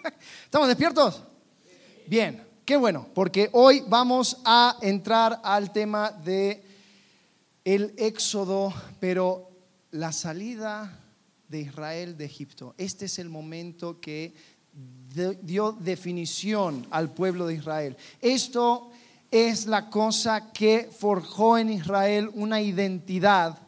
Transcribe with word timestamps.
¿Estamos 0.44 0.68
despiertos? 0.68 1.22
Bien, 2.06 2.46
qué 2.64 2.76
bueno, 2.76 3.06
porque 3.14 3.48
hoy 3.52 3.82
vamos 3.86 4.38
a 4.44 4.76
entrar 4.80 5.40
al 5.42 5.72
tema 5.72 6.10
de 6.10 6.62
el 7.64 7.94
éxodo, 7.96 8.72
pero 8.98 9.50
la 9.90 10.12
salida 10.12 10.98
de 11.48 11.60
Israel 11.60 12.16
de 12.16 12.24
Egipto. 12.24 12.74
Este 12.78 13.06
es 13.06 13.18
el 13.18 13.28
momento 13.28 14.00
que 14.00 14.34
dio 15.42 15.72
definición 15.72 16.86
al 16.90 17.10
pueblo 17.10 17.46
de 17.46 17.54
Israel. 17.54 17.96
Esto 18.20 18.90
es 19.30 19.66
la 19.66 19.90
cosa 19.90 20.52
que 20.52 20.88
forjó 20.96 21.58
en 21.58 21.70
Israel 21.70 22.30
una 22.34 22.60
identidad 22.60 23.58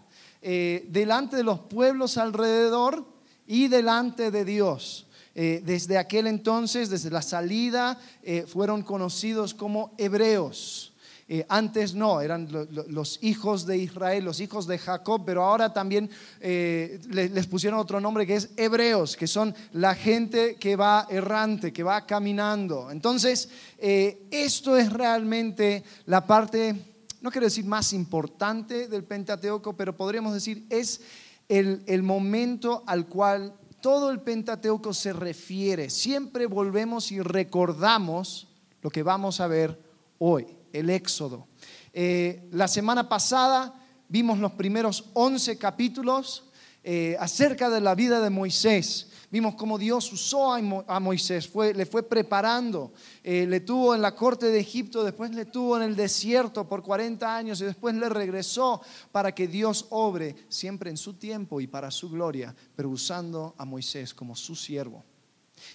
eh, 0.40 0.86
delante 0.88 1.36
de 1.36 1.44
los 1.44 1.60
pueblos 1.60 2.16
alrededor 2.16 3.04
y 3.46 3.68
delante 3.68 4.30
de 4.30 4.44
Dios. 4.44 5.06
Eh, 5.34 5.62
desde 5.64 5.96
aquel 5.96 6.26
entonces, 6.26 6.90
desde 6.90 7.10
la 7.10 7.22
salida, 7.22 7.98
eh, 8.22 8.44
fueron 8.46 8.82
conocidos 8.82 9.54
como 9.54 9.94
hebreos. 9.96 10.92
Eh, 11.28 11.46
antes 11.48 11.94
no, 11.94 12.20
eran 12.20 12.48
los 12.88 13.18
hijos 13.22 13.64
de 13.64 13.78
Israel, 13.78 14.24
los 14.24 14.40
hijos 14.40 14.66
de 14.66 14.76
Jacob, 14.76 15.22
pero 15.24 15.42
ahora 15.42 15.72
también 15.72 16.10
les, 16.40 17.46
pusieron 17.46 17.78
otro 17.78 18.00
nombre 18.00 18.26
que 18.26 18.34
es 18.34 18.50
hebreos, 18.56 19.16
que 19.16 19.26
son 19.26 19.54
la 19.72 19.94
gente 19.94 20.56
que 20.56 20.76
va 20.76 21.06
errante, 21.08 21.72
que 21.72 21.84
va 21.84 22.04
caminando. 22.04 22.90
Entonces, 22.90 23.48
esto 23.78 24.76
es 24.76 24.92
realmente 24.92 25.84
la 26.04 26.26
parte, 26.26 26.74
no 27.22 27.30
quiero 27.30 27.46
decir 27.46 27.64
más 27.64 27.94
importante 27.94 28.88
del 28.88 29.04
Pentateuco, 29.04 29.74
pero 29.74 29.96
podríamos 29.96 30.34
decir 30.34 30.66
es 30.68 31.00
el 31.48 32.02
momento 32.02 32.82
al 32.86 33.06
cual 33.06 33.54
todo 33.82 34.10
el 34.10 34.20
Pentateuco 34.20 34.94
se 34.94 35.12
refiere. 35.12 35.90
Siempre 35.90 36.46
volvemos 36.46 37.12
y 37.12 37.20
recordamos 37.20 38.48
lo 38.80 38.88
que 38.88 39.02
vamos 39.02 39.40
a 39.40 39.48
ver 39.48 39.78
hoy 40.18 40.46
el 40.72 40.88
Éxodo. 40.88 41.48
Eh, 41.92 42.48
la 42.52 42.68
semana 42.68 43.08
pasada 43.08 43.74
vimos 44.08 44.38
los 44.38 44.52
primeros 44.52 45.10
11 45.12 45.58
capítulos 45.58 46.44
eh, 46.84 47.16
acerca 47.20 47.68
de 47.68 47.80
la 47.80 47.94
vida 47.94 48.20
de 48.20 48.30
Moisés. 48.30 49.10
Vimos 49.32 49.54
cómo 49.54 49.78
Dios 49.78 50.12
usó 50.12 50.52
a 50.52 51.00
Moisés, 51.00 51.50
le 51.74 51.86
fue 51.86 52.02
preparando, 52.02 52.92
eh, 53.24 53.46
le 53.46 53.60
tuvo 53.60 53.94
en 53.94 54.02
la 54.02 54.14
corte 54.14 54.50
de 54.50 54.60
Egipto, 54.60 55.02
después 55.02 55.34
le 55.34 55.46
tuvo 55.46 55.78
en 55.78 55.84
el 55.84 55.96
desierto 55.96 56.68
por 56.68 56.82
40 56.82 57.34
años 57.34 57.58
y 57.62 57.64
después 57.64 57.94
le 57.94 58.10
regresó 58.10 58.82
para 59.10 59.34
que 59.34 59.48
Dios 59.48 59.86
obre 59.88 60.36
siempre 60.50 60.90
en 60.90 60.98
su 60.98 61.14
tiempo 61.14 61.62
y 61.62 61.66
para 61.66 61.90
su 61.90 62.10
gloria, 62.10 62.54
pero 62.76 62.90
usando 62.90 63.54
a 63.56 63.64
Moisés 63.64 64.12
como 64.12 64.36
su 64.36 64.54
siervo. 64.54 65.02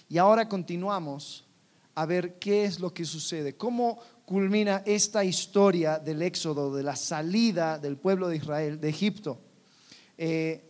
Y 0.08 0.18
ahora 0.18 0.48
continuamos 0.48 1.44
a 1.96 2.06
ver 2.06 2.38
qué 2.38 2.64
es 2.64 2.78
lo 2.78 2.94
que 2.94 3.04
sucede, 3.04 3.56
cómo, 3.56 3.98
culmina 4.24 4.82
esta 4.84 5.24
historia 5.24 5.98
del 5.98 6.20
éxodo, 6.22 6.72
de 6.76 6.82
la 6.82 6.94
salida 6.94 7.78
del 7.78 7.96
pueblo 7.96 8.28
de 8.28 8.36
Israel 8.36 8.78
de 8.78 8.88
Egipto. 8.90 9.40
Eh, 10.16 10.62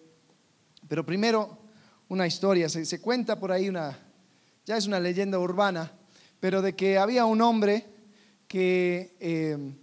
pero 0.86 1.04
primero, 1.04 1.58
una 2.08 2.26
historia, 2.26 2.68
se, 2.68 3.00
cuenta 3.00 3.38
por 3.38 3.52
ahí 3.52 3.68
una, 3.68 3.98
ya 4.64 4.76
es 4.76 4.86
una 4.86 5.00
leyenda 5.00 5.38
urbana, 5.38 5.92
pero 6.40 6.62
de 6.62 6.74
que 6.74 6.98
había 6.98 7.24
un 7.24 7.40
hombre 7.40 7.86
que 8.46 9.16
eh, 9.20 9.74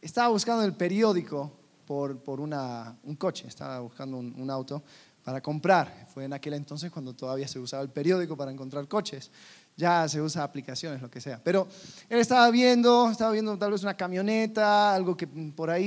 estaba 0.00 0.28
buscando 0.28 0.64
el 0.64 0.74
periódico 0.74 1.52
por, 1.86 2.18
por 2.18 2.40
una, 2.40 2.96
un 3.04 3.16
coche, 3.16 3.46
estaba 3.46 3.80
buscando 3.80 4.16
un, 4.16 4.34
un 4.36 4.50
auto 4.50 4.82
para 5.22 5.40
comprar. 5.40 6.06
Fue 6.12 6.24
en 6.24 6.32
aquel 6.32 6.54
entonces 6.54 6.90
cuando 6.90 7.14
todavía 7.14 7.46
se 7.46 7.58
usaba 7.58 7.82
el 7.82 7.90
periódico 7.90 8.36
para 8.36 8.50
encontrar 8.50 8.88
coches 8.88 9.30
ya 9.76 10.08
se 10.08 10.20
usa 10.20 10.44
aplicaciones, 10.44 11.02
lo 11.02 11.10
que 11.10 11.20
sea. 11.20 11.40
Pero 11.42 11.66
él 12.08 12.18
estaba 12.18 12.50
viendo, 12.50 13.10
estaba 13.10 13.32
viendo 13.32 13.58
tal 13.58 13.72
vez 13.72 13.82
una 13.82 13.96
camioneta, 13.96 14.94
algo 14.94 15.16
que 15.16 15.26
por 15.26 15.70
ahí, 15.70 15.84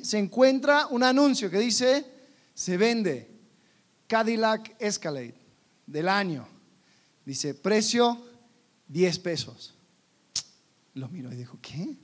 y 0.00 0.04
se 0.04 0.18
encuentra 0.18 0.86
un 0.86 1.02
anuncio 1.02 1.50
que 1.50 1.58
dice, 1.58 2.06
se 2.54 2.76
vende 2.76 3.35
Cadillac 4.06 4.76
Escalade 4.78 5.34
del 5.86 6.08
año. 6.08 6.46
Dice, 7.24 7.54
precio 7.54 8.24
10 8.88 9.18
pesos. 9.18 9.74
Lo 10.94 11.08
miró 11.08 11.32
y 11.32 11.36
dijo, 11.36 11.58
¿qué? 11.60 11.96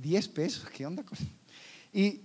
¿10 0.00 0.32
pesos? 0.32 0.68
¿Qué 0.70 0.86
onda 0.86 1.02
con 1.02 1.18
Y 1.92 2.20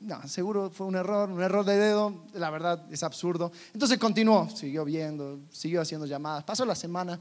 no, 0.00 0.26
seguro 0.28 0.70
fue 0.70 0.86
un 0.86 0.96
error, 0.96 1.30
un 1.30 1.42
error 1.42 1.64
de 1.64 1.76
dedo, 1.76 2.26
la 2.34 2.50
verdad 2.50 2.86
es 2.92 3.02
absurdo. 3.02 3.52
Entonces 3.72 3.98
continuó, 3.98 4.48
siguió 4.50 4.84
viendo, 4.84 5.40
siguió 5.50 5.80
haciendo 5.80 6.06
llamadas. 6.06 6.44
Pasó 6.44 6.66
la 6.66 6.74
semana, 6.74 7.18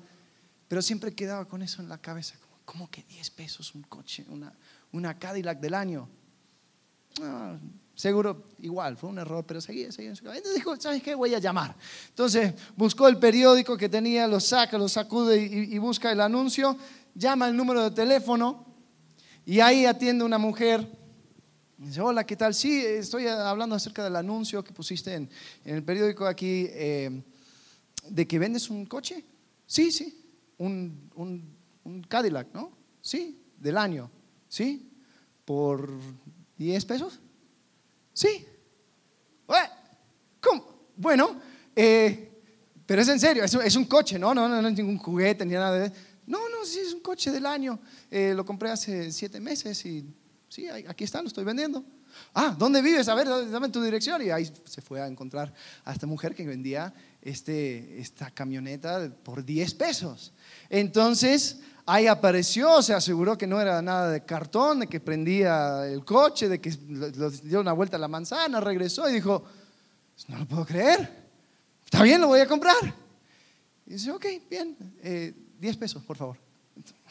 pero 0.67 0.81
siempre 0.81 1.13
quedaba 1.13 1.45
con 1.45 1.61
eso 1.61 1.81
en 1.81 1.87
la 1.87 1.99
cabeza, 1.99 2.35
como, 2.41 2.59
¿cómo 2.65 2.89
que 2.89 3.03
10 3.03 3.29
pesos 3.31 3.73
un 3.73 3.83
coche, 3.83 4.25
una, 4.27 4.53
una 4.91 5.17
Cadillac 5.17 5.59
del 5.59 5.75
año? 5.75 6.09
Ah, 7.21 7.57
seguro 7.95 8.49
igual, 8.59 8.97
fue 8.97 9.09
un 9.09 9.19
error, 9.19 9.45
pero 9.45 9.61
seguía, 9.61 9.91
seguía. 9.91 10.11
Entonces 10.11 10.55
dijo, 10.55 10.75
¿sabes 10.77 11.01
qué? 11.03 11.15
Voy 11.15 11.33
a 11.33 11.39
llamar. 11.39 11.75
Entonces 12.09 12.53
buscó 12.75 13.07
el 13.07 13.17
periódico 13.17 13.77
que 13.77 13.89
tenía, 13.89 14.27
lo 14.27 14.39
saca, 14.39 14.77
lo 14.77 14.89
sacude 14.89 15.41
y, 15.41 15.77
busca 15.77 16.11
el 16.11 16.21
anuncio, 16.21 16.77
llama 17.13 17.47
el 17.47 17.55
número 17.55 17.83
de 17.83 17.91
teléfono 17.91 18.65
y 19.45 19.59
ahí 19.59 19.85
atiende 19.85 20.23
una 20.23 20.37
mujer. 20.37 20.87
Dice, 21.77 22.01
hola, 22.01 22.25
¿qué 22.25 22.35
tal? 22.35 22.53
Sí, 22.53 22.83
estoy 22.85 23.27
hablando 23.27 23.75
acerca 23.75 24.03
del 24.03 24.15
anuncio 24.15 24.63
que 24.63 24.73
pusiste 24.73 25.13
en, 25.13 25.29
en 25.65 25.75
el 25.75 25.83
periódico 25.83 26.25
aquí 26.25 26.67
eh, 26.69 27.23
de 28.07 28.27
que 28.27 28.39
vendes 28.39 28.69
un 28.69 28.85
coche. 28.85 29.23
Sí, 29.65 29.91
sí 29.91 30.23
un, 30.63 32.05
Cadillac, 32.07 32.53
¿no? 32.53 32.71
Sí, 33.01 33.41
del 33.57 33.77
año. 33.77 34.09
¿Sí? 34.47 34.89
¿Por 35.45 35.89
10 36.57 36.85
pesos? 36.85 37.19
Sí. 38.13 38.47
¿Cómo? 40.39 40.65
Bueno, 40.95 41.41
eh, 41.75 42.29
pero 42.85 43.01
es 43.01 43.07
en 43.07 43.19
serio, 43.19 43.43
es, 43.43 43.75
un 43.75 43.85
coche, 43.85 44.19
¿no? 44.19 44.33
No, 44.33 44.47
no, 44.47 44.61
no 44.61 44.67
es 44.67 44.75
ningún 44.75 44.97
juguete 44.97 45.45
ni 45.45 45.53
nada 45.53 45.79
de... 45.79 45.91
No, 46.25 46.49
no, 46.49 46.65
sí, 46.65 46.79
es 46.79 46.93
un 46.93 47.01
coche 47.01 47.31
del 47.31 47.45
año. 47.45 47.79
Eh, 48.09 48.33
lo 48.35 48.45
compré 48.45 48.69
hace 48.69 49.11
siete 49.11 49.39
meses 49.39 49.85
y 49.85 50.05
sí, 50.47 50.67
aquí 50.67 51.03
está, 51.03 51.21
lo 51.21 51.27
estoy 51.27 51.43
vendiendo. 51.43 51.83
Ah, 52.33 52.55
¿dónde 52.57 52.81
vives? 52.81 53.07
A 53.07 53.15
ver, 53.15 53.27
dame 53.27 53.69
tu 53.69 53.81
dirección. 53.81 54.21
Y 54.21 54.29
ahí 54.29 54.49
se 54.65 54.81
fue 54.81 55.01
a 55.01 55.07
encontrar 55.07 55.53
a 55.83 55.93
esta 55.93 56.07
mujer 56.07 56.35
que 56.35 56.45
vendía 56.45 56.93
este, 57.21 57.99
esta 57.99 58.31
camioneta 58.31 59.11
por 59.23 59.43
10 59.43 59.73
pesos. 59.73 60.33
Entonces, 60.69 61.59
ahí 61.85 62.07
apareció, 62.07 62.81
se 62.81 62.93
aseguró 62.93 63.37
que 63.37 63.47
no 63.47 63.59
era 63.59 63.81
nada 63.81 64.09
de 64.09 64.23
cartón, 64.23 64.81
de 64.81 64.87
que 64.87 64.99
prendía 64.99 65.87
el 65.87 66.05
coche, 66.05 66.49
de 66.49 66.59
que 66.59 66.69
dio 67.43 67.59
una 67.59 67.73
vuelta 67.73 67.97
a 67.97 67.99
la 67.99 68.07
manzana, 68.07 68.59
regresó 68.59 69.09
y 69.09 69.13
dijo, 69.13 69.43
no 70.27 70.37
lo 70.37 70.47
puedo 70.47 70.65
creer, 70.65 71.29
está 71.83 72.03
bien, 72.03 72.21
lo 72.21 72.27
voy 72.27 72.39
a 72.39 72.47
comprar. 72.47 72.95
Y 73.85 73.93
dice, 73.93 74.11
ok, 74.11 74.25
bien, 74.49 74.77
10 74.79 74.95
eh, 75.03 75.77
pesos, 75.77 76.03
por 76.03 76.17
favor. 76.17 76.37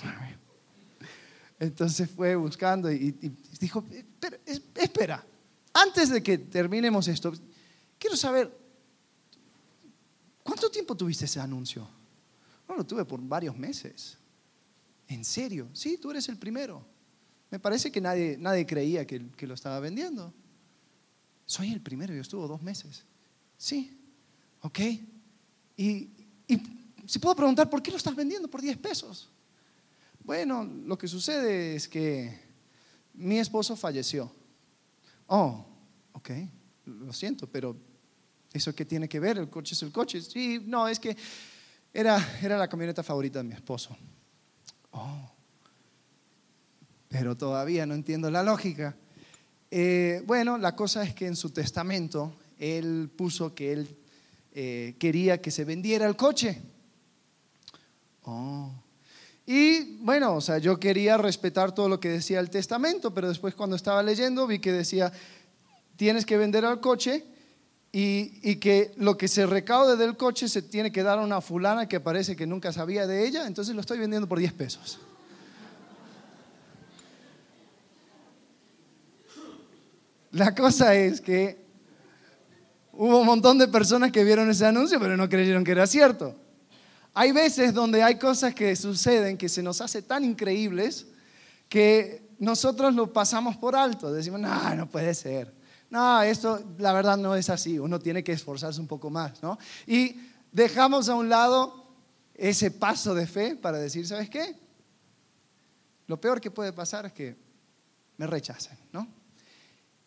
Entonces 1.58 2.10
fue 2.10 2.34
buscando 2.34 2.90
y, 2.90 3.12
dijo, 3.60 3.84
espera, 4.74 5.24
antes 5.72 6.10
de 6.10 6.22
que 6.22 6.38
terminemos 6.38 7.06
esto, 7.08 7.32
quiero 7.98 8.16
saber, 8.16 8.50
¿cuánto 10.42 10.70
tiempo 10.70 10.96
tuviste 10.96 11.26
ese 11.26 11.38
anuncio? 11.38 11.88
No, 12.68 12.76
lo 12.76 12.84
tuve 12.84 13.04
por 13.04 13.20
varios 13.20 13.56
meses. 13.56 14.18
¿En 15.12 15.24
serio? 15.26 15.68
Sí, 15.74 15.98
tú 15.98 16.10
eres 16.10 16.26
el 16.30 16.38
primero. 16.38 16.82
Me 17.50 17.58
parece 17.58 17.92
que 17.92 18.00
nadie, 18.00 18.36
nadie 18.38 18.64
creía 18.64 19.06
que, 19.06 19.46
lo 19.46 19.52
estaba 19.52 19.78
vendiendo. 19.78 20.32
Soy 21.44 21.70
el 21.70 21.82
primero, 21.82 22.14
yo 22.14 22.22
estuvo 22.22 22.48
dos 22.48 22.62
meses. 22.62 23.04
Sí, 23.58 23.94
ok. 24.62 24.78
Y, 25.76 26.08
y 26.48 26.62
si 27.06 27.18
puedo 27.18 27.36
preguntar, 27.36 27.68
¿por 27.68 27.82
qué 27.82 27.90
lo 27.90 27.98
estás 27.98 28.16
vendiendo 28.16 28.48
por 28.48 28.62
10 28.62 28.78
pesos? 28.78 29.28
Bueno, 30.24 30.64
lo 30.64 30.96
que 30.96 31.06
sucede 31.06 31.76
es 31.76 31.86
que 31.86 32.40
mi 33.12 33.38
esposo 33.38 33.76
falleció. 33.76 34.32
Oh, 35.26 35.62
ok, 36.12 36.30
lo 36.86 37.12
siento, 37.12 37.46
pero 37.46 37.76
¿eso 38.50 38.74
qué 38.74 38.86
tiene 38.86 39.10
que 39.10 39.20
ver? 39.20 39.36
El 39.36 39.50
coche 39.50 39.74
es 39.74 39.82
el 39.82 39.92
coche. 39.92 40.22
Sí, 40.22 40.62
no, 40.64 40.88
es 40.88 40.98
que 40.98 41.14
era, 41.92 42.38
era 42.42 42.56
la 42.56 42.68
camioneta 42.68 43.02
favorita 43.02 43.40
de 43.40 43.44
mi 43.44 43.54
esposo. 43.54 43.94
Oh, 44.92 45.30
pero 47.08 47.36
todavía 47.36 47.84
no 47.86 47.94
entiendo 47.94 48.30
la 48.30 48.42
lógica. 48.42 48.96
Eh, 49.70 50.22
bueno, 50.26 50.58
la 50.58 50.76
cosa 50.76 51.02
es 51.02 51.14
que 51.14 51.26
en 51.26 51.36
su 51.36 51.50
testamento 51.50 52.34
él 52.58 53.10
puso 53.16 53.54
que 53.54 53.72
él 53.72 53.96
eh, 54.52 54.94
quería 54.98 55.40
que 55.40 55.50
se 55.50 55.64
vendiera 55.64 56.06
el 56.06 56.16
coche. 56.16 56.60
Oh, 58.24 58.70
y 59.46 59.96
bueno, 59.96 60.36
o 60.36 60.40
sea, 60.40 60.58
yo 60.58 60.78
quería 60.78 61.16
respetar 61.16 61.74
todo 61.74 61.88
lo 61.88 61.98
que 61.98 62.08
decía 62.08 62.38
el 62.38 62.50
testamento, 62.50 63.12
pero 63.12 63.28
después 63.28 63.54
cuando 63.54 63.76
estaba 63.76 64.02
leyendo 64.02 64.46
vi 64.46 64.60
que 64.60 64.72
decía, 64.72 65.12
tienes 65.96 66.24
que 66.24 66.36
vender 66.36 66.64
al 66.64 66.80
coche 66.80 67.24
y, 67.94 68.56
que 68.56 68.94
lo 68.96 69.18
que 69.18 69.28
se 69.28 69.44
recaude 69.44 69.96
del 69.96 70.16
coche 70.16 70.48
se 70.48 70.62
tiene 70.62 70.90
que 70.90 71.02
dar 71.02 71.18
a 71.18 71.22
una 71.22 71.42
fulana 71.42 71.86
que 71.86 72.00
parece 72.00 72.34
que 72.34 72.46
nunca 72.46 72.72
sabía 72.72 73.06
de 73.06 73.26
ella, 73.26 73.46
entonces 73.46 73.74
lo 73.74 73.82
estoy 73.82 73.98
vendiendo 73.98 74.26
por 74.26 74.38
10 74.38 74.52
pesos. 74.54 74.98
La 80.30 80.54
cosa 80.54 80.94
es 80.94 81.20
que 81.20 81.62
hubo 82.92 83.20
un 83.20 83.26
montón 83.26 83.58
de 83.58 83.68
personas 83.68 84.10
que 84.10 84.24
vieron 84.24 84.48
ese 84.48 84.64
anuncio, 84.64 84.98
pero 84.98 85.14
no 85.14 85.28
creyeron 85.28 85.62
que 85.62 85.72
era 85.72 85.86
cierto. 85.86 86.34
Hay 87.12 87.32
veces 87.32 87.74
donde 87.74 88.02
hay 88.02 88.18
cosas 88.18 88.54
que 88.54 88.74
suceden 88.74 89.36
que 89.36 89.50
se 89.50 89.62
nos 89.62 89.82
hace 89.82 90.00
tan 90.00 90.24
increíbles 90.24 91.06
que 91.68 92.22
nosotros 92.38 92.94
lo 92.94 93.12
pasamos 93.12 93.58
por 93.58 93.76
alto. 93.76 94.10
Decimos, 94.10 94.40
no, 94.40 94.74
no 94.74 94.88
puede 94.88 95.12
ser 95.12 95.61
no, 95.92 96.22
esto 96.22 96.74
la 96.78 96.94
verdad 96.94 97.18
no 97.18 97.36
es 97.36 97.50
así, 97.50 97.78
uno 97.78 97.98
tiene 97.98 98.24
que 98.24 98.32
esforzarse 98.32 98.80
un 98.80 98.86
poco 98.86 99.10
más, 99.10 99.42
¿no? 99.42 99.58
Y 99.86 100.16
dejamos 100.50 101.10
a 101.10 101.14
un 101.14 101.28
lado 101.28 101.84
ese 102.34 102.70
paso 102.70 103.14
de 103.14 103.26
fe 103.26 103.56
para 103.56 103.76
decir, 103.76 104.06
¿sabes 104.06 104.30
qué? 104.30 104.56
Lo 106.06 106.18
peor 106.18 106.40
que 106.40 106.50
puede 106.50 106.72
pasar 106.72 107.04
es 107.04 107.12
que 107.12 107.36
me 108.16 108.26
rechacen, 108.26 108.78
¿no? 108.90 109.06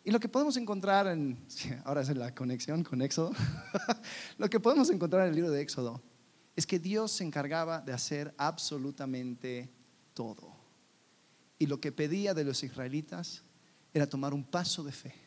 Y 0.02 0.10
lo 0.10 0.18
que 0.18 0.28
podemos 0.28 0.56
encontrar 0.56 1.06
en, 1.06 1.38
ahora 1.84 2.00
es 2.00 2.08
la 2.16 2.34
conexión 2.34 2.82
con 2.82 3.00
Éxodo, 3.00 3.30
lo 4.38 4.50
que 4.50 4.58
podemos 4.58 4.90
encontrar 4.90 5.22
en 5.22 5.28
el 5.28 5.36
libro 5.36 5.52
de 5.52 5.60
Éxodo 5.60 6.02
es 6.56 6.66
que 6.66 6.80
Dios 6.80 7.12
se 7.12 7.22
encargaba 7.22 7.80
de 7.80 7.92
hacer 7.92 8.34
absolutamente 8.38 9.72
todo. 10.14 10.52
Y 11.60 11.66
lo 11.66 11.80
que 11.80 11.92
pedía 11.92 12.34
de 12.34 12.42
los 12.42 12.64
israelitas 12.64 13.44
era 13.94 14.08
tomar 14.08 14.34
un 14.34 14.42
paso 14.42 14.82
de 14.82 14.90
fe 14.90 15.25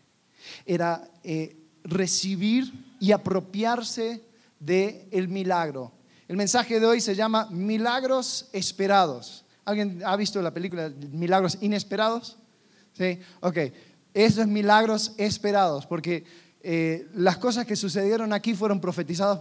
era 0.65 1.09
eh, 1.23 1.55
recibir 1.83 2.71
y 2.99 3.11
apropiarse 3.11 4.23
del 4.59 5.27
milagro. 5.27 5.91
El 6.27 6.37
mensaje 6.37 6.79
de 6.79 6.85
hoy 6.85 7.01
se 7.01 7.15
llama 7.15 7.47
Milagros 7.49 8.49
Esperados. 8.53 9.45
¿Alguien 9.65 10.01
ha 10.05 10.15
visto 10.15 10.41
la 10.41 10.53
película 10.53 10.91
Milagros 11.11 11.57
Inesperados? 11.61 12.37
Sí, 12.93 13.19
ok. 13.41 13.57
Eso 14.13 14.41
es 14.41 14.47
Milagros 14.47 15.13
Esperados, 15.17 15.85
porque 15.85 16.25
eh, 16.61 17.07
las 17.13 17.37
cosas 17.37 17.65
que 17.65 17.75
sucedieron 17.77 18.33
aquí 18.33 18.53
fueron 18.53 18.81
profetizadas 18.81 19.39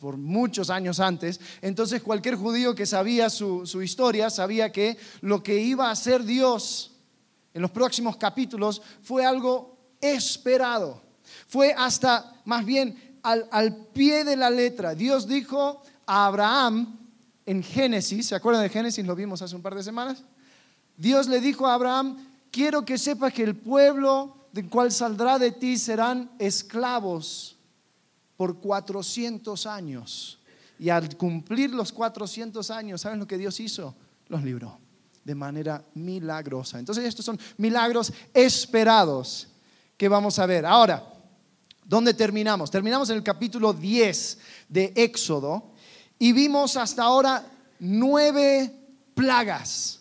por, 0.00 0.16
muchos 0.16 0.68
años 0.68 0.98
antes. 0.98 1.40
Entonces 1.62 2.02
cualquier 2.02 2.34
judío 2.34 2.74
que 2.74 2.86
sabía 2.86 3.30
su, 3.30 3.66
su 3.66 3.82
historia 3.82 4.30
sabía 4.30 4.72
que 4.72 4.96
lo 5.20 5.42
que 5.42 5.60
iba 5.60 5.88
a 5.88 5.92
hacer 5.92 6.24
Dios 6.24 6.96
en 7.54 7.62
los 7.62 7.70
próximos 7.70 8.16
capítulos 8.16 8.82
fue 9.02 9.24
algo 9.24 9.69
esperado. 10.00 11.02
Fue 11.48 11.74
hasta, 11.76 12.40
más 12.44 12.64
bien, 12.64 13.18
al, 13.22 13.86
pie 13.92 14.24
de 14.24 14.36
la 14.36 14.50
letra. 14.50 14.94
Dios 14.94 15.26
dijo 15.26 15.82
a 16.06 16.26
Abraham 16.26 16.98
en 17.46 17.62
Génesis, 17.62 18.26
¿se 18.28 18.34
acuerdan 18.34 18.62
de 18.62 18.68
Génesis? 18.68 19.04
Lo 19.04 19.14
vimos 19.14 19.42
hace 19.42 19.56
un 19.56 19.62
par 19.62 19.74
de 19.74 19.82
semanas. 19.82 20.22
Dios 20.96 21.28
le 21.28 21.40
dijo 21.40 21.66
a 21.66 21.74
Abraham, 21.74 22.16
quiero 22.50 22.84
que 22.84 22.98
sepas 22.98 23.32
que 23.32 23.42
el 23.42 23.56
pueblo 23.56 24.36
del 24.52 24.68
cual 24.68 24.92
saldrá 24.92 25.38
de 25.38 25.52
ti 25.52 25.78
serán 25.78 26.30
esclavos 26.38 27.56
por 28.36 28.60
400 28.60 29.66
años. 29.66 30.38
Y 30.78 30.88
al 30.88 31.16
cumplir 31.16 31.72
los 31.72 31.92
400 31.92 32.70
años, 32.70 33.02
¿saben 33.02 33.18
lo 33.18 33.26
que 33.26 33.38
Dios 33.38 33.60
hizo? 33.60 33.94
Los 34.28 34.42
libró 34.42 34.78
de 35.24 35.34
manera 35.34 35.84
milagrosa. 35.94 36.78
Entonces 36.78 37.04
estos 37.04 37.24
son 37.24 37.38
milagros 37.58 38.12
esperados 38.32 39.49
que 40.00 40.08
vamos 40.08 40.38
a 40.38 40.46
ver. 40.46 40.64
Ahora, 40.64 41.04
¿dónde 41.84 42.14
terminamos? 42.14 42.70
Terminamos 42.70 43.10
en 43.10 43.16
el 43.16 43.22
capítulo 43.22 43.74
10 43.74 44.38
de 44.66 44.94
Éxodo 44.96 45.74
y 46.18 46.32
vimos 46.32 46.78
hasta 46.78 47.02
ahora 47.02 47.44
nueve 47.80 48.72
plagas. 49.14 50.00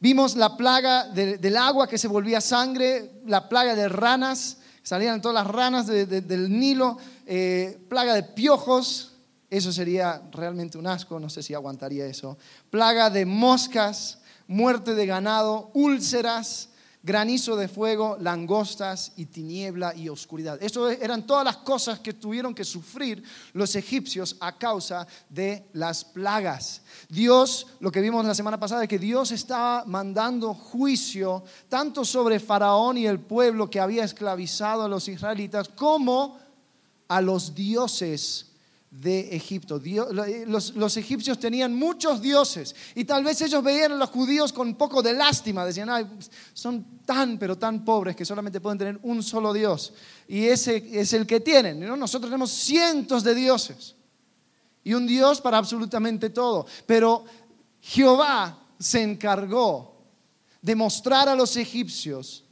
Vimos 0.00 0.34
la 0.34 0.56
plaga 0.56 1.04
del 1.04 1.56
agua 1.56 1.86
que 1.86 1.96
se 1.96 2.08
volvía 2.08 2.40
sangre, 2.40 3.22
la 3.24 3.48
plaga 3.48 3.76
de 3.76 3.88
ranas, 3.88 4.56
salían 4.82 5.22
todas 5.22 5.44
las 5.44 5.54
ranas 5.54 5.86
del 5.86 6.50
Nilo, 6.50 6.98
eh, 7.24 7.78
plaga 7.88 8.14
de 8.14 8.24
piojos, 8.24 9.12
eso 9.48 9.70
sería 9.70 10.22
realmente 10.32 10.76
un 10.76 10.88
asco, 10.88 11.20
no 11.20 11.30
sé 11.30 11.44
si 11.44 11.54
aguantaría 11.54 12.04
eso, 12.04 12.36
plaga 12.68 13.10
de 13.10 13.26
moscas, 13.26 14.18
muerte 14.48 14.96
de 14.96 15.06
ganado, 15.06 15.70
úlceras, 15.72 16.69
granizo 17.02 17.56
de 17.56 17.68
fuego, 17.68 18.16
langostas 18.20 19.12
y 19.16 19.26
tiniebla 19.26 19.94
y 19.94 20.08
oscuridad. 20.08 20.62
Eso 20.62 20.90
eran 20.90 21.26
todas 21.26 21.44
las 21.44 21.58
cosas 21.58 22.00
que 22.00 22.12
tuvieron 22.12 22.54
que 22.54 22.64
sufrir 22.64 23.22
los 23.52 23.74
egipcios 23.74 24.36
a 24.40 24.58
causa 24.58 25.06
de 25.28 25.66
las 25.72 26.04
plagas. 26.04 26.82
Dios, 27.08 27.66
lo 27.80 27.90
que 27.90 28.00
vimos 28.00 28.24
la 28.24 28.34
semana 28.34 28.60
pasada, 28.60 28.82
es 28.82 28.88
que 28.88 28.98
Dios 28.98 29.30
estaba 29.32 29.84
mandando 29.86 30.52
juicio 30.52 31.42
tanto 31.68 32.04
sobre 32.04 32.38
Faraón 32.38 32.98
y 32.98 33.06
el 33.06 33.20
pueblo 33.20 33.70
que 33.70 33.80
había 33.80 34.04
esclavizado 34.04 34.82
a 34.82 34.88
los 34.88 35.08
israelitas, 35.08 35.68
como 35.68 36.38
a 37.08 37.20
los 37.20 37.54
dioses 37.54 38.49
de 38.90 39.36
Egipto. 39.36 39.80
Eh, 39.84 40.44
los, 40.46 40.96
egipcios 40.96 41.38
tenían 41.38 41.74
muchos 41.74 42.20
dioses 42.20 42.74
y 42.94 43.04
tal 43.04 43.22
vez 43.22 43.40
ellos 43.40 43.62
veían 43.62 43.92
a 43.92 43.96
los 43.96 44.10
judíos 44.10 44.52
con 44.52 44.68
un 44.68 44.74
poco 44.74 45.00
de 45.00 45.12
lástima, 45.12 45.64
decían, 45.64 45.88
son 46.52 47.00
tan 47.06 47.38
pero 47.38 47.56
tan 47.56 47.84
pobres 47.84 48.16
que 48.16 48.24
solamente 48.24 48.60
pueden 48.60 48.78
tener 48.78 48.98
un 49.02 49.22
solo 49.22 49.52
Dios 49.52 49.92
y 50.26 50.46
ese 50.46 50.84
es 50.92 51.12
el 51.12 51.26
que 51.26 51.40
tienen. 51.40 51.80
Nosotros 51.80 52.30
tenemos 52.30 52.50
cientos 52.50 53.22
de 53.22 53.34
dioses 53.34 53.94
y 54.82 54.94
un 54.94 55.06
Dios 55.06 55.40
para 55.40 55.58
absolutamente 55.58 56.30
todo, 56.30 56.66
pero 56.86 57.24
Jehová 57.80 58.58
se 58.78 59.02
encargó 59.02 60.02
de 60.60 60.74
mostrar 60.74 61.28
a 61.28 61.36
los 61.36 61.56
egipcios 61.56 62.44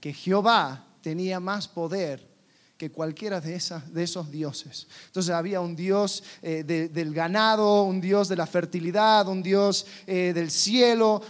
que 0.00 0.12
Jehová 0.12 0.86
tenía 1.02 1.38
más 1.38 1.68
poder 1.68 2.33
que 2.84 2.92
cualquiera 2.92 3.40
de, 3.40 3.54
esas, 3.54 3.94
de 3.94 4.02
esos 4.02 4.30
dioses. 4.30 4.86
Entonces 5.06 5.34
había 5.34 5.62
un 5.62 5.74
dios 5.74 6.22
eh, 6.42 6.62
del 6.62 7.14
ganado, 7.14 7.84
un 7.84 7.98
dios 7.98 8.28
de 8.28 8.36
la 8.36 8.46
fertilidad, 8.46 9.26
un 9.26 9.42
dios 9.42 9.86
eh, 10.06 10.32
del 10.34 10.50
cielo, 10.50 11.22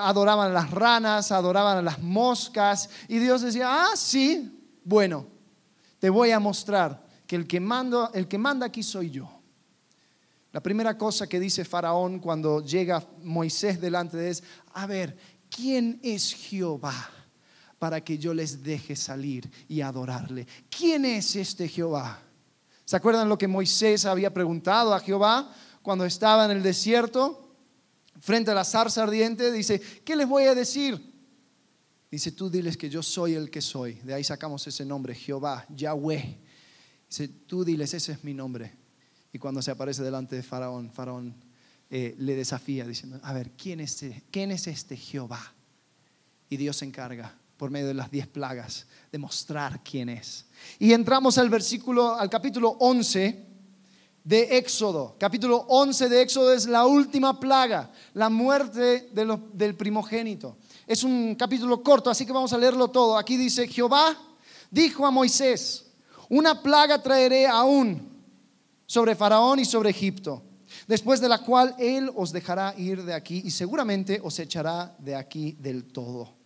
adoraban 0.00 0.50
a 0.50 0.54
las 0.54 0.70
ranas, 0.70 1.30
adoraban 1.30 1.76
a 1.76 1.82
las 1.82 2.00
moscas, 2.00 2.88
y 3.08 3.18
Dios 3.18 3.42
decía, 3.42 3.66
ah, 3.68 3.90
sí, 3.94 4.58
bueno, 4.84 5.26
te 5.98 6.08
voy 6.08 6.30
a 6.30 6.40
mostrar 6.40 7.04
que 7.26 7.36
el 7.36 7.46
que, 7.46 7.60
mando, 7.60 8.10
el 8.14 8.26
que 8.26 8.38
manda 8.38 8.64
aquí 8.64 8.82
soy 8.82 9.10
yo. 9.10 9.28
La 10.50 10.62
primera 10.62 10.96
cosa 10.96 11.26
que 11.26 11.38
dice 11.38 11.66
Faraón 11.66 12.20
cuando 12.20 12.64
llega 12.64 13.06
Moisés 13.22 13.78
delante 13.82 14.16
de 14.16 14.28
él 14.28 14.30
es, 14.30 14.42
a 14.72 14.86
ver, 14.86 15.18
¿quién 15.50 16.00
es 16.02 16.32
Jehová? 16.32 17.10
Para 17.82 18.00
que 18.00 18.16
yo 18.16 18.32
les 18.32 18.62
deje 18.62 18.94
salir 18.94 19.50
y 19.66 19.80
adorarle. 19.80 20.46
¿Quién 20.70 21.04
es 21.04 21.34
este 21.34 21.66
Jehová? 21.66 22.22
¿Se 22.84 22.94
acuerdan 22.94 23.28
lo 23.28 23.36
que 23.36 23.48
Moisés 23.48 24.04
había 24.04 24.32
preguntado 24.32 24.94
a 24.94 25.00
Jehová 25.00 25.52
cuando 25.82 26.04
estaba 26.04 26.44
en 26.44 26.52
el 26.52 26.62
desierto? 26.62 27.56
Frente 28.20 28.52
a 28.52 28.54
la 28.54 28.64
zarza 28.64 29.02
ardiente, 29.02 29.50
dice, 29.50 29.80
¿qué 30.04 30.14
les 30.14 30.28
voy 30.28 30.44
a 30.44 30.54
decir? 30.54 31.12
Dice, 32.08 32.30
tú 32.30 32.48
diles 32.48 32.76
que 32.76 32.88
yo 32.88 33.02
soy 33.02 33.34
el 33.34 33.50
que 33.50 33.60
soy. 33.60 33.94
De 33.94 34.14
ahí 34.14 34.22
sacamos 34.22 34.64
ese 34.64 34.84
nombre, 34.84 35.12
Jehová, 35.16 35.66
Yahweh. 35.68 36.38
Dice, 37.08 37.26
tú 37.26 37.64
diles, 37.64 37.92
ese 37.94 38.12
es 38.12 38.22
mi 38.22 38.32
nombre. 38.32 38.76
Y 39.32 39.40
cuando 39.40 39.60
se 39.60 39.72
aparece 39.72 40.04
delante 40.04 40.36
de 40.36 40.44
Faraón, 40.44 40.92
Faraón 40.92 41.34
eh, 41.90 42.14
le 42.16 42.36
desafía 42.36 42.86
diciendo, 42.86 43.18
a 43.24 43.32
ver, 43.32 43.50
¿quién 43.56 43.80
es, 43.80 44.00
este, 44.00 44.22
¿quién 44.30 44.52
es 44.52 44.68
este 44.68 44.96
Jehová? 44.96 45.52
Y 46.48 46.56
Dios 46.58 46.76
se 46.76 46.84
encarga 46.84 47.41
por 47.62 47.70
medio 47.70 47.86
de 47.86 47.94
las 47.94 48.10
diez 48.10 48.26
plagas, 48.26 48.88
demostrar 49.12 49.84
quién 49.84 50.08
es. 50.08 50.46
Y 50.80 50.92
entramos 50.92 51.38
al 51.38 51.48
versículo, 51.48 52.16
al 52.16 52.28
capítulo 52.28 52.70
11 52.70 53.46
de 54.24 54.58
Éxodo. 54.58 55.14
Capítulo 55.16 55.58
11 55.68 56.08
de 56.08 56.22
Éxodo 56.22 56.52
es 56.52 56.66
la 56.66 56.86
última 56.86 57.38
plaga, 57.38 57.92
la 58.14 58.28
muerte 58.28 59.10
del 59.12 59.76
primogénito. 59.76 60.56
Es 60.88 61.04
un 61.04 61.36
capítulo 61.36 61.84
corto, 61.84 62.10
así 62.10 62.26
que 62.26 62.32
vamos 62.32 62.52
a 62.52 62.58
leerlo 62.58 62.88
todo. 62.88 63.16
Aquí 63.16 63.36
dice, 63.36 63.68
Jehová 63.68 64.18
dijo 64.68 65.06
a 65.06 65.12
Moisés, 65.12 65.86
una 66.28 66.60
plaga 66.60 67.00
traeré 67.00 67.46
aún 67.46 68.10
sobre 68.86 69.14
Faraón 69.14 69.60
y 69.60 69.64
sobre 69.64 69.90
Egipto, 69.90 70.42
después 70.88 71.20
de 71.20 71.28
la 71.28 71.38
cual 71.38 71.76
él 71.78 72.10
os 72.16 72.32
dejará 72.32 72.74
ir 72.76 73.04
de 73.04 73.14
aquí 73.14 73.40
y 73.44 73.52
seguramente 73.52 74.20
os 74.20 74.36
echará 74.40 74.96
de 74.98 75.14
aquí 75.14 75.52
del 75.60 75.84
todo 75.84 76.41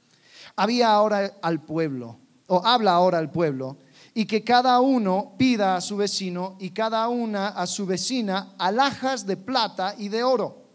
había 0.54 0.92
ahora 0.92 1.38
al 1.42 1.64
pueblo, 1.64 2.18
o 2.46 2.64
habla 2.64 2.92
ahora 2.92 3.18
al 3.18 3.30
pueblo, 3.30 3.78
y 4.14 4.26
que 4.26 4.44
cada 4.44 4.80
uno 4.80 5.34
pida 5.36 5.76
a 5.76 5.80
su 5.80 5.96
vecino 5.96 6.56
y 6.60 6.70
cada 6.70 7.08
una 7.08 7.48
a 7.48 7.66
su 7.66 7.86
vecina 7.86 8.54
alhajas 8.58 9.26
de 9.26 9.36
plata 9.36 9.94
y 9.98 10.08
de 10.08 10.22
oro. 10.22 10.66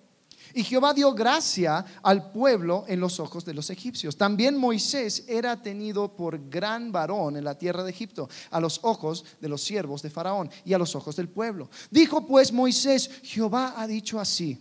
Y 0.54 0.64
Jehová 0.64 0.94
dio 0.94 1.14
gracia 1.14 1.86
al 2.04 2.32
pueblo 2.32 2.84
en 2.88 3.00
los 3.00 3.20
ojos 3.20 3.46
de 3.46 3.54
los 3.54 3.70
egipcios. 3.70 4.18
También 4.18 4.58
Moisés 4.58 5.24
era 5.28 5.62
tenido 5.62 6.16
por 6.16 6.50
gran 6.50 6.92
varón 6.92 7.38
en 7.38 7.46
la 7.46 7.58
tierra 7.58 7.84
de 7.84 7.92
Egipto, 7.92 8.30
a 8.50 8.60
los 8.60 8.80
ojos 8.84 9.24
de 9.40 9.50
los 9.50 9.64
siervos 9.64 10.02
de 10.02 10.10
Faraón 10.10 10.50
y 10.66 10.74
a 10.74 10.78
los 10.78 10.96
ojos 10.96 11.16
del 11.16 11.30
pueblo. 11.30 11.70
Dijo 11.90 12.28
pues 12.28 12.52
Moisés, 12.52 13.10
Jehová 13.24 13.76
ha 13.78 13.88
dicho 13.88 14.20
así, 14.20 14.58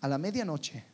a 0.00 0.08
la 0.08 0.18
medianoche 0.18 0.84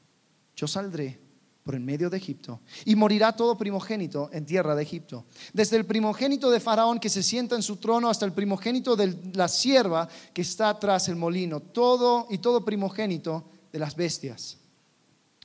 yo 0.56 0.66
saldré 0.66 1.20
por 1.64 1.74
en 1.74 1.84
medio 1.84 2.10
de 2.10 2.18
Egipto 2.18 2.60
y 2.84 2.94
morirá 2.94 3.32
todo 3.32 3.56
primogénito 3.56 4.28
en 4.32 4.44
tierra 4.44 4.74
de 4.74 4.82
Egipto. 4.82 5.24
Desde 5.54 5.78
el 5.78 5.86
primogénito 5.86 6.50
de 6.50 6.60
Faraón 6.60 7.00
que 7.00 7.08
se 7.08 7.22
sienta 7.22 7.56
en 7.56 7.62
su 7.62 7.76
trono 7.76 8.10
hasta 8.10 8.26
el 8.26 8.32
primogénito 8.32 8.94
de 8.94 9.32
la 9.32 9.48
sierva 9.48 10.06
que 10.34 10.42
está 10.42 10.78
tras 10.78 11.08
el 11.08 11.16
molino, 11.16 11.60
todo 11.60 12.26
y 12.28 12.38
todo 12.38 12.64
primogénito 12.64 13.46
de 13.72 13.78
las 13.78 13.96
bestias. 13.96 14.58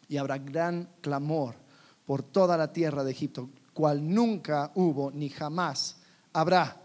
Y 0.10 0.18
habrá 0.18 0.38
gran 0.38 0.90
clamor 1.00 1.56
por 2.06 2.22
toda 2.22 2.58
la 2.58 2.74
tierra 2.74 3.06
de 3.06 3.12
Egipto, 3.12 3.50
cual 3.74 4.14
nunca 4.14 4.72
hubo 4.76 5.12
ni 5.12 5.30
jamás 5.30 6.00
habrá. 6.34 6.82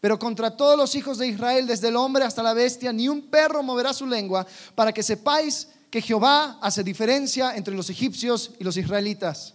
Pero 0.00 0.16
contra 0.16 0.56
todos 0.56 0.78
los 0.78 0.94
hijos 0.94 1.18
de 1.18 1.26
Israel, 1.26 1.66
desde 1.66 1.88
el 1.88 1.96
hombre 1.96 2.24
hasta 2.24 2.44
la 2.44 2.54
bestia, 2.54 2.92
ni 2.92 3.08
un 3.08 3.22
perro 3.22 3.64
moverá 3.64 3.92
su 3.92 4.06
lengua, 4.06 4.46
para 4.76 4.92
que 4.92 5.02
sepáis 5.02 5.66
que 5.90 6.02
Jehová 6.02 6.58
hace 6.60 6.84
diferencia 6.84 7.56
entre 7.56 7.74
los 7.74 7.88
egipcios 7.90 8.52
y 8.58 8.64
los 8.64 8.76
israelitas. 8.76 9.54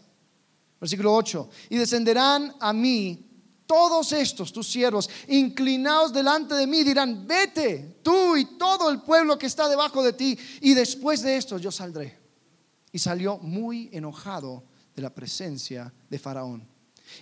Versículo 0.80 1.13
8. 1.13 1.50
Y 1.70 1.78
descenderán 1.78 2.56
a 2.60 2.74
mí 2.74 3.30
todos 3.66 4.12
estos, 4.12 4.52
tus 4.52 4.68
siervos, 4.68 5.10
inclinados 5.28 6.12
delante 6.12 6.56
de 6.56 6.68
mí, 6.68 6.84
dirán, 6.84 7.25
vete 7.25 8.00
tú 8.04 8.36
y 8.36 8.58
todo 8.58 8.90
el 8.90 9.02
pueblo 9.02 9.38
que 9.38 9.46
está 9.46 9.70
debajo 9.70 10.04
de 10.04 10.13
ti, 10.13 10.38
y 10.62 10.74
después 10.74 11.22
de 11.22 11.38
esto 11.38 11.58
yo 11.58 11.72
saldré. 11.72 12.20
Y 12.92 13.00
salió 13.00 13.38
muy 13.38 13.90
enojado 13.94 14.66
de 14.96 15.02
la 15.02 15.13
presencia 15.13 15.94
de 16.10 16.20
Faraón. 16.20 16.68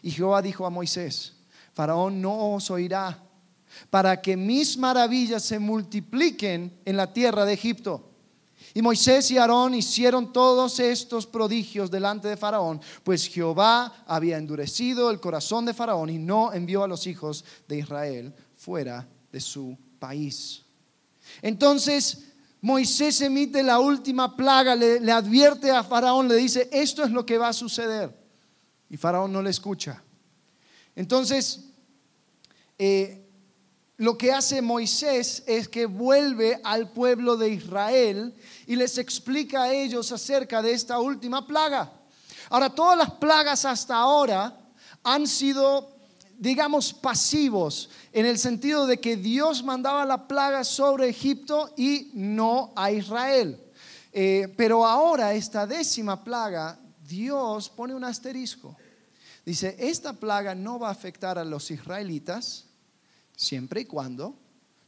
Y 0.02 0.12
Jehová 0.12 0.42
dijo 0.42 0.66
a 0.66 0.70
Moisés, 0.70 1.34
Faraón 1.74 2.22
no 2.22 2.54
os 2.54 2.70
oirá 2.72 3.24
para 3.90 4.22
que 4.22 4.36
mis 4.36 4.78
maravillas 4.78 5.44
se 5.44 5.60
multipliquen 5.60 6.82
en 6.84 6.98
la 6.98 7.14
tierra 7.14 7.46
de 7.46 7.54
Egipto 7.54 8.11
y 8.74 8.82
Moisés 8.82 9.30
y 9.32 9.38
Aarón 9.38 9.74
hicieron 9.74 10.32
todos 10.32 10.80
estos 10.80 11.28
prodigios 11.28 11.92
delante 11.92 12.28
de 12.28 12.38
Faraón, 12.38 12.82
pues 13.04 13.28
Jehová 13.28 14.04
había 14.08 14.38
endurecido 14.38 15.12
el 15.12 15.20
corazón 15.20 15.66
de 15.66 15.74
Faraón 15.74 16.10
y 16.10 16.18
no 16.18 16.54
envió 16.54 16.84
a 16.84 16.88
los 16.88 17.08
hijos 17.08 17.44
de 17.68 17.80
Israel 17.80 18.34
fuera 18.56 19.08
de 19.32 19.40
su 19.40 19.78
país. 20.00 20.64
Entonces 21.42 22.32
Moisés 22.62 23.20
emite 23.22 23.64
la 23.64 23.80
última 23.80 24.38
plaga, 24.38 24.76
le, 24.76 25.12
advierte 25.12 25.72
a 25.72 25.84
Faraón, 25.84 26.28
le 26.28 26.36
dice, 26.36 26.70
esto 26.72 27.04
es 27.04 27.10
lo 27.10 27.26
que 27.26 27.40
va 27.40 27.48
a 27.48 27.54
suceder. 27.54 28.16
Y 28.88 28.98
Faraón 28.98 29.34
no 29.34 29.42
le 29.42 29.50
escucha. 29.50 30.04
Entonces, 30.96 31.66
eh, 32.78 33.21
lo 34.02 34.18
que 34.18 34.32
hace 34.32 34.64
Moisés 34.64 35.44
es 35.46 35.70
que 35.70 35.86
vuelve 35.86 36.60
al 36.64 36.90
pueblo 36.90 37.38
de 37.38 37.50
Israel 37.50 38.34
y 38.66 38.76
les 38.76 38.98
explica 38.98 39.62
a 39.62 39.74
ellos 39.74 40.12
acerca 40.12 40.64
de 40.64 40.74
esta 40.74 41.00
última 41.00 41.46
plaga. 41.46 41.94
Ahora, 42.50 42.72
todas 42.72 42.98
las 42.98 43.12
plagas 43.12 43.64
hasta 43.64 43.96
ahora 43.96 44.58
han 45.04 45.28
sido, 45.28 45.92
digamos, 46.36 46.94
pasivos, 46.94 47.92
en 48.12 48.26
el 48.26 48.40
sentido 48.40 48.88
de 48.88 49.00
que 49.00 49.18
Dios 49.18 49.64
mandaba 49.64 50.04
la 50.04 50.28
plaga 50.28 50.64
sobre 50.64 51.08
Egipto 51.08 51.72
y 51.78 52.10
no 52.16 52.74
a 52.76 52.92
Israel. 52.92 53.64
Eh, 54.12 54.52
pero 54.58 54.84
ahora, 54.84 55.36
esta 55.36 55.68
décima 55.68 56.24
plaga, 56.24 56.80
Dios 57.08 57.70
pone 57.70 57.94
un 57.94 58.04
asterisco. 58.04 58.76
Dice, 59.46 59.76
esta 59.78 60.14
plaga 60.14 60.56
no 60.56 60.80
va 60.80 60.88
a 60.88 60.92
afectar 60.92 61.38
a 61.38 61.46
los 61.46 61.70
israelitas, 61.70 62.71
siempre 63.42 63.82
y 63.82 63.86
cuando 63.86 64.36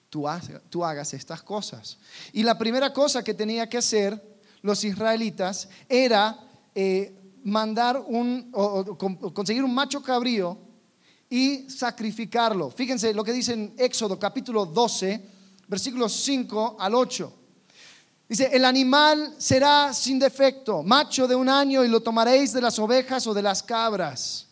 tú, 0.09 0.27
hagas 0.27 1.13
estas 1.13 1.41
cosas. 1.41 1.97
Y 2.33 2.43
la 2.43 2.55
primera 2.57 2.93
cosa 2.93 3.23
que 3.23 3.33
tenía 3.33 3.67
que 3.67 3.79
hacer 3.79 4.21
los 4.61 4.83
israelitas 4.83 5.67
era 5.89 6.39
eh, 6.75 7.13
mandar 7.43 7.99
un, 8.05 8.51
conseguir 9.33 9.63
un 9.63 9.73
macho 9.73 10.03
cabrío 10.03 10.55
y 11.29 11.67
sacrificarlo. 11.67 12.69
Fíjense 12.69 13.11
lo 13.13 13.23
que 13.23 13.33
dice 13.33 13.53
en 13.53 13.73
Éxodo 13.75 14.19
capítulo 14.19 14.67
12, 14.67 15.25
versículos 15.67 16.13
5 16.13 16.77
al 16.79 16.93
8. 16.93 17.33
Dice, 18.29 18.49
el 18.53 18.65
animal 18.65 19.33
será 19.39 19.93
sin 19.93 20.19
defecto, 20.19 20.83
macho 20.83 21.27
de 21.27 21.35
un 21.35 21.49
año, 21.49 21.83
y 21.83 21.87
lo 21.87 22.01
tomaréis 22.01 22.53
de 22.53 22.61
las 22.61 22.77
ovejas 22.77 23.25
o 23.25 23.33
de 23.33 23.41
las 23.41 23.63
cabras 23.63 24.47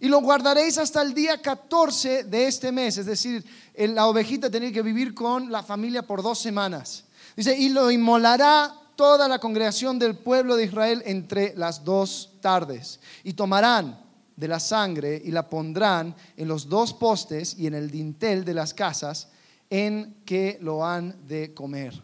y 0.00 0.08
lo 0.08 0.20
guardaréis 0.20 0.78
hasta 0.78 1.02
el 1.02 1.12
día 1.12 1.40
14 1.42 2.24
de 2.24 2.46
este 2.46 2.70
mes. 2.70 2.98
Es 2.98 3.06
decir, 3.06 3.44
la 3.74 4.06
ovejita 4.06 4.50
tenía 4.50 4.72
que 4.72 4.82
vivir 4.82 5.14
con 5.14 5.50
la 5.50 5.62
familia 5.62 6.06
por 6.06 6.22
dos 6.22 6.38
semanas. 6.38 7.04
Dice, 7.36 7.56
y 7.56 7.68
lo 7.68 7.90
inmolará 7.90 8.74
toda 8.94 9.28
la 9.28 9.38
congregación 9.38 9.98
del 9.98 10.16
pueblo 10.16 10.56
de 10.56 10.64
Israel 10.64 11.02
entre 11.04 11.54
las 11.56 11.84
dos 11.84 12.32
tardes. 12.40 13.00
Y 13.24 13.32
tomarán 13.32 14.00
de 14.36 14.48
la 14.48 14.60
sangre 14.60 15.20
y 15.24 15.32
la 15.32 15.48
pondrán 15.48 16.14
en 16.36 16.48
los 16.48 16.68
dos 16.68 16.94
postes 16.94 17.56
y 17.58 17.66
en 17.66 17.74
el 17.74 17.90
dintel 17.90 18.44
de 18.44 18.54
las 18.54 18.74
casas 18.74 19.28
en 19.68 20.16
que 20.24 20.58
lo 20.60 20.86
han 20.86 21.26
de 21.26 21.54
comer. 21.54 22.02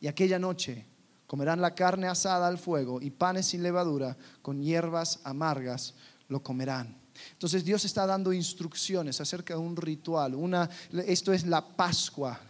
Y 0.00 0.06
aquella 0.06 0.38
noche 0.38 0.86
comerán 1.26 1.60
la 1.60 1.74
carne 1.74 2.06
asada 2.06 2.46
al 2.46 2.58
fuego 2.58 3.00
y 3.02 3.10
panes 3.10 3.46
sin 3.46 3.62
levadura 3.62 4.16
con 4.42 4.62
hierbas 4.62 5.20
amargas 5.24 5.94
lo 6.28 6.42
comerán. 6.42 7.05
Entonces 7.32 7.64
Dios 7.64 7.84
está 7.84 8.06
dando 8.06 8.32
instrucciones 8.32 9.20
acerca 9.20 9.54
de 9.54 9.60
un 9.60 9.76
ritual. 9.76 10.34
Una, 10.34 10.68
esto 11.06 11.32
es 11.32 11.46
la 11.46 11.66
Pascua, 11.66 12.40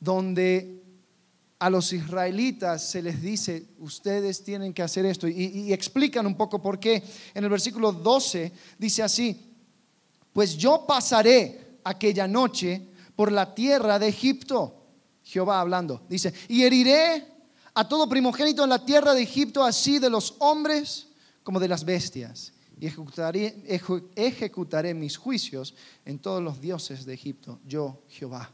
donde 0.00 0.82
a 1.58 1.70
los 1.70 1.92
israelitas 1.92 2.90
se 2.90 3.02
les 3.02 3.22
dice, 3.22 3.66
ustedes 3.78 4.44
tienen 4.44 4.74
que 4.74 4.82
hacer 4.82 5.06
esto. 5.06 5.26
Y, 5.26 5.32
y, 5.32 5.72
explican 5.72 6.26
un 6.26 6.36
poco 6.36 6.60
por 6.60 6.78
qué. 6.78 7.02
En 7.34 7.44
el 7.44 7.50
versículo 7.50 7.92
12 7.92 8.52
dice 8.78 9.02
así, 9.02 9.54
pues 10.32 10.56
yo 10.56 10.84
pasaré 10.86 11.78
aquella 11.82 12.28
noche 12.28 12.82
por 13.14 13.32
la 13.32 13.54
tierra 13.54 13.98
de 13.98 14.08
Egipto. 14.08 14.82
Jehová 15.22 15.60
hablando, 15.60 16.02
dice, 16.08 16.32
y 16.48 16.62
heriré 16.62 17.26
a 17.74 17.88
todo 17.88 18.08
primogénito 18.08 18.62
en 18.62 18.70
la 18.70 18.84
tierra 18.84 19.12
de 19.12 19.22
Egipto, 19.22 19.64
así 19.64 19.98
de 19.98 20.10
los 20.10 20.34
hombres 20.38 21.08
como 21.42 21.58
de 21.58 21.68
las 21.68 21.84
bestias 21.84 22.52
y 22.78 22.86
ejecutaré, 22.86 24.94
mis 24.94 25.16
juicios 25.16 25.74
en 26.04 26.18
todos 26.18 26.42
los 26.42 26.60
dioses 26.60 27.06
de 27.06 27.14
Egipto, 27.14 27.60
yo 27.64 28.02
Jehová. 28.08 28.52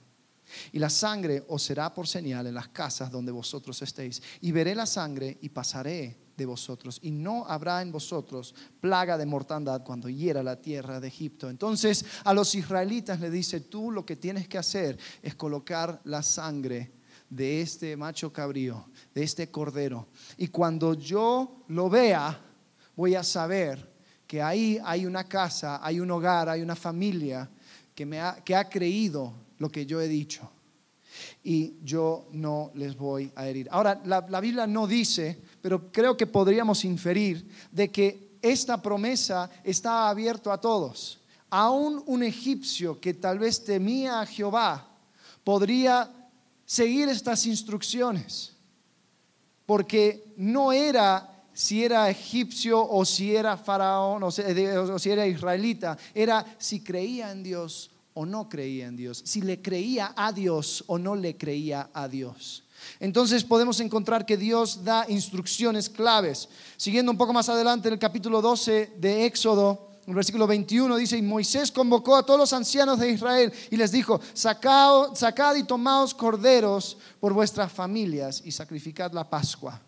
Y 0.70 0.78
la 0.78 0.90
sangre 0.90 1.44
os 1.48 1.62
será 1.62 1.92
por 1.92 2.06
señal 2.06 2.46
en 2.46 2.54
las 2.54 2.68
casas 2.68 3.10
donde 3.10 3.32
vosotros 3.32 3.80
estéis. 3.82 4.22
Y 4.42 4.52
veré 4.52 4.74
la 4.74 4.86
sangre 4.86 5.38
y 5.40 5.48
pasaré 5.48 6.18
de 6.36 6.46
vosotros. 6.46 6.98
Y 7.02 7.10
no 7.10 7.46
habrá 7.46 7.82
en 7.82 7.90
vosotros 7.90 8.54
plaga 8.80 9.18
de 9.18 9.26
mortandad 9.26 9.82
cuando 9.82 10.08
hiera 10.08 10.42
la 10.42 10.60
tierra 10.60 11.00
de 11.00 11.08
Egipto. 11.08 11.48
Entonces 11.48 12.04
a 12.24 12.34
los 12.34 12.54
israelitas 12.54 13.18
le 13.18 13.30
dice, 13.30 13.60
tú 13.60 13.90
lo 13.90 14.04
que 14.04 14.16
tienes 14.16 14.46
que 14.46 14.58
hacer 14.58 14.98
es 15.22 15.34
colocar 15.34 16.00
la 16.04 16.22
sangre 16.22 16.92
de 17.28 17.62
este 17.62 17.96
macho 17.96 18.32
cabrío, 18.32 18.88
de 19.14 19.22
este 19.22 19.50
cordero. 19.50 20.08
Y 20.36 20.48
cuando 20.48 20.94
yo 20.94 21.64
lo 21.68 21.88
vea, 21.88 22.38
voy 22.94 23.14
a 23.14 23.22
saber 23.22 23.91
que 24.32 24.40
ahí 24.40 24.80
hay 24.82 25.04
una 25.04 25.24
casa, 25.24 25.84
hay 25.84 26.00
un 26.00 26.10
hogar, 26.10 26.48
hay 26.48 26.62
una 26.62 26.74
familia 26.74 27.50
que, 27.94 28.06
me 28.06 28.18
ha, 28.18 28.36
que 28.42 28.56
ha 28.56 28.66
creído 28.66 29.30
lo 29.58 29.68
que 29.68 29.84
yo 29.84 30.00
he 30.00 30.08
dicho. 30.08 30.50
Y 31.44 31.74
yo 31.84 32.28
no 32.32 32.70
les 32.76 32.96
voy 32.96 33.30
a 33.36 33.46
herir. 33.46 33.68
Ahora, 33.70 34.00
la, 34.06 34.24
la 34.26 34.40
Biblia 34.40 34.66
no 34.66 34.86
dice, 34.86 35.38
pero 35.60 35.92
creo 35.92 36.16
que 36.16 36.26
podríamos 36.26 36.82
inferir 36.86 37.46
de 37.70 37.90
que 37.90 38.38
esta 38.40 38.80
promesa 38.80 39.50
está 39.62 40.08
abierta 40.08 40.54
a 40.54 40.58
todos. 40.58 41.20
Aún 41.50 42.02
un 42.06 42.22
egipcio 42.22 42.98
que 42.98 43.12
tal 43.12 43.38
vez 43.38 43.62
temía 43.62 44.22
a 44.22 44.26
Jehová 44.26 44.96
podría 45.44 46.10
seguir 46.64 47.06
estas 47.10 47.44
instrucciones, 47.44 48.54
porque 49.66 50.32
no 50.38 50.72
era 50.72 51.31
si 51.54 51.84
era 51.84 52.08
egipcio 52.08 52.86
o 52.88 53.04
si 53.04 53.34
era 53.34 53.56
faraón 53.56 54.22
o 54.22 54.30
si, 54.30 55.10
era 55.10 55.26
israelita, 55.26 55.96
era 56.14 56.44
si 56.58 56.80
creía 56.80 57.30
en 57.30 57.42
Dios 57.42 57.90
o 58.14 58.26
no 58.26 58.48
creía 58.48 58.86
en 58.86 58.96
Dios, 58.96 59.22
si 59.24 59.40
le 59.40 59.62
creía 59.62 60.12
a 60.16 60.32
Dios 60.32 60.84
o 60.86 60.98
no 60.98 61.16
le 61.16 61.36
creía 61.36 61.90
a 61.92 62.08
Dios. 62.08 62.64
Entonces 62.98 63.44
podemos 63.44 63.80
encontrar 63.80 64.26
que 64.26 64.36
Dios 64.36 64.84
da 64.84 65.06
instrucciones 65.08 65.88
claves. 65.88 66.48
Siguiendo 66.76 67.12
un 67.12 67.18
poco 67.18 67.32
más 67.32 67.48
adelante 67.48 67.88
en 67.88 67.94
el 67.94 68.00
capítulo 68.00 68.42
12 68.42 68.94
de 68.98 69.24
Éxodo, 69.26 69.92
el 70.06 70.14
versículo 70.14 70.48
21 70.48 70.96
dice, 70.96 71.16
y 71.16 71.22
Moisés 71.22 71.70
convocó 71.70 72.16
a 72.16 72.26
todos 72.26 72.40
los 72.40 72.52
ancianos 72.52 72.98
de 72.98 73.10
Israel 73.10 73.52
y 73.70 73.76
les 73.76 73.92
dijo, 73.92 74.20
sacad 74.34 75.54
y 75.54 75.62
tomaos 75.62 76.12
corderos 76.12 76.96
por 77.20 77.32
vuestras 77.32 77.70
familias 77.70 78.42
y 78.44 78.50
sacrificad 78.50 79.12
la 79.12 79.28
Pascua. 79.30 79.80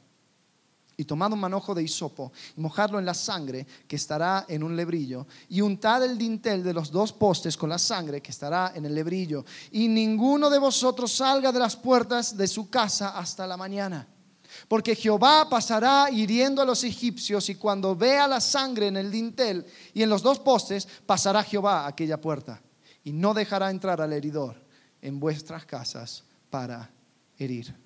Y 0.97 1.05
tomad 1.05 1.33
un 1.33 1.41
manojo 1.41 1.75
de 1.75 1.83
hisopo 1.83 2.33
y 2.57 2.61
mojadlo 2.61 2.99
en 2.99 3.05
la 3.05 3.15
sangre 3.15 3.67
que 3.89 3.97
estará 3.97 4.45
en 4.49 4.63
un 4.63 4.77
lebrillo 4.77 5.27
y 5.49 5.61
untad 5.61 6.05
el 6.05 6.17
dintel 6.17 6.63
de 6.63 6.73
los 6.73 6.91
dos 6.93 7.13
postes 7.13 7.57
con 7.57 7.69
la 7.69 7.79
sangre 7.79 8.23
que 8.23 8.31
estará 8.31 8.73
en 8.75 8.85
el 8.87 8.95
lebrillo. 8.95 9.45
Y 9.73 9.89
ninguno 9.89 10.49
de 10.51 10.59
vosotros 10.59 11.13
salga 11.13 11.51
de 11.51 11.59
las 11.59 11.77
puertas 11.77 12.37
de 12.37 12.47
su 12.47 12.71
casa 12.71 13.19
hasta 13.19 13.47
la 13.47 13.57
mañana. 13.57 14.07
Porque 14.69 14.95
Jehová 14.95 15.49
pasará 15.49 16.09
hiriendo 16.11 16.63
a 16.63 16.65
los 16.65 16.85
egipcios 16.85 17.49
y 17.49 17.57
cuando 17.57 17.97
vea 17.97 18.29
la 18.29 18.41
sangre 18.41 18.87
en 18.87 18.97
el 18.97 19.11
dintel 19.11 19.67
y 19.93 20.03
en 20.03 20.11
los 20.11 20.23
dos 20.23 20.39
postes, 20.39 20.87
pasará 21.07 21.43
Jehová 21.43 21.85
a 21.85 21.89
aquella 21.89 22.21
puerta 22.21 22.63
y 23.03 23.13
no 23.13 23.35
dejará 23.35 23.71
entrar 23.71 24.01
al 24.01 24.13
heridor 24.13 24.57
en 25.03 25.21
vuestras 25.21 25.67
casas 25.67 26.25
para 26.51 26.91
herir. 27.37 27.84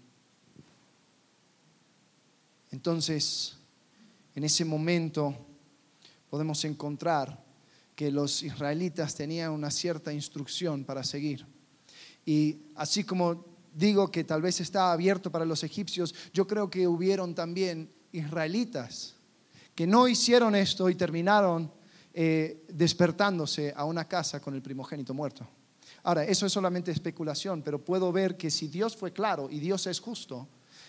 Entonces, 2.70 3.56
en 4.34 4.44
ese 4.44 4.64
momento 4.64 5.34
podemos 6.30 6.64
encontrar 6.64 7.44
que 7.94 8.10
los 8.10 8.42
israelitas 8.42 9.14
tenían 9.14 9.50
una 9.52 9.70
cierta 9.70 10.12
instrucción 10.12 10.84
para 10.84 11.02
seguir. 11.02 11.44
Y 12.24 12.58
así 12.76 13.04
como 13.04 13.44
digo 13.74 14.10
que 14.10 14.24
tal 14.24 14.42
vez 14.42 14.60
estaba 14.60 14.92
abierto 14.92 15.32
para 15.32 15.44
los 15.44 15.64
egipcios, 15.64 16.14
yo 16.32 16.46
creo 16.46 16.70
que 16.70 16.86
hubieron 16.86 17.34
también 17.34 17.90
israelitas 18.12 19.14
que 19.74 19.86
no 19.86 20.08
hicieron 20.08 20.54
esto 20.56 20.90
y 20.90 20.94
terminaron 20.94 21.72
eh, 22.12 22.64
despertándose 22.68 23.72
a 23.76 23.84
una 23.84 24.06
casa 24.06 24.40
con 24.40 24.54
el 24.54 24.62
primogénito 24.62 25.14
muerto. 25.14 25.46
Ahora, 26.02 26.24
eso 26.24 26.46
es 26.46 26.52
solamente 26.52 26.90
especulación, 26.90 27.62
pero 27.62 27.84
puedo 27.84 28.10
ver 28.10 28.36
que 28.36 28.50
si 28.50 28.66
Dios 28.66 28.96
fue 28.96 29.12
claro 29.12 29.48
y 29.50 29.60
Dios 29.60 29.86
es 29.86 30.00
justo, 30.00 30.48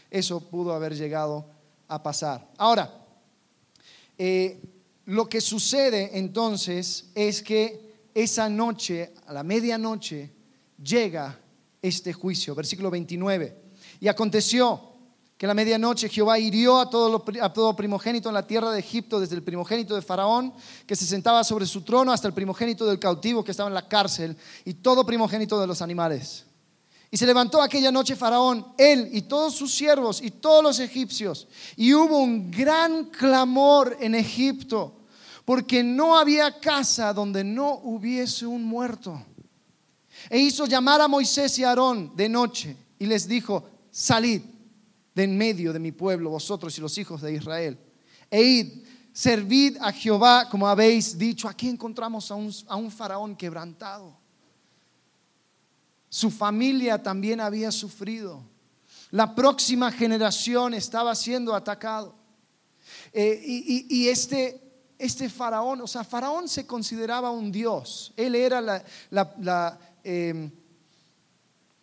eso 0.09 0.39
pudo 0.49 0.73
haber 0.73 0.95
llegado 0.95 1.45
a 1.89 2.01
pasar. 2.01 2.47
Ahora, 2.57 3.05
eh, 4.17 4.61
lo 5.05 5.27
que 5.27 5.41
sucede 5.41 6.17
entonces 6.17 7.09
es 7.15 7.41
que 7.41 7.89
esa 8.13 8.47
noche, 8.47 9.13
a 9.27 9.33
la 9.33 9.43
medianoche, 9.43 10.31
llega 10.81 11.39
este 11.81 12.13
juicio. 12.13 12.55
Versículo 12.55 12.89
29. 12.89 13.55
Y 13.99 14.07
aconteció 14.07 14.89
que 15.37 15.47
la 15.47 15.53
medianoche 15.53 16.09
Jehová 16.09 16.37
hirió 16.37 16.79
a 16.79 16.89
todo, 16.89 17.23
a 17.41 17.53
todo 17.53 17.75
primogénito 17.75 18.27
en 18.27 18.35
la 18.35 18.45
tierra 18.45 18.71
de 18.71 18.79
Egipto, 18.79 19.19
desde 19.21 19.35
el 19.35 19.43
primogénito 19.43 19.95
de 19.95 20.01
Faraón, 20.01 20.53
que 20.85 20.97
se 20.97 21.05
sentaba 21.05 21.43
sobre 21.45 21.65
su 21.65 21.81
trono, 21.81 22.11
hasta 22.11 22.27
el 22.27 22.33
primogénito 22.33 22.85
del 22.85 22.99
cautivo 22.99 23.43
que 23.43 23.51
estaba 23.51 23.69
en 23.69 23.73
la 23.73 23.87
cárcel, 23.87 24.35
y 24.65 24.73
todo 24.75 25.05
primogénito 25.05 25.59
de 25.59 25.67
los 25.67 25.81
animales. 25.81 26.45
Y 27.11 27.17
se 27.17 27.25
levantó 27.25 27.61
aquella 27.61 27.91
noche 27.91 28.15
Faraón, 28.15 28.73
él 28.77 29.09
y 29.11 29.23
todos 29.23 29.55
sus 29.55 29.73
siervos 29.73 30.21
y 30.21 30.29
todos 30.29 30.63
los 30.63 30.79
egipcios. 30.79 31.47
Y 31.75 31.93
hubo 31.93 32.19
un 32.19 32.51
gran 32.51 33.05
clamor 33.05 33.97
en 33.99 34.13
Egipto, 34.13 34.93
porque 35.43 35.83
no 35.83 36.17
había 36.17 36.59
casa 36.59 37.11
donde 37.13 37.43
no 37.43 37.79
hubiese 37.83 38.45
un 38.45 38.63
muerto. 38.63 39.19
E 40.29 40.37
hizo 40.37 40.67
llamar 40.67 41.01
a 41.01 41.07
Moisés 41.07 41.57
y 41.57 41.63
a 41.63 41.69
Aarón 41.69 42.15
de 42.15 42.29
noche 42.29 42.77
y 42.99 43.07
les 43.07 43.27
dijo, 43.27 43.67
salid 43.89 44.41
de 45.15 45.23
en 45.23 45.37
medio 45.37 45.73
de 45.73 45.79
mi 45.79 45.91
pueblo, 45.91 46.29
vosotros 46.29 46.77
y 46.77 46.81
los 46.81 46.97
hijos 46.97 47.21
de 47.21 47.33
Israel. 47.33 47.79
E 48.29 48.41
id, 48.43 48.85
servid 49.11 49.77
a 49.81 49.91
Jehová 49.91 50.47
como 50.49 50.67
habéis 50.67 51.17
dicho. 51.17 51.47
Aquí 51.47 51.69
encontramos 51.69 52.29
a 52.29 52.35
un, 52.35 52.53
a 52.67 52.75
un 52.75 52.91
faraón 52.91 53.35
quebrantado. 53.35 54.18
Su 56.09 56.31
familia 56.31 57.01
también 57.01 57.39
había 57.39 57.71
sufrido. 57.71 58.43
La 59.11 59.33
próxima 59.33 59.91
generación 59.91 60.73
estaba 60.73 61.15
siendo 61.15 61.55
atacado. 61.55 62.15
Eh, 63.13 63.41
y, 63.89 64.07
este, 64.07 64.61
este 64.97 65.29
faraón, 65.29 65.81
o 65.81 65.87
sea, 65.87 66.03
faraón 66.03 66.47
se 66.47 66.65
consideraba 66.67 67.31
un 67.31 67.51
dios. 67.51 68.13
Él 68.17 68.35
era 68.35 68.83
Em, 70.03 70.49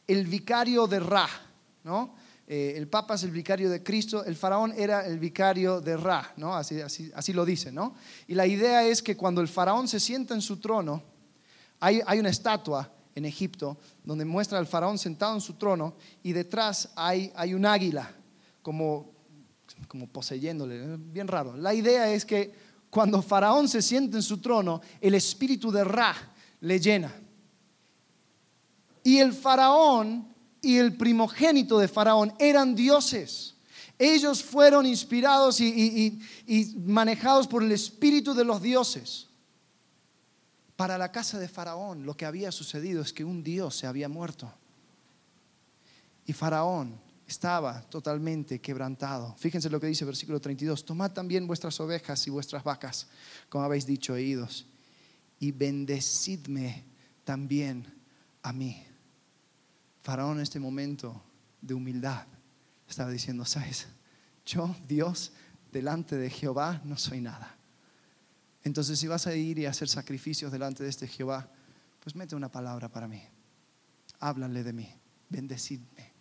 el 0.06 0.26
vicario 0.26 0.86
de 0.86 1.00
Ra, 1.00 1.28
¿no? 1.84 2.14
Eh, 2.46 2.74
el 2.76 2.88
Papa 2.88 3.16
es 3.16 3.24
el 3.24 3.32
vicario 3.32 3.68
de 3.68 3.82
Cristo, 3.82 4.24
el 4.24 4.36
faraón 4.36 4.72
era 4.76 5.04
el 5.04 5.18
vicario 5.18 5.80
de 5.80 5.96
Ra, 5.96 6.32
¿no? 6.36 6.54
Así, 6.54 6.80
así, 6.80 7.10
así, 7.14 7.32
lo 7.32 7.44
dice, 7.44 7.72
¿no? 7.72 7.94
Y 8.28 8.34
la 8.34 8.46
idea 8.46 8.84
es 8.84 9.02
que 9.02 9.16
cuando 9.16 9.40
el 9.40 9.48
faraón 9.48 9.88
se 9.88 9.98
sienta 9.98 10.34
en 10.34 10.40
su 10.40 10.58
trono, 10.58 11.02
hay, 11.80 12.00
hay 12.06 12.20
una 12.20 12.30
estatua 12.30 12.90
en 13.16 13.24
Egipto 13.24 13.76
donde 14.04 14.24
muestra 14.24 14.58
al 14.58 14.66
faraón 14.66 14.98
sentado 14.98 15.34
en 15.34 15.40
su 15.40 15.54
trono 15.54 15.94
y 16.22 16.32
detrás 16.32 16.90
hay, 16.94 17.32
hay 17.34 17.54
un 17.54 17.66
águila 17.66 18.14
como, 18.62 19.10
como 19.88 20.06
poseyéndole, 20.06 20.96
bien 20.98 21.26
raro. 21.26 21.56
La 21.56 21.74
idea 21.74 22.12
es 22.12 22.24
que 22.24 22.54
cuando 22.90 23.20
faraón 23.22 23.68
se 23.68 23.82
sienta 23.82 24.18
en 24.18 24.22
su 24.22 24.38
trono, 24.38 24.80
el 25.00 25.14
espíritu 25.14 25.72
de 25.72 25.82
Ra 25.82 26.14
le 26.60 26.78
llena. 26.78 27.12
Y 29.02 29.18
el 29.18 29.32
faraón 29.32 30.28
y 30.60 30.76
el 30.76 30.96
primogénito 30.96 31.78
de 31.78 31.88
faraón 31.88 32.32
eran 32.38 32.74
dioses. 32.74 33.54
Ellos 33.98 34.42
fueron 34.42 34.84
inspirados 34.84 35.60
y, 35.60 36.18
manejados 36.84 37.46
por 37.46 37.62
el 37.62 37.72
espíritu 37.72 38.34
de 38.34 38.44
los 38.44 38.60
dioses. 38.60 39.25
Para 40.76 40.98
la 40.98 41.10
casa 41.10 41.38
de 41.38 41.48
Faraón 41.48 42.04
lo 42.04 42.16
que 42.16 42.26
había 42.26 42.52
sucedido 42.52 43.02
es 43.02 43.12
que 43.12 43.24
un 43.24 43.42
dios 43.42 43.76
se 43.76 43.86
había 43.86 44.08
muerto. 44.08 44.52
Y 46.26 46.32
Faraón 46.32 47.00
estaba 47.26 47.80
totalmente 47.82 48.60
quebrantado. 48.60 49.34
Fíjense 49.38 49.70
lo 49.70 49.80
que 49.80 49.86
dice 49.86 50.04
versículo 50.04 50.40
32. 50.40 50.84
Tomad 50.84 51.12
también 51.12 51.46
vuestras 51.46 51.80
ovejas 51.80 52.26
y 52.26 52.30
vuestras 52.30 52.62
vacas, 52.62 53.08
como 53.48 53.64
habéis 53.64 53.86
dicho, 53.86 54.12
oídos, 54.12 54.66
y 55.40 55.50
bendecidme 55.52 56.84
también 57.24 57.86
a 58.42 58.52
mí. 58.52 58.84
Faraón 60.02 60.36
en 60.36 60.42
este 60.42 60.60
momento 60.60 61.20
de 61.60 61.74
humildad 61.74 62.26
estaba 62.88 63.10
diciendo, 63.10 63.44
¿sabes? 63.44 63.88
Yo, 64.44 64.74
Dios, 64.86 65.32
delante 65.72 66.16
de 66.16 66.30
Jehová 66.30 66.80
no 66.84 66.96
soy 66.96 67.20
nada. 67.20 67.55
Entonces, 68.66 68.98
si 68.98 69.06
vas 69.06 69.28
a 69.28 69.34
ir 69.36 69.60
y 69.60 69.66
hacer 69.66 69.88
sacrificios 69.88 70.50
delante 70.50 70.82
de 70.82 70.90
este 70.90 71.06
Jehová, 71.06 71.48
pues 72.02 72.16
mete 72.16 72.34
una 72.34 72.50
palabra 72.50 72.88
para 72.88 73.06
mí. 73.06 73.22
Háblale 74.18 74.64
de 74.64 74.72
mí, 74.72 74.92
bendecidme. 75.28 76.12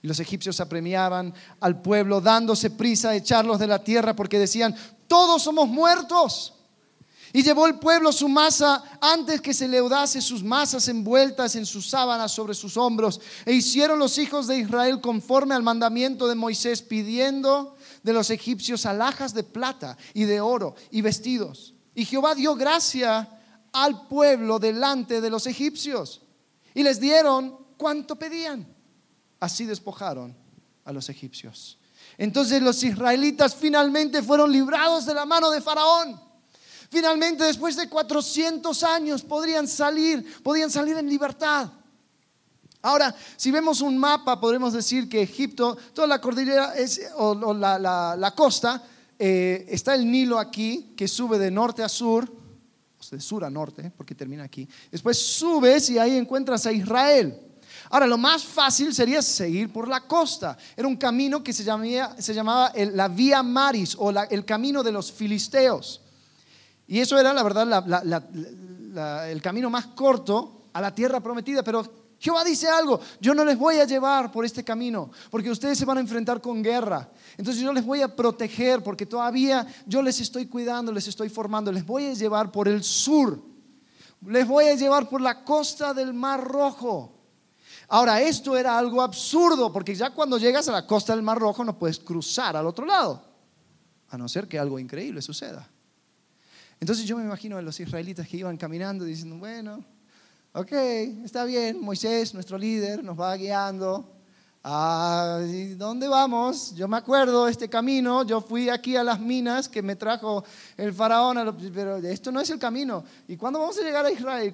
Y 0.00 0.06
los 0.06 0.20
egipcios 0.20 0.60
apremiaban 0.60 1.34
al 1.58 1.82
pueblo 1.82 2.20
dándose 2.20 2.70
prisa 2.70 3.08
a 3.08 3.16
echarlos 3.16 3.58
de 3.58 3.66
la 3.66 3.82
tierra 3.82 4.14
porque 4.14 4.38
decían, 4.38 4.76
todos 5.08 5.42
somos 5.42 5.66
muertos. 5.66 6.54
Y 7.32 7.42
llevó 7.42 7.66
el 7.66 7.78
pueblo 7.78 8.12
su 8.12 8.28
masa 8.28 8.82
antes 9.00 9.40
que 9.40 9.52
se 9.52 9.68
leudase 9.68 10.20
sus 10.20 10.42
masas 10.42 10.88
envueltas 10.88 11.56
en 11.56 11.66
sus 11.66 11.88
sábanas 11.88 12.32
sobre 12.32 12.54
sus 12.54 12.76
hombros. 12.76 13.20
E 13.44 13.52
hicieron 13.52 13.98
los 13.98 14.18
hijos 14.18 14.46
de 14.46 14.58
Israel 14.58 15.00
conforme 15.00 15.54
al 15.54 15.62
mandamiento 15.62 16.28
de 16.28 16.34
Moisés, 16.34 16.82
pidiendo 16.82 17.76
de 18.02 18.12
los 18.12 18.30
egipcios 18.30 18.86
alhajas 18.86 19.34
de 19.34 19.42
plata 19.42 19.96
y 20.14 20.24
de 20.24 20.40
oro 20.40 20.76
y 20.90 21.02
vestidos. 21.02 21.74
Y 21.94 22.04
Jehová 22.04 22.34
dio 22.34 22.54
gracia 22.54 23.28
al 23.72 24.06
pueblo 24.06 24.58
delante 24.58 25.20
de 25.20 25.30
los 25.30 25.46
egipcios. 25.46 26.22
Y 26.74 26.82
les 26.82 27.00
dieron 27.00 27.58
cuanto 27.76 28.16
pedían. 28.16 28.66
Así 29.40 29.64
despojaron 29.64 30.36
a 30.84 30.92
los 30.92 31.08
egipcios. 31.08 31.78
Entonces 32.18 32.62
los 32.62 32.82
israelitas 32.82 33.54
finalmente 33.54 34.22
fueron 34.22 34.52
librados 34.52 35.04
de 35.04 35.14
la 35.14 35.26
mano 35.26 35.50
de 35.50 35.60
Faraón. 35.60 36.25
Finalmente, 36.90 37.44
después 37.44 37.76
de 37.76 37.88
400 37.88 38.82
años, 38.82 39.22
podrían 39.22 39.66
salir, 39.66 40.42
podían 40.42 40.70
salir 40.70 40.96
en 40.96 41.08
libertad. 41.08 41.70
Ahora, 42.82 43.14
si 43.36 43.50
vemos 43.50 43.80
un 43.80 43.98
mapa, 43.98 44.40
podremos 44.40 44.72
decir 44.72 45.08
que 45.08 45.22
Egipto, 45.22 45.76
toda 45.92 46.06
la 46.06 46.20
cordillera 46.20 46.76
es, 46.76 47.00
o, 47.16 47.52
la, 47.52 48.32
costa, 48.36 48.82
eh, 49.18 49.66
está 49.68 49.94
el 49.94 50.08
Nilo 50.08 50.38
aquí, 50.38 50.92
que 50.96 51.08
sube 51.08 51.38
de 51.38 51.50
norte 51.50 51.82
a 51.82 51.88
sur, 51.88 52.30
o 52.30 53.10
de 53.10 53.20
sur 53.20 53.44
a 53.44 53.50
norte, 53.50 53.90
porque 53.96 54.14
termina 54.14 54.44
aquí. 54.44 54.68
Después 54.90 55.18
subes 55.18 55.90
y 55.90 55.98
ahí 55.98 56.16
encuentras 56.16 56.64
a 56.66 56.72
Israel. 56.72 57.40
Ahora, 57.90 58.06
lo 58.06 58.18
más 58.18 58.44
fácil 58.44 58.94
sería 58.94 59.20
seguir 59.20 59.72
por 59.72 59.88
la 59.88 60.06
costa. 60.06 60.56
Era 60.76 60.86
un 60.86 60.96
camino 60.96 61.42
que 61.42 61.52
se, 61.52 61.64
se 62.18 62.34
llamaba 62.34 62.72
la 62.74 63.08
Vía 63.08 63.42
Maris 63.42 63.96
o 63.98 64.10
el 64.10 64.44
camino 64.44 64.84
de 64.84 64.92
los 64.92 65.10
filisteos. 65.10 66.02
Y 66.86 67.00
eso 67.00 67.18
era, 67.18 67.32
la 67.32 67.42
verdad, 67.42 69.30
el 69.30 69.42
camino 69.42 69.70
más 69.70 69.86
corto 69.88 70.62
a 70.72 70.80
la 70.80 70.94
tierra 70.94 71.20
prometida, 71.20 71.62
pero 71.62 71.84
Jehová 72.18 72.44
dice 72.44 72.68
algo, 72.68 73.00
yo 73.20 73.34
no 73.34 73.44
les 73.44 73.58
voy 73.58 73.78
a 73.78 73.84
llevar 73.84 74.32
por 74.32 74.44
este 74.44 74.64
camino, 74.64 75.10
porque 75.30 75.50
ustedes 75.50 75.78
se 75.78 75.84
van 75.84 75.98
a 75.98 76.00
enfrentar 76.00 76.40
con 76.40 76.62
guerra. 76.62 77.10
Entonces 77.36 77.62
yo 77.62 77.72
les 77.72 77.84
voy 77.84 78.02
a 78.02 78.14
proteger, 78.14 78.82
porque 78.82 79.04
todavía 79.04 79.66
yo 79.86 80.00
les 80.00 80.20
estoy 80.20 80.46
cuidando, 80.46 80.92
les 80.92 81.08
estoy 81.08 81.28
formando, 81.28 81.70
les 81.70 81.84
voy 81.84 82.06
a 82.06 82.14
llevar 82.14 82.50
por 82.50 82.68
el 82.68 82.82
sur, 82.82 83.42
les 84.26 84.46
voy 84.46 84.66
a 84.66 84.74
llevar 84.74 85.08
por 85.08 85.20
la 85.20 85.44
costa 85.44 85.92
del 85.92 86.14
Mar 86.14 86.42
Rojo. 86.42 87.12
Ahora, 87.88 88.20
esto 88.20 88.56
era 88.56 88.78
algo 88.78 89.02
absurdo, 89.02 89.72
porque 89.72 89.94
ya 89.94 90.10
cuando 90.10 90.38
llegas 90.38 90.68
a 90.68 90.72
la 90.72 90.86
costa 90.86 91.14
del 91.14 91.22
Mar 91.22 91.38
Rojo 91.38 91.64
no 91.64 91.78
puedes 91.78 91.98
cruzar 91.98 92.56
al 92.56 92.66
otro 92.66 92.86
lado, 92.86 93.22
a 94.08 94.16
no 94.16 94.28
ser 94.28 94.48
que 94.48 94.58
algo 94.58 94.78
increíble 94.78 95.20
suceda. 95.20 95.68
Entonces 96.80 97.06
yo 97.06 97.16
me 97.16 97.24
imagino 97.24 97.56
a 97.56 97.62
los 97.62 97.78
israelitas 97.80 98.28
que 98.28 98.36
iban 98.36 98.56
caminando 98.56 99.04
diciendo, 99.04 99.36
bueno, 99.38 99.84
ok, 100.52 100.72
está 101.24 101.44
bien, 101.44 101.80
Moisés, 101.80 102.34
nuestro 102.34 102.58
líder, 102.58 103.02
nos 103.02 103.18
va 103.18 103.34
guiando. 103.36 104.12
¿A 104.68 105.40
dónde 105.76 106.08
vamos? 106.08 106.74
Yo 106.74 106.88
me 106.88 106.96
acuerdo 106.96 107.46
este 107.46 107.68
camino, 107.68 108.24
yo 108.24 108.40
fui 108.40 108.68
aquí 108.68 108.96
a 108.96 109.04
las 109.04 109.20
minas 109.20 109.68
que 109.68 109.80
me 109.80 109.94
trajo 109.94 110.44
el 110.76 110.92
faraón, 110.92 111.56
pero 111.72 111.98
esto 111.98 112.32
no 112.32 112.40
es 112.40 112.50
el 112.50 112.58
camino. 112.58 113.04
¿Y 113.28 113.36
cuándo 113.36 113.60
vamos 113.60 113.78
a 113.78 113.82
llegar 113.82 114.04
a 114.04 114.10
Israel? 114.10 114.52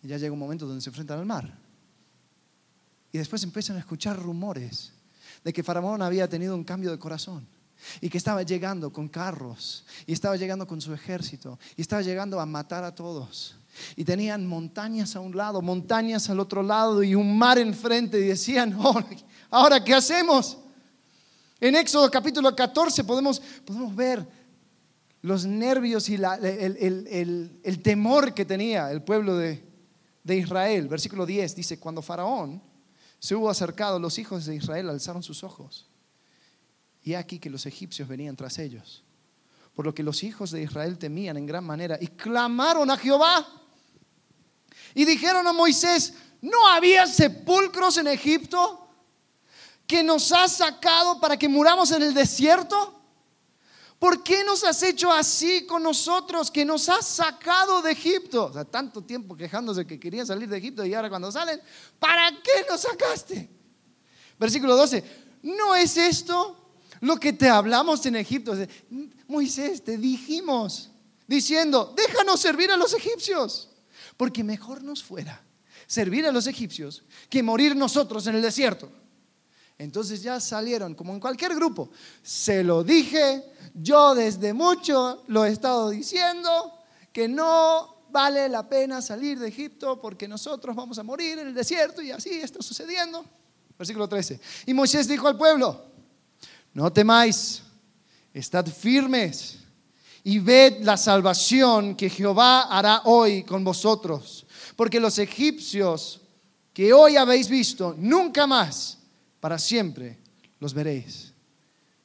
Y 0.00 0.06
ya 0.08 0.16
llega 0.16 0.32
un 0.32 0.38
momento 0.38 0.64
donde 0.64 0.80
se 0.80 0.90
enfrentan 0.90 1.18
al 1.18 1.26
mar. 1.26 1.58
Y 3.10 3.18
después 3.18 3.42
empiezan 3.42 3.76
a 3.76 3.80
escuchar 3.80 4.16
rumores 4.16 4.92
de 5.42 5.52
que 5.52 5.64
Faraón 5.64 6.00
había 6.00 6.28
tenido 6.28 6.54
un 6.54 6.62
cambio 6.62 6.92
de 6.92 6.98
corazón 7.00 7.48
y 8.00 8.08
que 8.08 8.18
estaba 8.18 8.42
llegando 8.42 8.92
con 8.92 9.08
carros 9.08 9.84
y 10.06 10.12
estaba 10.12 10.36
llegando 10.36 10.66
con 10.66 10.80
su 10.80 10.92
ejército 10.92 11.58
y 11.76 11.82
estaba 11.82 12.02
llegando 12.02 12.40
a 12.40 12.46
matar 12.46 12.84
a 12.84 12.94
todos. 12.94 13.56
Y 13.96 14.04
tenían 14.04 14.46
montañas 14.46 15.14
a 15.14 15.20
un 15.20 15.36
lado, 15.36 15.62
montañas 15.62 16.28
al 16.30 16.40
otro 16.40 16.62
lado 16.62 17.02
y 17.02 17.14
un 17.14 17.38
mar 17.38 17.58
enfrente 17.58 18.18
y 18.18 18.24
decían, 18.24 18.76
ahora 19.50 19.82
¿qué 19.82 19.94
hacemos? 19.94 20.58
En 21.60 21.74
Éxodo 21.74 22.10
capítulo 22.10 22.54
14 22.54 23.04
podemos, 23.04 23.40
podemos 23.64 23.94
ver 23.94 24.26
los 25.22 25.44
nervios 25.44 26.08
y 26.08 26.14
el, 26.14 27.50
el, 27.62 27.82
temor 27.82 28.32
que 28.32 28.44
tenía 28.44 28.90
el 28.90 29.02
pueblo 29.02 29.36
de, 29.36 29.64
de 30.22 30.36
Israel. 30.36 30.88
Versículo 30.88 31.26
10 31.26 31.56
dice, 31.56 31.80
cuando 31.80 32.02
Faraón 32.02 32.62
se 33.18 33.34
hubo 33.34 33.50
acercado, 33.50 33.98
los 33.98 34.18
hijos 34.18 34.46
de 34.46 34.54
Israel 34.54 34.88
alzaron 34.88 35.22
sus 35.22 35.42
ojos 35.42 35.87
y 37.08 37.14
aquí 37.14 37.38
que 37.38 37.48
los 37.48 37.64
egipcios 37.64 38.06
venían 38.06 38.36
tras 38.36 38.58
ellos. 38.58 39.02
Por 39.74 39.86
lo 39.86 39.94
que 39.94 40.02
los 40.02 40.22
hijos 40.24 40.50
de 40.50 40.62
Israel 40.62 40.98
temían 40.98 41.38
en 41.38 41.46
gran 41.46 41.64
manera 41.64 41.96
y 41.98 42.08
clamaron 42.08 42.90
a 42.90 42.98
Jehová. 42.98 43.48
Y 44.94 45.06
dijeron 45.06 45.46
a 45.46 45.54
Moisés, 45.54 46.12
¿no 46.42 46.68
había 46.68 47.06
sepulcros 47.06 47.96
en 47.96 48.08
Egipto 48.08 48.90
que 49.86 50.02
nos 50.02 50.32
has 50.32 50.58
sacado 50.58 51.18
para 51.18 51.38
que 51.38 51.48
muramos 51.48 51.90
en 51.92 52.02
el 52.02 52.12
desierto? 52.12 53.00
¿Por 53.98 54.22
qué 54.22 54.44
nos 54.44 54.62
has 54.62 54.82
hecho 54.82 55.10
así 55.10 55.64
con 55.64 55.82
nosotros 55.82 56.50
que 56.50 56.66
nos 56.66 56.90
has 56.90 57.06
sacado 57.06 57.80
de 57.80 57.92
Egipto? 57.92 58.44
O 58.44 58.52
sea, 58.52 58.66
tanto 58.66 59.00
tiempo 59.00 59.34
quejándose 59.34 59.86
que 59.86 59.98
querían 59.98 60.26
salir 60.26 60.46
de 60.46 60.58
Egipto 60.58 60.84
y 60.84 60.92
ahora 60.92 61.08
cuando 61.08 61.32
salen, 61.32 61.58
¿para 61.98 62.30
qué 62.32 62.66
nos 62.68 62.82
sacaste? 62.82 63.48
Versículo 64.38 64.76
12, 64.76 65.04
¿no 65.44 65.74
es 65.74 65.96
esto 65.96 66.67
lo 67.00 67.18
que 67.18 67.32
te 67.32 67.48
hablamos 67.48 68.04
en 68.06 68.16
Egipto. 68.16 68.54
Moisés, 69.26 69.82
te 69.82 69.96
dijimos, 69.96 70.90
diciendo, 71.26 71.94
déjanos 71.96 72.40
servir 72.40 72.70
a 72.70 72.76
los 72.76 72.94
egipcios, 72.94 73.70
porque 74.16 74.42
mejor 74.42 74.82
nos 74.82 75.02
fuera 75.02 75.44
servir 75.88 76.26
a 76.26 76.32
los 76.32 76.46
egipcios 76.46 77.02
que 77.30 77.42
morir 77.42 77.74
nosotros 77.74 78.26
en 78.26 78.36
el 78.36 78.42
desierto. 78.42 78.92
Entonces 79.78 80.22
ya 80.22 80.38
salieron, 80.38 80.94
como 80.94 81.14
en 81.14 81.20
cualquier 81.20 81.54
grupo, 81.54 81.90
se 82.22 82.62
lo 82.62 82.84
dije, 82.84 83.42
yo 83.74 84.14
desde 84.14 84.52
mucho 84.52 85.24
lo 85.28 85.44
he 85.44 85.50
estado 85.50 85.90
diciendo, 85.90 86.74
que 87.12 87.26
no 87.26 88.04
vale 88.10 88.48
la 88.48 88.68
pena 88.68 89.00
salir 89.00 89.38
de 89.38 89.48
Egipto 89.48 90.00
porque 90.00 90.28
nosotros 90.28 90.76
vamos 90.76 90.98
a 90.98 91.02
morir 91.02 91.38
en 91.38 91.48
el 91.48 91.54
desierto 91.54 92.02
y 92.02 92.10
así 92.10 92.30
está 92.34 92.60
sucediendo. 92.60 93.24
Versículo 93.78 94.08
13. 94.08 94.40
Y 94.66 94.74
Moisés 94.74 95.08
dijo 95.08 95.26
al 95.28 95.38
pueblo, 95.38 95.87
no 96.78 96.92
temáis, 96.92 97.64
estad 98.32 98.64
firmes 98.66 99.58
y 100.22 100.38
ved 100.38 100.84
la 100.84 100.96
salvación 100.96 101.96
que 101.96 102.08
Jehová 102.08 102.68
hará 102.70 103.02
hoy 103.04 103.42
con 103.42 103.64
vosotros. 103.64 104.46
Porque 104.76 105.00
los 105.00 105.18
egipcios 105.18 106.20
que 106.72 106.92
hoy 106.92 107.16
habéis 107.16 107.48
visto, 107.48 107.96
nunca 107.98 108.46
más, 108.46 108.98
para 109.40 109.58
siempre, 109.58 110.18
los 110.60 110.72
veréis. 110.72 111.34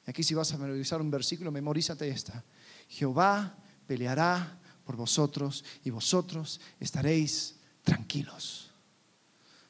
Aquí 0.08 0.24
si 0.24 0.34
vas 0.34 0.52
a 0.54 0.58
memorizar 0.58 1.00
un 1.00 1.12
versículo, 1.12 1.52
memorízate 1.52 2.10
esta. 2.10 2.44
Jehová 2.88 3.56
peleará 3.86 4.60
por 4.86 4.96
vosotros 4.96 5.64
y 5.84 5.92
vosotros 5.92 6.60
estaréis 6.80 7.58
tranquilos. 7.84 8.72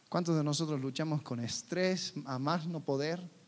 ¿Cuántos 0.08 0.38
de 0.38 0.46
nosotros 0.46 0.80
luchamos 0.80 1.24
con 1.24 1.42
estrés 1.42 2.14
a 2.26 2.40
más 2.40 2.66
no 2.66 2.80
poder? 2.80 3.43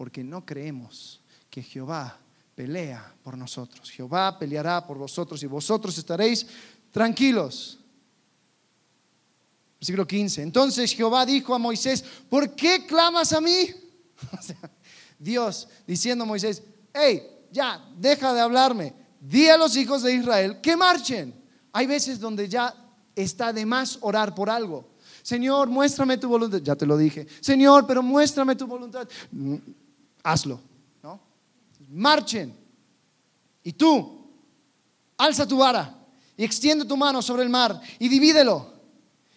Porque 0.00 0.24
no 0.24 0.46
creemos 0.46 1.20
que 1.50 1.62
Jehová 1.62 2.16
pelea 2.54 3.14
por 3.22 3.36
nosotros. 3.36 3.90
Jehová 3.90 4.38
peleará 4.38 4.86
por 4.86 4.96
vosotros 4.96 5.42
y 5.42 5.46
vosotros 5.46 5.98
estaréis 5.98 6.46
tranquilos. 6.90 7.78
Versículo 9.78 10.06
15. 10.06 10.40
Entonces 10.40 10.94
Jehová 10.94 11.26
dijo 11.26 11.54
a 11.54 11.58
Moisés, 11.58 12.02
¿por 12.30 12.56
qué 12.56 12.86
clamas 12.86 13.34
a 13.34 13.42
mí? 13.42 13.68
Dios 15.18 15.68
diciendo 15.86 16.24
a 16.24 16.26
Moisés, 16.26 16.62
hey, 16.94 17.22
ya, 17.52 17.86
deja 17.98 18.32
de 18.32 18.40
hablarme. 18.40 18.94
Di 19.20 19.50
a 19.50 19.58
los 19.58 19.76
hijos 19.76 20.02
de 20.02 20.14
Israel 20.14 20.62
que 20.62 20.78
marchen. 20.78 21.34
Hay 21.74 21.86
veces 21.86 22.18
donde 22.18 22.48
ya 22.48 22.74
está 23.14 23.52
de 23.52 23.66
más 23.66 23.98
orar 24.00 24.34
por 24.34 24.48
algo. 24.48 24.88
Señor, 25.22 25.68
muéstrame 25.68 26.16
tu 26.16 26.26
voluntad. 26.26 26.62
Ya 26.62 26.74
te 26.74 26.86
lo 26.86 26.96
dije. 26.96 27.26
Señor, 27.42 27.86
pero 27.86 28.02
muéstrame 28.02 28.56
tu 28.56 28.66
voluntad 28.66 29.06
hazlo. 30.22 30.60
¿no? 31.02 31.20
Marchen. 31.90 32.54
Y 33.62 33.72
tú, 33.72 34.30
alza 35.16 35.46
tu 35.46 35.58
vara 35.58 35.96
y 36.36 36.44
extiende 36.44 36.84
tu 36.84 36.96
mano 36.96 37.20
sobre 37.20 37.42
el 37.42 37.50
mar 37.50 37.80
y 37.98 38.08
divídelo. 38.08 38.80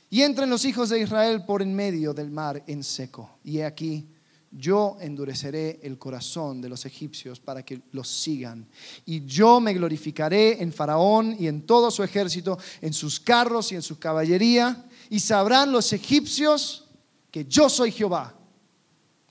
Y 0.09 0.21
entren 0.21 0.49
los 0.49 0.63
hijos 0.63 0.89
de 0.89 1.01
Israel 1.01 1.43
por 1.43 1.61
en 1.61 1.73
medio 1.75 2.13
del 2.13 2.29
mar 2.29 2.63
en 2.67 2.83
seco. 2.83 3.39
Y 3.43 3.57
he 3.57 3.65
aquí, 3.65 4.07
yo 4.51 4.97
endureceré 5.01 5.79
el 5.81 5.97
corazón 5.97 6.61
de 6.61 6.69
los 6.69 6.85
egipcios 6.85 7.39
para 7.39 7.65
que 7.65 7.81
los 7.91 8.07
sigan. 8.07 8.67
Y 9.05 9.25
yo 9.25 9.59
me 9.59 9.73
glorificaré 9.73 10.61
en 10.61 10.71
Faraón 10.71 11.35
y 11.39 11.47
en 11.47 11.65
todo 11.65 11.89
su 11.89 12.03
ejército, 12.03 12.59
en 12.79 12.93
sus 12.93 13.19
carros 13.19 13.71
y 13.71 13.75
en 13.75 13.81
su 13.81 13.97
caballería. 13.97 14.85
Y 15.09 15.19
sabrán 15.19 15.71
los 15.71 15.91
egipcios 15.91 16.85
que 17.31 17.45
yo 17.45 17.67
soy 17.67 17.91
Jehová 17.91 18.35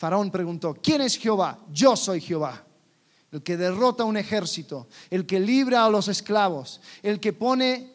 Faraón 0.03 0.33
preguntó, 0.33 0.75
¿quién 0.83 1.01
es 1.03 1.17
Jehová? 1.17 1.65
Yo 1.71 1.95
soy 1.95 2.21
Jehová. 2.21 2.67
El 3.31 3.41
que 3.41 3.57
derrota 3.57 4.03
un 4.03 4.17
ejército, 4.17 4.89
el 5.09 5.25
que 5.25 5.39
libra 5.39 5.85
a 5.85 5.91
los 5.91 6.09
esclavos, 6.09 6.81
el 7.05 7.21
que 7.21 7.33
pone 7.33 7.93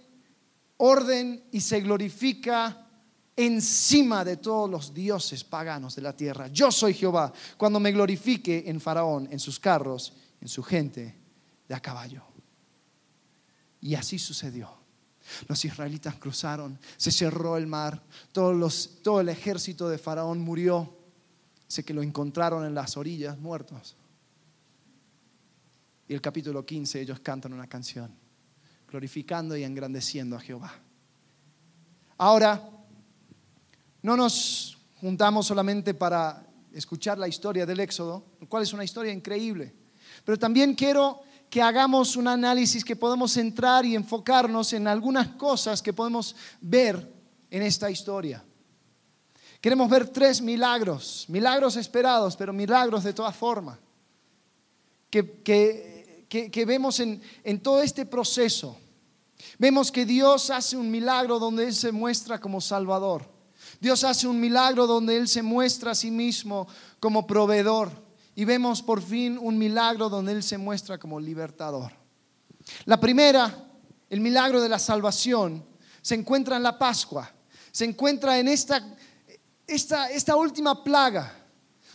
orden 0.78 1.44
y 1.52 1.60
se 1.60 1.82
glorifica 1.82 2.88
encima 3.36 4.24
de 4.24 4.38
todos 4.38 4.70
los 4.70 4.94
dioses 4.94 5.44
paganos 5.44 5.98
de 5.98 6.02
la 6.02 6.16
tierra. 6.16 6.48
Yo 6.48 6.72
soy 6.72 6.94
Jehová 6.94 7.34
cuando 7.58 7.78
me 7.78 7.92
glorifique 7.92 8.64
en 8.68 8.80
Faraón, 8.80 9.28
en 9.30 9.40
sus 9.42 9.60
carros, 9.60 10.14
en 10.40 10.48
su 10.48 10.64
gente 10.64 11.14
de 11.68 11.76
a 11.76 11.82
caballo. 11.82 12.24
Y 13.82 13.96
así 13.96 14.18
sucedió. 14.18 14.70
Los 15.50 15.66
israelitas 15.66 16.16
cruzaron, 16.16 16.80
se 16.96 17.12
cerró 17.12 17.58
el 17.58 17.68
mar, 17.68 18.02
todos 18.32 18.92
todo 19.04 19.20
el 19.20 19.28
ejército 19.28 19.90
de 19.90 19.98
Faraón 19.98 20.40
murió. 20.40 20.97
Sé 21.68 21.84
que 21.84 21.94
lo 21.94 22.02
encontraron 22.02 22.66
en 22.66 22.74
las 22.74 22.98
orillas 22.98 23.38
muertos. 23.38 23.96
Y 26.08 26.14
el 26.14 26.22
capítulo 26.22 26.66
15 26.66 27.02
ellos 27.02 27.20
cantan 27.20 27.54
una 27.54 27.68
canción, 27.68 28.12
glorificando 28.90 29.58
y 29.58 29.64
engrandeciendo 29.64 30.38
a 30.38 30.40
Jehová. 30.40 30.74
Ahora, 32.18 32.62
no 34.02 34.16
nos 34.16 34.78
juntamos 35.02 35.46
solamente 35.46 35.94
para 35.94 36.48
escuchar 36.74 37.18
la 37.18 37.28
historia 37.28 37.66
del 37.66 37.80
Éxodo, 37.80 38.24
lo 38.40 38.48
cual 38.48 38.64
es 38.64 38.74
una 38.74 38.84
historia 38.84 39.12
increíble, 39.12 39.74
pero 40.24 40.40
también 40.40 40.74
quiero 40.74 41.22
que 41.50 41.62
hagamos 41.62 42.16
un 42.16 42.28
análisis 42.28 42.84
que 42.84 42.96
podemos 42.96 43.36
entrar 43.38 43.86
y 43.86 43.96
enfocarnos 43.96 44.74
en 44.74 44.88
algunas 44.88 45.30
cosas 45.30 45.82
que 45.82 45.94
podemos 45.94 46.36
ver 46.62 47.14
en 47.50 47.64
esta 47.64 47.90
historia. 47.90 48.44
Queremos 49.62 49.90
ver 49.90 50.08
tres 50.10 50.42
milagros, 50.42 51.26
milagros 51.28 51.76
esperados, 51.76 52.36
pero 52.36 52.54
milagros 52.54 53.04
de 53.04 53.14
toda 53.14 53.32
forma, 53.32 53.80
que, 55.10 55.42
que, 55.44 56.66
vemos 56.66 57.00
en, 57.00 57.22
en 57.44 57.60
todo 57.62 57.82
este 57.82 58.06
proceso. 58.06 58.78
Vemos 59.58 59.92
que 59.92 60.06
Dios 60.06 60.50
hace 60.50 60.78
un 60.78 60.92
milagro 60.92 61.40
donde 61.40 61.66
Él 61.66 61.74
se 61.74 61.92
muestra 61.92 62.40
como 62.40 62.62
Salvador. 62.62 63.26
Dios 63.80 64.04
hace 64.04 64.28
un 64.28 64.40
milagro 64.40 64.88
donde 64.88 65.18
Él 65.18 65.28
se 65.28 65.42
muestra 65.42 65.92
a 65.92 65.96
sí 65.96 66.12
mismo 66.12 66.68
como 67.00 67.26
proveedor. 67.26 67.92
Y 68.36 68.46
vemos 68.46 68.84
por 68.84 69.02
fin 69.02 69.38
un 69.42 69.58
milagro 69.58 70.10
donde 70.10 70.32
Él 70.32 70.44
se 70.44 70.58
muestra 70.58 70.98
como 70.98 71.20
libertador. 71.20 71.92
La 72.86 73.00
primera, 73.00 73.68
el 74.10 74.20
milagro 74.20 74.62
de 74.62 74.70
la 74.70 74.80
salvación, 74.80 75.66
se 76.02 76.16
encuentra 76.16 76.58
en 76.58 76.64
la 76.64 76.78
Pascua. 76.78 77.32
Se 77.72 77.86
encuentra 77.86 78.40
en 78.40 78.48
esta, 78.48 78.96
esta, 79.68 80.10
esta 80.10 80.36
última 80.36 80.84
plaga, 80.84 81.34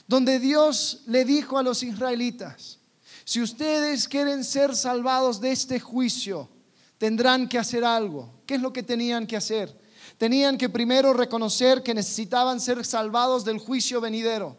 donde 0.06 0.38
Dios 0.38 1.02
le 1.06 1.24
dijo 1.24 1.58
a 1.58 1.62
los 1.62 1.82
israelitas, 1.82 2.78
si 3.24 3.40
ustedes 3.40 4.08
quieren 4.08 4.44
ser 4.44 4.76
salvados 4.76 5.40
de 5.40 5.52
este 5.52 5.80
juicio, 5.80 6.48
tendrán 6.98 7.48
que 7.48 7.58
hacer 7.58 7.84
algo. 7.84 8.42
¿Qué 8.46 8.54
es 8.54 8.60
lo 8.60 8.72
que 8.72 8.82
tenían 8.82 9.26
que 9.26 9.36
hacer? 9.36 9.80
Tenían 10.18 10.58
que 10.58 10.68
primero 10.68 11.12
reconocer 11.12 11.82
que 11.82 11.94
necesitaban 11.94 12.60
ser 12.60 12.84
salvados 12.84 13.44
del 13.44 13.58
juicio 13.58 14.00
venidero. 14.00 14.56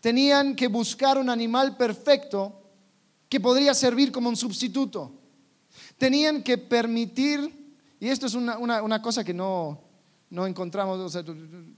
Tenían 0.00 0.54
que 0.54 0.68
buscar 0.68 1.18
un 1.18 1.28
animal 1.28 1.76
perfecto 1.76 2.62
que 3.28 3.40
podría 3.40 3.74
servir 3.74 4.10
como 4.10 4.28
un 4.28 4.36
sustituto. 4.36 5.12
Tenían 5.96 6.42
que 6.42 6.56
permitir, 6.56 7.74
y 8.00 8.08
esto 8.08 8.26
es 8.26 8.34
una, 8.34 9.02
cosa 9.02 9.24
que 9.24 9.34
no, 9.34 9.80
no 10.30 10.46
encontramos, 10.46 11.16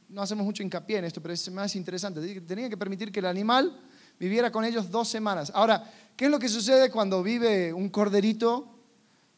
no 0.08 0.22
hacemos 0.22 0.44
mucho 0.44 0.62
hincapié 0.62 0.98
en 0.98 1.04
esto, 1.04 1.20
pero 1.20 1.34
es 1.34 1.50
más 1.50 1.76
interesante. 1.76 2.40
Tenían 2.40 2.70
que 2.70 2.76
permitir 2.76 3.12
que 3.12 3.20
el 3.20 3.26
animal 3.26 3.80
viviera 4.18 4.50
con 4.50 4.64
ellos 4.64 4.90
dos 4.90 5.08
semanas. 5.08 5.52
Ahora, 5.54 5.84
¿qué 6.16 6.26
es 6.26 6.30
lo 6.30 6.38
que 6.38 6.48
sucede 6.48 6.90
cuando 6.90 7.22
vive 7.22 7.72
un 7.72 7.88
corderito 7.88 8.80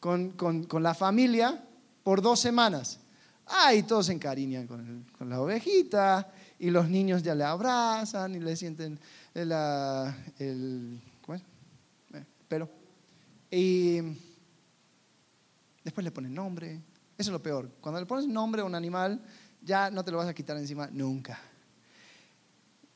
con, 0.02 0.82
la 0.82 0.94
familia 0.94 1.62
por 2.02 2.20
dos 2.20 2.40
semanas. 2.40 2.98
Ay, 3.46 3.84
todos 3.84 4.06
se 4.06 4.12
encariñan 4.12 4.66
con, 4.66 5.06
la 5.20 5.40
ovejita 5.40 6.28
y 6.58 6.70
los 6.70 6.88
niños 6.88 7.22
ya 7.22 7.36
le 7.36 7.44
abrazan 7.44 8.34
y 8.34 8.40
le 8.40 8.56
sienten 8.56 8.98
el, 9.32 9.52
el, 10.38 11.00
¿cómo 11.24 11.36
es? 11.36 11.42
Eh, 12.14 12.24
pelo. 12.48 12.68
Y 13.48 14.00
después 15.84 16.02
le 16.02 16.10
ponen 16.10 16.34
nombre. 16.34 16.80
Es 17.22 17.28
lo 17.28 17.40
peor. 17.40 17.70
Cuando 17.80 18.00
le 18.00 18.06
pones 18.06 18.26
nombre 18.26 18.62
a 18.62 18.64
un 18.64 18.74
animal, 18.74 19.20
ya 19.62 19.92
no 19.92 20.04
te 20.04 20.10
lo 20.10 20.18
vas 20.18 20.26
a 20.26 20.34
quitar 20.34 20.56
encima 20.56 20.88
nunca. 20.90 21.38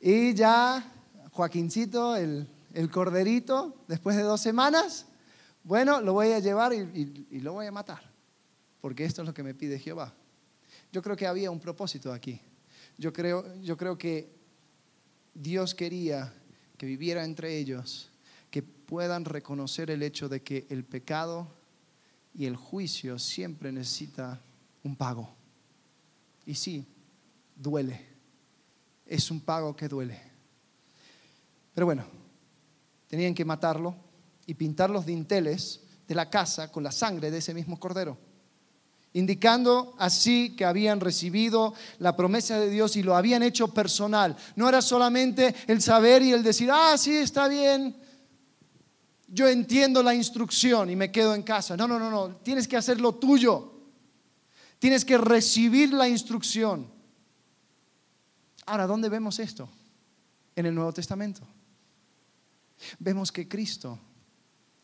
Y 0.00 0.34
ya 0.34 0.84
Joaquincito, 1.30 2.16
el, 2.16 2.48
el 2.74 2.90
corderito, 2.90 3.84
después 3.86 4.16
de 4.16 4.22
dos 4.22 4.40
semanas, 4.40 5.06
bueno, 5.62 6.00
lo 6.00 6.12
voy 6.12 6.32
a 6.32 6.40
llevar 6.40 6.72
y, 6.72 7.40
lo 7.40 7.52
voy 7.52 7.66
a 7.66 7.70
matar, 7.72 8.02
porque 8.80 9.04
esto 9.04 9.22
es 9.22 9.28
lo 9.28 9.32
que 9.32 9.44
me 9.44 9.54
pide 9.54 9.78
Jehová. 9.78 10.12
Yo 10.90 11.02
creo 11.02 11.14
que 11.14 11.28
había 11.28 11.52
un 11.52 11.60
propósito 11.60 12.12
aquí. 12.12 12.40
Yo 12.98 13.12
creo, 13.12 13.44
yo 13.62 13.76
creo 13.76 13.96
que 13.96 14.28
Dios 15.34 15.72
quería 15.72 16.34
que 16.76 16.86
viviera 16.86 17.24
entre 17.24 17.58
ellos, 17.58 18.10
que 18.50 18.64
puedan 18.64 19.24
reconocer 19.24 19.88
el 19.92 20.02
hecho 20.02 20.28
de 20.28 20.42
que 20.42 20.66
el 20.68 20.82
pecado 20.82 21.46
y 22.38 22.44
el 22.44 22.57
juicio 22.57 23.18
siempre 23.18 23.72
necesita 23.72 24.38
un 24.85 24.94
pago. 24.94 25.29
Y 26.44 26.55
sí, 26.55 26.87
duele. 27.55 28.07
Es 29.07 29.31
un 29.31 29.40
pago 29.40 29.75
que 29.75 29.88
duele. 29.88 30.20
Pero 31.75 31.87
bueno, 31.87 32.05
tenían 33.09 33.35
que 33.35 33.44
matarlo 33.44 33.96
y 34.44 34.55
pintar 34.55 34.90
los 34.90 35.07
dinteles 35.07 35.81
de 36.07 36.14
la 36.14 36.29
casa 36.29 36.70
con 36.70 36.85
la 36.85 36.92
sangre 36.92 37.31
de 37.31 37.38
ese 37.38 37.55
mismo 37.55 37.81
cordero, 37.81 38.18
indicando 39.14 39.94
así 39.99 40.55
que 40.55 40.64
habían 40.64 41.01
recibido 41.01 41.72
la 41.99 42.14
promesa 42.16 42.61
de 42.61 42.68
Dios 42.68 42.96
y 42.96 43.03
lo 43.03 43.16
habían 43.16 43.42
hecho 43.42 43.68
personal. 43.68 44.37
No 44.57 44.68
era 44.68 44.83
solamente 44.83 45.55
el 45.66 45.81
saber 45.81 46.22
y 46.22 46.33
el 46.33 46.42
decir, 46.42 46.70
ah, 46.70 46.96
sí, 46.99 47.16
está 47.16 47.49
bien, 47.49 47.96
yo 49.28 49.48
entiendo 49.48 50.02
la 50.02 50.14
instrucción 50.14 50.90
y 50.90 50.96
me 50.96 51.10
quedo 51.10 51.34
en 51.34 51.42
casa. 51.42 51.76
No, 51.76 51.88
no, 51.88 51.98
no, 51.98 52.10
no, 52.10 52.36
tienes 52.36 52.68
que 52.68 52.76
hacer 52.76 53.00
lo 53.00 53.14
tuyo. 53.14 53.72
Tienes 54.78 55.04
que 55.04 55.18
recibir 55.18 55.92
la 55.92 56.08
instrucción. 56.08 56.86
Ahora, 58.66 58.86
¿dónde 58.86 59.08
vemos 59.08 59.38
esto? 59.38 59.68
En 60.54 60.66
el 60.66 60.74
Nuevo 60.74 60.92
Testamento. 60.92 61.42
Vemos 62.98 63.32
que 63.32 63.48
Cristo 63.48 63.98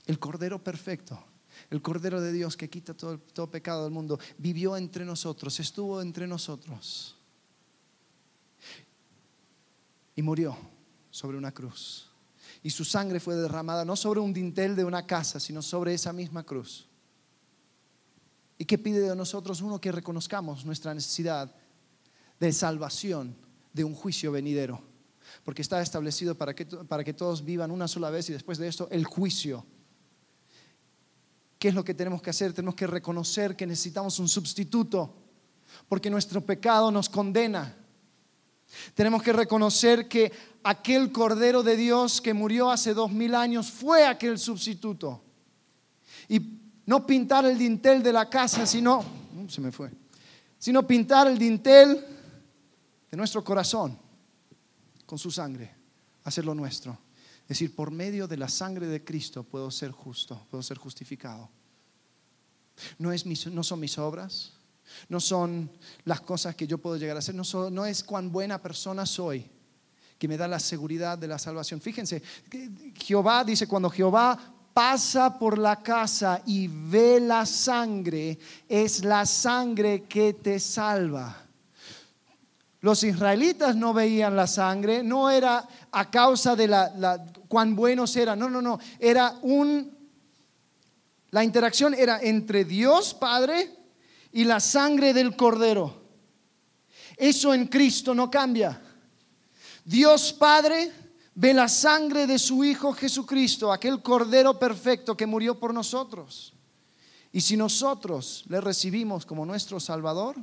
el 0.07 0.19
Cordero 0.19 0.63
perfecto, 0.63 1.23
el 1.71 1.83
Cordero 1.83 2.21
de 2.21 2.33
Dios 2.33 2.57
que 2.57 2.69
quita 2.69 2.95
todo, 2.95 3.19
todo 3.19 3.51
pecado 3.51 3.85
del 3.85 3.93
mundo, 3.93 4.19
vivió 4.39 4.77
entre 4.77 5.05
nosotros, 5.05 5.59
estuvo 5.61 6.01
entre 6.01 6.27
nosotros 6.27 7.17
y 10.17 10.23
murió 10.23 10.57
sobre 11.11 11.37
una 11.37 11.53
cruz. 11.53 12.12
Y 12.63 12.71
su 12.71 12.85
sangre 12.85 13.21
fue 13.21 13.35
derramada 13.35 13.85
no 13.85 13.97
sobre 13.97 14.21
un 14.21 14.33
dintel 14.33 14.77
de 14.77 14.85
una 14.85 15.07
casa, 15.07 15.41
sino 15.41 15.63
sobre 15.63 15.95
esa 15.95 16.13
misma 16.13 16.45
cruz. 16.45 16.89
¿Y 18.59 18.65
qué 18.65 18.79
pide 18.79 19.01
de 19.01 19.17
nosotros? 19.17 19.61
Uno 19.61 19.81
que 19.81 19.91
reconozcamos 19.91 20.65
nuestra 20.65 20.95
necesidad 20.95 21.53
de 22.39 22.53
salvación 22.53 23.37
de 23.73 23.85
un 23.85 23.95
juicio 23.95 24.31
venidero. 24.31 24.81
Porque 25.45 25.63
está 25.63 25.81
establecido 25.83 26.37
para 26.37 26.55
que, 26.55 26.67
para 26.67 27.03
que 27.03 27.15
todos 27.15 27.45
vivan 27.45 27.71
una 27.71 27.89
sola 27.89 28.11
vez 28.11 28.29
y 28.29 28.33
después 28.33 28.59
de 28.59 28.69
esto 28.69 28.89
el 28.91 29.05
juicio 29.05 29.65
¿Qué 31.63 31.69
es 31.69 31.77
lo 31.77 31.85
que 31.85 31.95
tenemos 31.95 32.21
que 32.21 32.31
hacer? 32.31 32.53
Tenemos 32.53 32.75
que 32.75 32.89
reconocer 32.89 33.55
que 33.55 33.69
necesitamos 33.69 34.19
un 34.19 34.29
sustituto, 34.29 35.15
porque 35.89 36.11
nuestro 36.11 36.41
pecado 36.41 36.91
nos 36.91 37.09
condena. 37.09 37.77
Tenemos 38.95 39.23
que 39.23 39.33
reconocer 39.33 40.09
que 40.09 40.33
aquel 40.63 41.13
Cordero 41.13 41.63
de 41.63 41.77
Dios 41.77 42.21
que 42.21 42.35
murió 42.35 42.71
hace 42.71 42.95
dos 42.95 43.11
mil 43.11 43.35
años 43.35 43.71
fue 43.71 44.07
aquel 44.07 44.39
sustituto. 44.39 45.23
Y 46.29 46.41
no 46.87 47.07
pintar 47.07 47.45
el 47.45 47.59
dintel 47.59 48.03
de 48.03 48.13
la 48.13 48.29
casa, 48.29 48.67
sino, 48.67 49.01
uh, 49.01 49.49
se 49.49 49.61
me 49.61 49.73
fue, 49.73 49.91
sino 50.59 50.87
pintar 50.87 51.27
el 51.27 51.39
dintel 51.39 52.05
de 53.11 53.17
nuestro 53.17 53.45
corazón 53.45 53.99
con 55.07 55.19
su 55.19 55.31
sangre, 55.31 55.75
hacerlo 56.25 56.55
nuestro. 56.55 56.99
Es 57.43 57.49
decir, 57.49 57.75
por 57.75 57.91
medio 57.91 58.27
de 58.27 58.37
la 58.37 58.49
sangre 58.49 58.87
de 58.87 59.05
Cristo 59.05 59.43
puedo 59.43 59.71
ser 59.71 59.91
justo, 59.91 60.47
puedo 60.51 60.63
ser 60.63 60.79
justificado. 60.79 61.51
No, 62.99 63.13
es 63.13 63.27
no 63.47 63.63
son 63.63 63.81
mis 63.81 63.99
obras, 63.99 64.53
no 65.09 65.21
son 65.21 65.71
las 66.05 66.21
cosas 66.21 66.55
que 66.55 66.67
yo 66.67 66.79
puedo 66.79 66.97
llegar 66.97 67.17
a 67.17 67.21
hacer, 67.21 67.35
no, 67.35 67.45
no 67.71 67.87
es 67.87 68.03
cuán 68.03 68.31
buena 68.31 68.61
persona 68.61 69.07
soy 69.07 69.45
que 70.23 70.29
me 70.29 70.37
da 70.37 70.47
la 70.47 70.61
seguridad 70.61 71.19
de 71.19 71.27
la 71.27 71.37
salvación. 71.37 71.81
Fíjense, 71.81 72.23
Jehová 72.95 73.43
dice, 73.43 73.67
cuando 73.67 73.91
Jehová 73.91 74.39
pasa 74.73 75.37
por 75.37 75.59
la 75.59 75.83
casa 75.83 76.41
y 76.47 76.69
ve 76.69 77.19
la 77.19 77.45
sangre, 77.45 78.39
es 78.69 79.05
la 79.05 79.27
sangre 79.27 80.05
que 80.05 80.35
te 80.35 80.61
salva. 80.61 81.37
Los 82.83 83.03
israelitas 83.03 83.75
no 83.75 83.93
veían 83.93 84.37
la 84.37 84.47
sangre, 84.47 85.03
no 85.03 85.29
era 85.29 85.67
a 85.91 86.11
causa 86.11 86.55
de 86.55 86.69
la, 86.69 87.25
cuán 87.49 87.75
buenos 87.77 88.15
eran, 88.17 88.39
no, 88.39 88.49
no, 88.49 88.63
no, 88.63 88.79
era 88.99 89.39
un, 89.43 89.91
la 91.31 91.43
interacción 91.45 91.95
era 91.95 92.21
entre 92.21 92.65
Dios 92.65 93.15
Padre 93.15 93.82
y 94.33 94.45
la 94.45 94.61
sangre 94.61 95.13
del 95.13 95.37
Cordero. 95.37 96.03
Eso 97.17 97.55
en 97.55 97.67
Cristo 97.67 98.15
no 98.15 98.31
cambia. 98.31 98.81
Dios 99.85 100.33
Padre 100.33 100.93
ve 101.35 101.55
la 101.55 101.69
sangre 101.69 102.27
de 102.27 102.39
su 102.39 102.65
Hijo 102.65 102.93
Jesucristo, 102.93 103.73
aquel 103.73 104.03
Cordero 104.03 104.59
perfecto 104.59 105.17
que 105.17 105.27
murió 105.27 105.59
por 105.59 105.73
nosotros. 105.73 106.53
Y 107.33 107.41
si 107.41 107.57
nosotros 107.57 108.45
le 108.49 108.61
recibimos 108.61 109.25
como 109.25 109.47
nuestro 109.47 109.81
Salvador, 109.81 110.37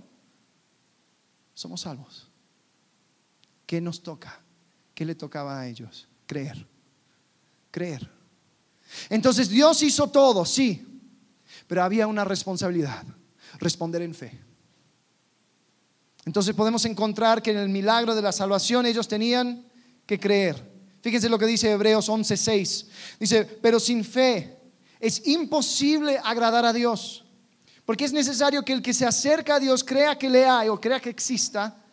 somos 1.54 1.82
salvos. 1.82 2.28
¿Qué 3.66 3.80
nos 3.80 4.02
toca? 4.02 4.42
¿Qué 4.96 5.06
le 5.06 5.14
tocaba 5.16 5.60
a 5.60 5.68
ellos? 5.68 6.08
Creer. 6.26 6.68
Creer. 7.70 8.10
Entonces 9.10 9.50
Dios 9.50 9.84
hizo 9.84 10.10
todo, 10.10 10.46
sí, 10.46 11.04
pero 11.68 11.84
había 11.84 12.08
una 12.08 12.26
responsabilidad, 12.26 13.06
responder 13.60 14.02
en 14.02 14.14
fe. 14.14 14.40
Entonces 16.26 16.56
podemos 16.56 16.86
encontrar 16.86 17.42
que 17.42 17.52
en 17.52 17.58
el 17.58 17.70
milagro 17.70 18.16
de 18.16 18.22
la 18.22 18.32
salvación 18.32 18.86
ellos 18.86 19.08
tenían 19.08 19.66
que 20.06 20.20
creer. 20.20 20.70
Fíjense 21.02 21.30
lo 21.30 21.40
que 21.40 21.46
dice 21.46 21.72
Hebreos 21.72 22.10
11:6. 22.10 22.88
Dice, 23.20 23.46
pero 23.46 23.80
sin 23.80 24.04
fe 24.04 24.58
es 25.00 25.26
imposible 25.28 26.20
agradar 26.24 26.66
a 26.66 26.74
Dios. 26.74 27.26
Porque 27.86 28.06
es 28.06 28.14
necesario 28.14 28.64
que 28.64 28.74
el 28.74 28.82
que 28.82 28.94
se 28.94 29.06
acerca 29.06 29.56
a 29.56 29.60
Dios 29.60 29.84
crea 29.84 30.18
que 30.18 30.30
le 30.30 30.46
hay 30.46 30.70
o 30.70 30.80
crea 30.80 31.00
que 31.00 31.10
exista 31.10 31.84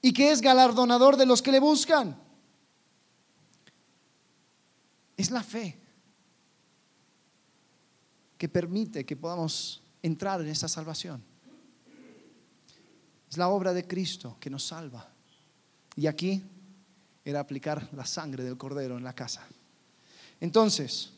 y 0.00 0.12
que 0.12 0.30
es 0.30 0.40
galardonador 0.40 1.16
de 1.16 1.26
los 1.26 1.42
que 1.42 1.52
le 1.52 1.60
buscan. 1.60 2.16
Es 5.16 5.30
la 5.30 5.42
fe. 5.42 5.82
que 8.38 8.48
permite 8.48 9.04
que 9.04 9.16
podamos 9.16 9.82
entrar 10.06 10.40
en 10.40 10.48
esa 10.48 10.68
salvación. 10.68 11.22
Es 13.28 13.36
la 13.36 13.48
obra 13.48 13.72
de 13.72 13.86
Cristo 13.86 14.36
que 14.38 14.50
nos 14.50 14.64
salva. 14.64 15.08
Y 15.96 16.06
aquí 16.06 16.42
era 17.24 17.40
aplicar 17.40 17.88
la 17.92 18.06
sangre 18.06 18.44
del 18.44 18.56
cordero 18.56 18.96
en 18.96 19.04
la 19.04 19.14
casa. 19.14 19.44
Entonces, 20.40 21.10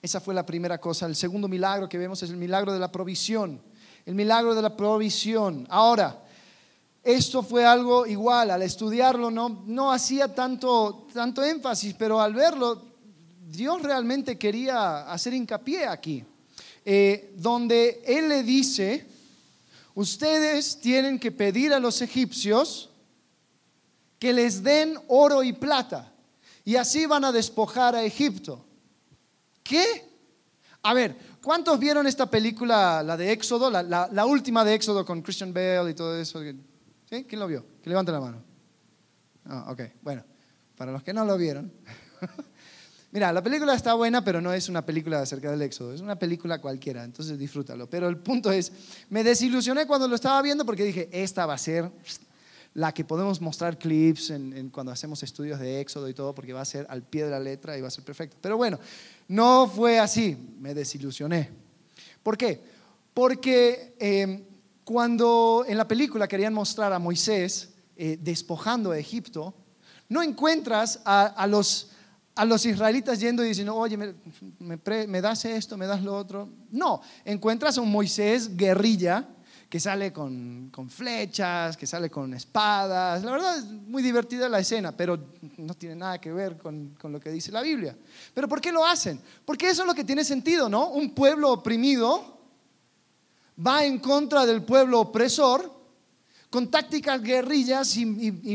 esa 0.00 0.20
fue 0.20 0.34
la 0.34 0.46
primera 0.46 0.78
cosa. 0.78 1.06
El 1.06 1.14
segundo 1.14 1.46
milagro 1.46 1.88
que 1.88 1.98
vemos 1.98 2.22
es 2.22 2.30
el 2.30 2.36
milagro 2.36 2.72
de 2.72 2.78
la 2.78 2.90
provisión. 2.90 3.60
El 4.06 4.14
milagro 4.14 4.54
de 4.54 4.62
la 4.62 4.76
provisión. 4.76 5.66
Ahora, 5.68 6.22
esto 7.02 7.42
fue 7.42 7.66
algo 7.66 8.06
igual, 8.06 8.52
al 8.52 8.62
estudiarlo 8.62 9.30
no, 9.30 9.64
no 9.66 9.92
hacía 9.92 10.32
tanto, 10.32 11.08
tanto 11.12 11.42
énfasis, 11.42 11.94
pero 11.94 12.20
al 12.20 12.32
verlo, 12.32 12.80
Dios 13.44 13.82
realmente 13.82 14.38
quería 14.38 15.12
hacer 15.12 15.34
hincapié 15.34 15.86
aquí, 15.86 16.24
eh, 16.84 17.32
donde 17.36 18.02
Él 18.04 18.28
le 18.28 18.42
dice, 18.42 19.06
ustedes 19.94 20.80
tienen 20.80 21.18
que 21.18 21.30
pedir 21.30 21.72
a 21.72 21.80
los 21.80 22.02
egipcios 22.02 22.90
que 24.18 24.32
les 24.32 24.62
den 24.62 24.98
oro 25.08 25.42
y 25.42 25.52
plata, 25.52 26.12
y 26.64 26.76
así 26.76 27.06
van 27.06 27.24
a 27.24 27.32
despojar 27.32 27.94
a 27.94 28.04
Egipto. 28.04 28.64
¿Qué? 29.62 29.84
A 30.82 30.94
ver, 30.94 31.16
¿cuántos 31.42 31.78
vieron 31.78 32.06
esta 32.06 32.30
película, 32.30 33.02
la 33.02 33.16
de 33.16 33.32
Éxodo, 33.32 33.70
la, 33.70 34.26
última 34.26 34.64
de 34.64 34.74
Éxodo 34.74 35.04
con 35.04 35.22
Christian 35.22 35.52
Bale 35.52 35.90
y 35.90 35.94
todo 35.94 36.18
eso? 36.18 36.40
¿Quién 37.08 37.26
lo 37.38 37.46
vio? 37.46 37.64
Que 37.82 37.90
levante 37.90 38.12
la 38.12 38.20
mano. 38.20 38.42
Ah, 39.44 39.66
ok, 39.70 39.82
bueno, 40.02 40.24
para 40.76 40.92
los 40.92 41.02
que 41.02 41.12
no 41.12 41.24
lo 41.24 41.36
vieron. 41.36 41.72
Mira, 43.12 43.30
la 43.30 43.42
película 43.42 43.74
está 43.74 43.94
buena, 43.94 44.24
pero 44.24 44.40
no 44.40 44.52
es 44.52 44.68
una 44.68 44.84
película 44.84 45.20
acerca 45.20 45.50
del 45.50 45.60
éxodo, 45.62 45.92
es 45.92 46.00
una 46.00 46.18
película 46.18 46.60
cualquiera, 46.60 47.04
entonces 47.04 47.38
disfrútalo. 47.38 47.88
Pero 47.88 48.08
el 48.08 48.16
punto 48.16 48.50
es, 48.50 48.72
me 49.10 49.22
desilusioné 49.22 49.86
cuando 49.86 50.08
lo 50.08 50.14
estaba 50.14 50.40
viendo 50.40 50.64
porque 50.64 50.82
dije, 50.82 51.10
esta 51.12 51.44
va 51.44 51.54
a 51.54 51.58
ser 51.58 51.90
la 52.74 52.92
que 52.94 53.04
podemos 53.04 53.40
mostrar 53.40 53.78
clips 53.78 54.30
en, 54.30 54.70
cuando 54.70 54.92
hacemos 54.92 55.22
estudios 55.22 55.60
de 55.60 55.80
éxodo 55.80 56.08
y 56.08 56.14
todo, 56.14 56.34
porque 56.34 56.54
va 56.54 56.62
a 56.62 56.64
ser 56.64 56.86
al 56.88 57.02
pie 57.02 57.24
de 57.24 57.30
la 57.30 57.38
letra 57.38 57.76
y 57.76 57.82
va 57.82 57.88
a 57.88 57.90
ser 57.90 58.02
perfecto. 58.02 58.38
Pero 58.40 58.56
bueno, 58.56 58.80
no 59.28 59.68
fue 59.68 59.98
así, 59.98 60.36
me 60.58 60.72
desilusioné. 60.72 61.50
¿Por 62.22 62.38
qué? 62.38 62.62
Porque 63.12 63.94
eh, 63.98 64.42
cuando 64.84 65.64
en 65.68 65.76
la 65.76 65.86
película 65.86 66.26
querían 66.26 66.54
mostrar 66.54 66.92
a 66.94 66.98
Moisés 66.98 67.74
eh, 67.96 68.18
despojando 68.20 68.92
a 68.92 68.98
Egipto, 68.98 69.54
no 70.08 70.22
encuentras 70.22 71.00
a, 71.04 71.46
los, 71.46 71.90
a 72.34 72.44
los 72.44 72.64
israelitas 72.64 73.20
yendo 73.20 73.44
y 73.44 73.48
diciendo, 73.48 73.74
oye, 73.74 73.96
me, 73.96 75.20
das 75.20 75.44
esto, 75.44 75.76
me 75.76 75.86
das 75.86 76.02
lo 76.02 76.16
otro. 76.16 76.48
No, 76.70 77.02
encuentras 77.24 77.76
a 77.76 77.80
un 77.80 77.90
Moisés 77.90 78.56
guerrilla 78.56 79.28
que 79.68 79.80
sale 79.80 80.12
con, 80.12 80.70
flechas, 80.88 81.76
que 81.76 81.86
sale 81.86 82.10
con 82.10 82.34
espadas. 82.34 83.22
La 83.22 83.32
verdad 83.32 83.58
es 83.58 83.64
muy 83.64 84.02
divertida 84.02 84.48
la 84.48 84.60
escena, 84.60 84.92
pero 84.92 85.18
no 85.56 85.74
tiene 85.74 85.96
nada 85.96 86.20
que 86.20 86.32
ver 86.32 86.58
con, 86.58 86.94
con, 87.00 87.12
lo 87.12 87.20
que 87.20 87.30
dice 87.30 87.52
la 87.52 87.62
Biblia. 87.62 87.96
Pero 88.34 88.48
¿por 88.48 88.60
qué 88.60 88.70
lo 88.70 88.84
hacen? 88.84 89.20
Porque 89.44 89.68
eso 89.68 89.82
es 89.82 89.88
lo 89.88 89.94
que 89.94 90.04
tiene 90.04 90.24
sentido, 90.24 90.68
¿no? 90.68 90.88
Un 90.88 91.14
pueblo 91.14 91.50
oprimido 91.50 92.38
va 93.64 93.84
en 93.84 93.98
contra 93.98 94.46
del 94.46 94.62
pueblo 94.62 95.00
opresor 95.00 95.71
con 96.52 96.70
tácticas 96.70 97.22
guerrillas 97.22 97.96
y, 97.96 98.04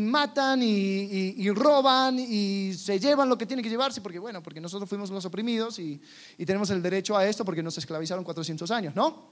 matan 0.01 0.61
y, 0.61 1.49
roban 1.49 2.19
y 2.19 2.71
se 2.75 2.99
llevan 2.99 3.27
lo 3.27 3.35
que 3.35 3.47
tienen 3.47 3.63
que 3.63 3.71
llevarse, 3.71 4.01
porque 4.01 4.19
bueno, 4.19 4.43
porque 4.43 4.61
nosotros 4.61 4.87
fuimos 4.87 5.09
los 5.09 5.25
oprimidos 5.25 5.79
y, 5.79 5.99
tenemos 6.45 6.69
el 6.69 6.83
derecho 6.83 7.17
a 7.17 7.25
esto 7.25 7.43
porque 7.43 7.63
nos 7.63 7.75
esclavizaron 7.75 8.23
400 8.23 8.69
años, 8.69 8.95
¿no? 8.95 9.31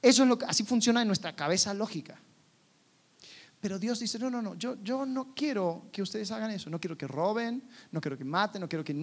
Eso 0.00 0.22
es 0.22 0.28
lo 0.28 0.38
que 0.38 0.44
así 0.44 0.62
funciona 0.62 1.02
en 1.02 1.08
nuestra 1.08 1.34
cabeza 1.34 1.74
lógica. 1.74 2.16
Pero 3.60 3.80
Dios 3.80 3.98
dice, 3.98 4.16
no, 4.20 4.30
no, 4.30 4.40
no, 4.40 4.54
yo, 4.54 4.76
yo 4.80 5.04
no 5.04 5.34
quiero 5.34 5.88
que 5.90 6.00
ustedes 6.00 6.30
hagan 6.30 6.52
eso, 6.52 6.70
no 6.70 6.78
quiero 6.78 6.96
que 6.96 7.08
roben, 7.08 7.64
no 7.90 8.00
quiero 8.00 8.16
que 8.16 8.24
maten, 8.24 8.60
no 8.60 8.68
quiero 8.68 8.84
que, 8.84 8.94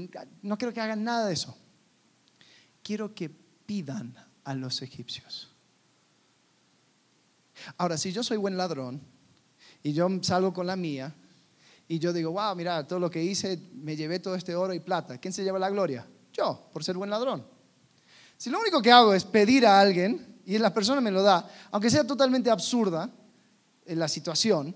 no 0.42 0.58
quiero 0.58 0.74
que 0.74 0.80
hagan 0.80 1.04
nada 1.04 1.28
de 1.28 1.34
eso. 1.34 1.58
Quiero 2.82 3.14
que 3.14 3.30
pidan 3.30 4.16
a 4.46 4.54
los 4.54 4.82
egipcios. 4.82 5.51
Ahora, 7.78 7.98
si 7.98 8.12
yo 8.12 8.24
soy 8.24 8.38
buen 8.38 8.58
ladrón 8.58 9.02
y 9.84 9.94
yo 9.94 10.08
salgo 10.22 10.54
con 10.54 10.68
la 10.68 10.76
mía 10.76 11.14
y 11.88 12.00
yo 12.00 12.14
digo, 12.14 12.32
wow, 12.32 12.56
mira, 12.56 12.88
todo 12.88 13.00
lo 13.00 13.10
que 13.10 13.24
hice, 13.24 13.60
me 13.74 13.96
llevé 13.96 14.20
todo 14.20 14.36
este 14.36 14.56
oro 14.56 14.74
y 14.74 14.80
plata, 14.80 15.18
¿quién 15.18 15.34
se 15.34 15.44
lleva 15.44 15.60
la 15.60 15.70
gloria? 15.70 16.08
Yo, 16.34 16.70
por 16.72 16.84
ser 16.84 16.96
buen 16.96 17.10
ladrón. 17.10 17.46
Si 18.38 18.50
lo 18.50 18.60
único 18.60 18.82
que 18.82 18.92
hago 18.92 19.14
es 19.14 19.26
pedir 19.26 19.66
a 19.66 19.80
alguien 19.80 20.40
y 20.46 20.58
la 20.58 20.74
persona 20.74 21.02
me 21.02 21.12
lo 21.12 21.22
da, 21.22 21.48
aunque 21.72 21.90
sea 21.90 22.06
totalmente 22.06 22.50
absurda 22.50 23.10
en 23.86 24.00
la 24.00 24.08
situación, 24.08 24.76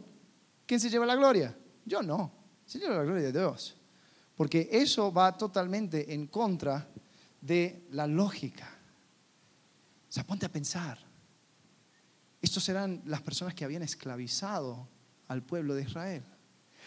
¿quién 0.65 0.79
se 0.79 0.89
lleva 0.89 1.05
la 1.05 1.15
gloria? 1.15 1.55
Yo 1.85 2.01
no, 2.01 2.31
se 2.65 2.79
lleva 2.79 2.95
la 2.95 3.03
gloria 3.03 3.23
de 3.23 3.31
Dios. 3.31 3.75
Porque 4.35 4.69
eso 4.71 5.13
va 5.13 5.37
totalmente 5.37 6.13
en 6.13 6.27
contra 6.27 6.87
de 7.39 7.87
la 7.91 8.05
lógica. 8.05 8.69
O 10.09 10.11
sea, 10.11 10.25
ponte 10.25 10.45
a 10.45 10.51
pensar. 10.51 10.99
Estos 12.45 12.69
eran 12.69 13.01
las 13.07 13.23
personas 13.23 13.55
que 13.55 13.65
habían 13.65 13.81
esclavizado 13.81 14.87
al 15.29 15.41
pueblo 15.41 15.73
de 15.73 15.81
Israel. 15.81 16.23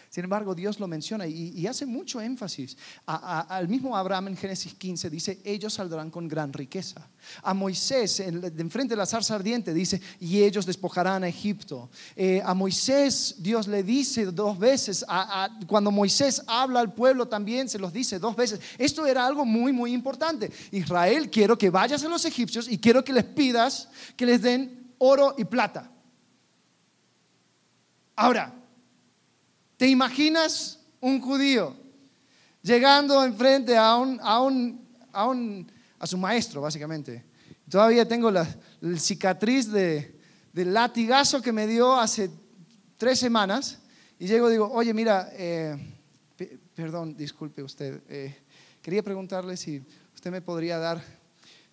Sin 0.09 0.23
embargo, 0.23 0.55
Dios 0.55 0.79
lo 0.79 0.87
menciona 0.87 1.27
y, 1.27 1.67
hace 1.67 1.85
mucho 1.85 2.21
énfasis. 2.21 2.77
al 3.05 3.67
mismo 3.67 3.97
Abraham 3.97 4.29
en 4.29 4.37
Génesis 4.37 4.73
15 4.73 5.09
dice, 5.09 5.41
ellos 5.43 5.73
saldrán 5.73 6.11
con 6.11 6.29
gran 6.29 6.53
riqueza. 6.53 7.09
A 7.43 7.53
Moisés, 7.53 8.21
en, 8.21 8.41
enfrente 8.57 8.93
de 8.93 8.95
la 8.95 9.05
zarza 9.05 9.35
ardiente, 9.35 9.73
dice, 9.73 10.01
y 10.21 10.41
ellos 10.41 10.65
despojarán 10.65 11.25
a 11.25 11.27
Egipto. 11.27 11.89
Eh, 12.15 12.41
a 12.45 12.53
Moisés 12.53 13.35
Dios 13.39 13.67
le 13.67 13.83
dice 13.83 14.27
dos 14.27 14.57
veces, 14.57 15.05
cuando 15.67 15.91
Moisés 15.91 16.41
habla 16.47 16.79
al 16.79 16.93
pueblo 16.93 17.27
también 17.27 17.67
se 17.67 17.79
los 17.79 17.91
dice 17.91 18.17
dos 18.17 18.37
veces. 18.37 18.61
Esto 18.77 19.05
era 19.05 19.27
algo 19.27 19.43
muy, 19.43 19.73
muy 19.73 19.91
importante. 19.91 20.49
Israel, 20.71 21.29
quiero 21.29 21.57
que 21.57 21.69
vayas 21.69 22.01
a 22.05 22.07
los 22.07 22.23
egipcios 22.23 22.69
y 22.69 22.77
quiero 22.77 23.03
que 23.03 23.11
les 23.11 23.25
pidas 23.25 23.89
que 24.15 24.25
les 24.25 24.41
den 24.41 24.78
oro 24.99 25.35
y 25.37 25.45
plata. 25.45 25.91
Ahora, 28.15 28.53
¿te 29.77 29.87
imaginas 29.87 30.79
un 30.99 31.21
judío 31.21 31.75
llegando 32.61 33.23
enfrente 33.23 33.77
a 33.77 33.95
un, 33.95 34.19
a 34.21 34.41
un, 34.41 34.87
a 35.11 35.27
un, 35.27 35.71
a 35.97 36.05
su 36.05 36.17
maestro, 36.17 36.61
básicamente? 36.61 37.25
Todavía 37.69 38.07
tengo 38.07 38.31
la, 38.31 38.47
cicatriz 38.97 39.71
de, 39.71 40.19
del 40.51 40.73
latigazo 40.73 41.41
que 41.41 41.51
me 41.51 41.67
dio 41.67 41.93
hace 41.93 42.29
tres 42.97 43.19
semanas 43.19 43.79
y 44.17 44.27
llego 44.27 44.49
y 44.49 44.53
digo, 44.53 44.69
oye, 44.71 44.93
mira, 44.93 45.29
eh, 45.33 45.77
perdón, 46.75 47.15
disculpe 47.15 47.63
usted, 47.63 48.01
eh, 48.09 48.35
quería 48.81 49.03
preguntarle 49.03 49.55
si 49.55 49.81
usted 50.13 50.31
me 50.31 50.41
podría 50.41 50.77
dar 50.77 51.01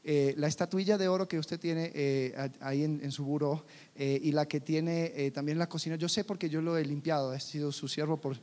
eh, 0.08 0.34
la 0.36 0.46
estatuilla 0.46 0.96
de 0.96 1.08
oro 1.08 1.26
que 1.26 1.36
usted 1.36 1.58
tiene 1.58 1.90
eh, 1.92 2.50
ahí 2.60 2.84
en, 2.84 3.10
su 3.10 3.24
buró 3.24 3.66
eh, 3.96 4.20
y 4.22 4.30
la 4.30 4.46
que 4.46 4.60
tiene 4.60 5.32
también 5.32 5.56
en 5.56 5.58
la 5.58 5.68
cocina, 5.68 5.96
yo 5.96 6.08
sé 6.08 6.22
porque 6.22 6.48
yo 6.48 6.62
lo 6.62 6.78
he 6.78 6.84
limpiado, 6.84 7.34
he 7.34 7.40
sido 7.40 7.72
su 7.72 7.88
siervo 7.88 8.16
por, 8.16 8.36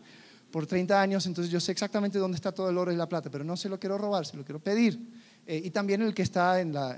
por 0.51 0.67
30 0.67 1.01
años, 1.01 1.25
entonces 1.25 1.49
yo 1.49 1.61
sé 1.61 1.71
exactamente 1.71 2.19
dónde 2.19 2.35
está 2.35 2.51
todo 2.51 2.69
el 2.69 2.77
oro 2.77 2.91
y 2.91 2.97
la 2.97 3.07
plata, 3.07 3.31
pero 3.31 3.45
no 3.45 3.55
se 3.55 3.69
lo 3.69 3.79
quiero 3.79 3.97
robar, 3.97 4.25
se 4.25 4.35
lo 4.35 4.43
quiero 4.43 4.59
pedir. 4.59 4.99
y 5.47 5.69
también 5.69 6.01
el 6.01 6.13
que 6.13 6.23
está 6.23 6.59
en 6.59 6.73
la, 6.73 6.97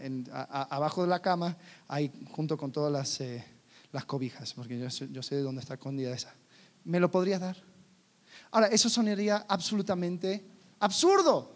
abajo 0.71 1.03
de 1.03 1.09
la 1.09 1.21
cama, 1.21 1.55
ahí 1.87 2.11
junto 2.31 2.57
con 2.57 2.71
todas 2.71 2.91
las, 2.91 3.21
las 3.91 4.05
cobijas, 4.05 4.55
porque 4.55 4.79
yo, 4.79 4.87
yo 4.87 5.21
sé 5.21 5.41
dónde 5.41 5.61
está 5.61 5.75
escondida 5.75 6.11
esa. 6.11 6.33
¿Me 6.85 6.99
lo 6.99 7.11
podrías 7.11 7.39
dar? 7.39 7.57
Ahora, 8.49 8.65
eso 8.69 8.89
sonaría 8.89 9.45
absolutamente 9.47 10.43
absurdo. 10.79 11.54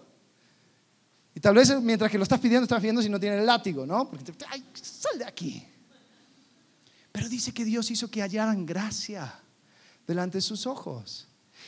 Tal 1.42 1.56
vez 1.56 1.82
mientras 1.82 2.12
que 2.12 2.18
lo 2.18 2.24
estás 2.24 2.40
pidiendo, 2.40 2.64
estás 2.64 2.80
pidiendo 2.80 3.02
si 3.02 3.10
no 3.10 3.20
tiene 3.20 3.38
el 3.38 3.46
látigo, 3.46 3.86
¿no? 3.86 4.10
Porque 4.10 4.32
te, 4.32 4.46
ay, 4.50 4.64
sal 4.74 5.20
de 5.20 5.26
aquí. 5.26 5.66
Pero 7.12 7.30
dice 7.30 7.54
que 7.54 7.66
Dios 7.66 7.90
hizo 7.92 8.10
que 8.10 8.22
hallaran 8.22 8.66
gracia 8.66 9.40
delante 10.06 10.38
de 10.38 10.42
sus 10.42 10.66
ojos. 10.66 11.28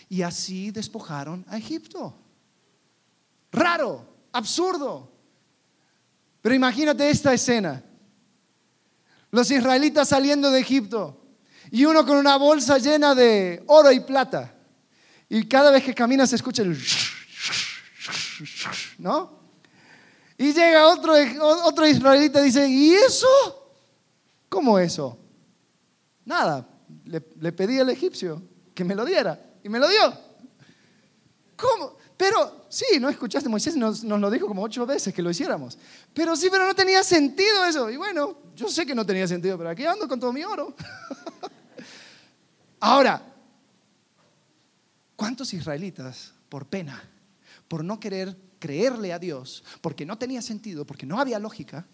Y 0.10 0.22
así 0.24 0.72
despojaron 0.72 1.46
a 1.48 1.58
Egipto. 1.58 2.16
Raro, 3.52 4.06
absurdo. 4.32 5.12
Pero 6.42 6.56
imagínate 6.56 7.10
esta 7.10 7.34
escena. 7.34 7.84
Los 9.30 9.50
israelitas 9.52 10.10
saliendo 10.10 10.52
de 10.52 10.60
Egipto 10.60 11.22
y 11.72 11.86
uno 11.86 12.06
con 12.06 12.18
una 12.18 12.36
bolsa 12.36 12.78
llena 12.78 13.16
de 13.16 13.64
oro 13.68 13.92
y 13.92 14.02
plata. 14.02 14.54
Y 15.30 15.48
cada 15.48 15.72
vez 15.72 15.84
que 15.84 15.94
camina 15.94 16.28
se 16.28 16.36
escucha 16.36 16.64
el... 16.64 16.78
¿No? 18.98 19.41
Y 20.42 20.54
llega 20.54 20.88
otro, 20.88 21.14
otro 21.66 21.86
israelita 21.86 22.42
y 22.42 22.46
dice, 22.46 22.68
¿y 22.68 22.96
eso? 22.96 23.28
¿Cómo 24.50 24.80
eso? 24.80 25.16
Nada, 26.26 26.68
le, 27.06 27.52
pedí 27.52 27.80
al 27.80 27.92
egipcio 27.92 28.42
que 28.74 28.84
me 28.84 28.96
lo 28.96 29.06
diera 29.06 29.40
y 29.64 29.70
me 29.70 29.78
lo 29.78 29.88
dio. 29.88 30.18
¿Cómo? 31.56 31.96
Pero, 32.18 32.66
sí, 32.70 33.00
¿no 33.00 33.10
escuchaste? 33.10 33.50
Moisés 33.50 33.76
nos, 33.76 34.04
nos, 34.04 34.20
lo 34.20 34.32
dijo 34.32 34.48
como 34.48 34.64
ocho 34.64 34.84
veces 34.84 35.14
que 35.14 35.22
lo 35.22 35.30
hiciéramos. 35.30 35.78
Pero 36.12 36.36
sí, 36.36 36.48
pero 36.50 36.66
no 36.66 36.74
tenía 36.74 37.04
sentido 37.04 37.64
eso. 37.66 37.92
Y 37.92 37.98
bueno, 37.98 38.36
yo 38.56 38.68
sé 38.68 38.84
que 38.84 38.96
no 38.96 39.06
tenía 39.06 39.28
sentido, 39.28 39.60
pero 39.60 39.70
aquí 39.70 39.86
ando 39.86 40.08
con 40.08 40.20
todo 40.20 40.34
mi 40.34 40.44
oro. 40.44 40.74
Ahora, 42.80 43.22
¿cuántos 45.16 45.54
israelitas, 45.54 46.34
por 46.50 46.66
pena, 46.66 47.00
por 47.68 47.84
no 47.84 48.00
querer 48.00 48.36
creerle 48.62 49.12
a 49.12 49.20
Dios, 49.20 49.64
porque 49.82 50.06
no 50.06 50.18
tenía 50.18 50.42
sentido, 50.42 50.86
porque 50.86 51.06
no 51.06 51.20
había 51.20 51.40
lógica, 51.40 51.86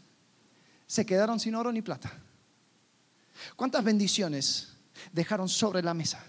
se 0.86 1.05
quedaron 1.05 1.39
sin 1.39 1.55
oro 1.55 1.72
ni 1.72 1.82
plata? 1.82 2.11
¿Cuántas 3.55 3.84
bendiciones 3.84 4.74
dejaron 5.11 5.47
sobre 5.47 5.82
la 5.82 5.93
mesa? 5.93 6.24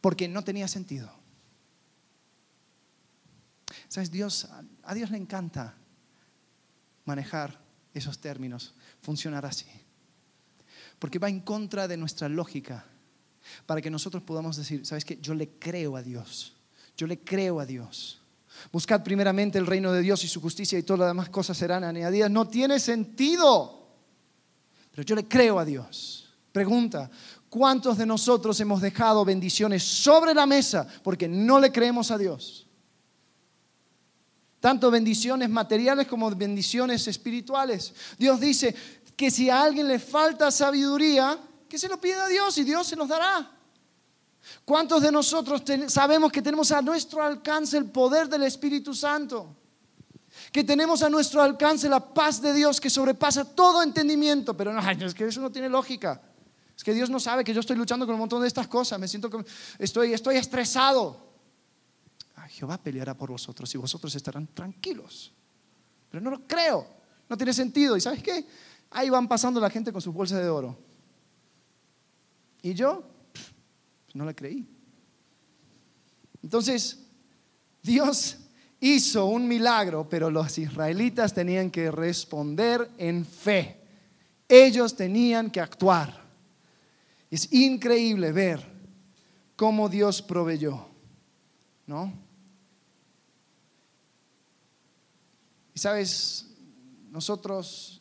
Porque 0.00 0.28
no 0.28 0.44
tenía 0.44 0.68
sentido. 0.68 1.10
¿Sabes? 3.88 4.10
Dios, 4.10 4.46
a 4.82 4.94
Dios 4.94 5.10
le 5.10 5.16
encanta 5.16 5.74
manejar 7.04 7.58
esos 7.94 8.18
términos, 8.20 8.74
funcionar 9.00 9.46
así. 9.46 9.66
Porque 10.98 11.18
va 11.18 11.28
en 11.28 11.40
contra 11.40 11.88
de 11.88 11.96
nuestra 11.96 12.28
lógica 12.28 12.84
para 13.64 13.80
que 13.80 13.90
nosotros 13.90 14.22
podamos 14.22 14.56
decir, 14.56 14.84
¿sabes 14.84 15.04
qué? 15.04 15.18
Yo 15.20 15.34
le 15.34 15.48
creo 15.58 15.96
a 15.96 16.02
Dios. 16.02 16.56
Yo 16.96 17.06
le 17.06 17.20
creo 17.20 17.60
a 17.60 17.66
Dios. 17.66 18.20
Buscad 18.72 19.02
primeramente 19.02 19.58
el 19.58 19.66
reino 19.66 19.92
de 19.92 20.02
Dios 20.02 20.22
y 20.24 20.28
su 20.28 20.40
justicia 20.40 20.78
y 20.78 20.82
todas 20.82 21.00
las 21.00 21.08
demás 21.08 21.28
cosas 21.28 21.56
serán 21.56 21.84
añadidas. 21.84 22.30
No 22.30 22.48
tiene 22.48 22.80
sentido. 22.80 23.88
Pero 24.90 25.02
yo 25.02 25.14
le 25.14 25.28
creo 25.28 25.58
a 25.58 25.64
Dios. 25.64 26.34
Pregunta, 26.52 27.10
¿cuántos 27.48 27.98
de 27.98 28.06
nosotros 28.06 28.58
hemos 28.60 28.80
dejado 28.80 29.24
bendiciones 29.24 29.82
sobre 29.82 30.32
la 30.32 30.46
mesa 30.46 30.86
porque 31.02 31.28
no 31.28 31.60
le 31.60 31.70
creemos 31.70 32.10
a 32.10 32.18
Dios? 32.18 32.66
Tanto 34.58 34.90
bendiciones 34.90 35.50
materiales 35.50 36.06
como 36.06 36.30
bendiciones 36.30 37.06
espirituales. 37.06 37.94
Dios 38.18 38.40
dice 38.40 38.74
que 39.16 39.30
si 39.30 39.48
a 39.50 39.62
alguien 39.62 39.86
le 39.86 39.98
falta 39.98 40.50
sabiduría, 40.50 41.38
que 41.68 41.78
se 41.78 41.88
lo 41.88 42.00
pida 42.00 42.24
a 42.24 42.28
Dios 42.28 42.56
y 42.58 42.64
Dios 42.64 42.86
se 42.86 42.96
nos 42.96 43.08
dará. 43.08 43.55
¿Cuántos 44.64 45.02
de 45.02 45.12
nosotros 45.12 45.62
sabemos 45.88 46.32
que 46.32 46.42
tenemos 46.42 46.70
a 46.72 46.82
nuestro 46.82 47.22
alcance 47.22 47.76
el 47.76 47.86
poder 47.86 48.28
del 48.28 48.44
Espíritu 48.44 48.94
Santo? 48.94 49.56
Que 50.52 50.64
tenemos 50.64 51.02
a 51.02 51.08
nuestro 51.08 51.42
alcance 51.42 51.88
la 51.88 52.00
paz 52.00 52.40
de 52.40 52.52
Dios 52.52 52.80
que 52.80 52.90
sobrepasa 52.90 53.44
todo 53.44 53.82
entendimiento. 53.82 54.56
Pero 54.56 54.72
no, 54.72 54.90
es 54.90 55.14
que 55.14 55.26
eso 55.26 55.40
no 55.40 55.50
tiene 55.50 55.68
lógica. 55.68 56.20
Es 56.76 56.84
que 56.84 56.92
Dios 56.92 57.08
no 57.08 57.18
sabe 57.18 57.42
que 57.42 57.54
yo 57.54 57.60
estoy 57.60 57.76
luchando 57.76 58.06
con 58.06 58.14
un 58.14 58.20
montón 58.20 58.42
de 58.42 58.48
estas 58.48 58.68
cosas. 58.68 58.98
Me 58.98 59.08
siento 59.08 59.30
que 59.30 59.44
estoy, 59.78 60.12
estoy 60.12 60.36
estresado. 60.36 61.26
Jehová 62.48 62.78
peleará 62.78 63.14
por 63.14 63.30
vosotros 63.30 63.74
y 63.74 63.78
vosotros 63.78 64.14
estarán 64.14 64.46
tranquilos. 64.48 65.32
Pero 66.10 66.22
no 66.22 66.30
lo 66.30 66.46
creo. 66.46 66.86
No 67.28 67.36
tiene 67.36 67.52
sentido. 67.52 67.96
¿Y 67.96 68.00
sabes 68.00 68.22
qué? 68.22 68.46
Ahí 68.90 69.10
van 69.10 69.28
pasando 69.28 69.60
la 69.60 69.70
gente 69.70 69.92
con 69.92 70.00
sus 70.00 70.14
bolsas 70.14 70.40
de 70.40 70.48
oro. 70.48 70.78
Y 72.62 72.74
yo 72.74 73.04
no 74.16 74.24
le 74.24 74.34
creí. 74.34 74.66
Entonces, 76.42 77.04
Dios 77.82 78.38
hizo 78.80 79.26
un 79.26 79.46
milagro, 79.46 80.08
pero 80.08 80.30
los 80.30 80.58
israelitas 80.58 81.34
tenían 81.34 81.70
que 81.70 81.90
responder 81.90 82.90
en 82.98 83.24
fe. 83.24 83.80
Ellos 84.48 84.96
tenían 84.96 85.50
que 85.50 85.60
actuar. 85.60 86.24
Es 87.30 87.52
increíble 87.52 88.32
ver 88.32 88.64
cómo 89.56 89.88
Dios 89.88 90.22
proveyó, 90.22 90.86
¿no? 91.86 92.12
Y 95.74 95.78
sabes, 95.78 96.46
nosotros 97.10 98.00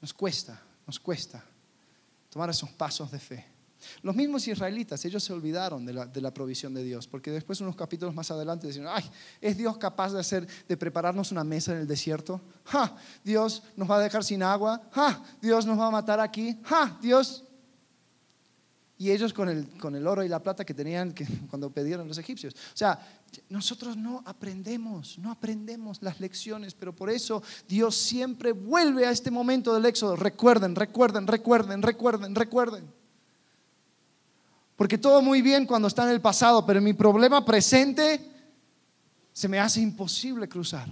nos 0.00 0.14
cuesta, 0.14 0.62
nos 0.86 0.98
cuesta 0.98 1.44
tomar 2.30 2.48
esos 2.50 2.70
pasos 2.70 3.10
de 3.10 3.18
fe. 3.18 3.53
Los 4.02 4.14
mismos 4.14 4.46
israelitas, 4.48 5.04
ellos 5.04 5.22
se 5.22 5.32
olvidaron 5.32 5.84
de 5.84 5.92
la, 5.92 6.34
provisión 6.34 6.74
de 6.74 6.82
Dios, 6.82 7.06
porque 7.06 7.30
después 7.30 7.60
unos 7.60 7.76
capítulos 7.76 8.14
más 8.14 8.30
adelante 8.30 8.66
decían, 8.66 8.86
ay, 8.88 9.04
¿es 9.40 9.56
Dios 9.56 9.76
capaz 9.78 10.12
de 10.12 10.20
hacer, 10.20 10.46
de 10.68 10.76
prepararnos 10.76 11.32
una 11.32 11.44
mesa 11.44 11.72
en 11.72 11.78
el 11.78 11.86
desierto? 11.86 12.40
¡Ja! 12.64 12.96
Dios 13.22 13.62
nos 13.76 13.90
va 13.90 13.96
a 13.96 14.00
dejar 14.00 14.24
sin 14.24 14.42
agua, 14.42 14.82
¡ja! 14.92 15.22
Dios 15.40 15.66
nos 15.66 15.78
va 15.78 15.86
a 15.86 15.90
matar 15.90 16.20
aquí, 16.20 16.58
¡ja! 16.64 16.98
Dios 17.00 17.44
y 18.96 19.10
ellos 19.10 19.32
con 19.32 19.48
el, 19.48 19.68
con 19.78 19.94
el 19.96 20.06
oro 20.06 20.24
y 20.24 20.28
la 20.28 20.42
plata 20.42 20.64
que 20.64 20.74
tenían 20.74 21.12
que, 21.12 21.26
cuando 21.50 21.70
pidieron 21.70 22.06
los 22.06 22.18
egipcios. 22.18 22.54
O 22.54 22.76
sea, 22.76 22.98
nosotros 23.48 23.96
no 23.96 24.22
aprendemos, 24.24 25.18
no 25.18 25.30
aprendemos 25.30 26.00
las 26.02 26.20
lecciones, 26.20 26.74
pero 26.74 26.94
por 26.94 27.10
eso 27.10 27.42
Dios 27.68 27.96
siempre 27.96 28.52
vuelve 28.52 29.06
a 29.06 29.10
este 29.10 29.30
momento 29.30 29.74
del 29.74 29.86
éxodo. 29.86 30.16
Recuerden, 30.16 30.74
recuerden, 30.76 31.26
recuerden, 31.26 31.82
recuerden, 31.82 32.34
recuerden. 32.34 33.03
Porque 34.76 34.98
todo 34.98 35.22
muy 35.22 35.40
bien 35.40 35.66
cuando 35.66 35.88
está 35.88 36.04
en 36.04 36.10
el 36.10 36.20
pasado, 36.20 36.66
pero 36.66 36.80
mi 36.80 36.92
problema 36.92 37.44
presente 37.44 38.20
se 39.32 39.48
me 39.48 39.58
hace 39.58 39.80
imposible 39.80 40.48
cruzar. 40.48 40.88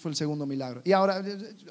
fue 0.00 0.10
el 0.10 0.16
segundo 0.16 0.46
milagro. 0.46 0.80
Y 0.84 0.92
ahora, 0.92 1.22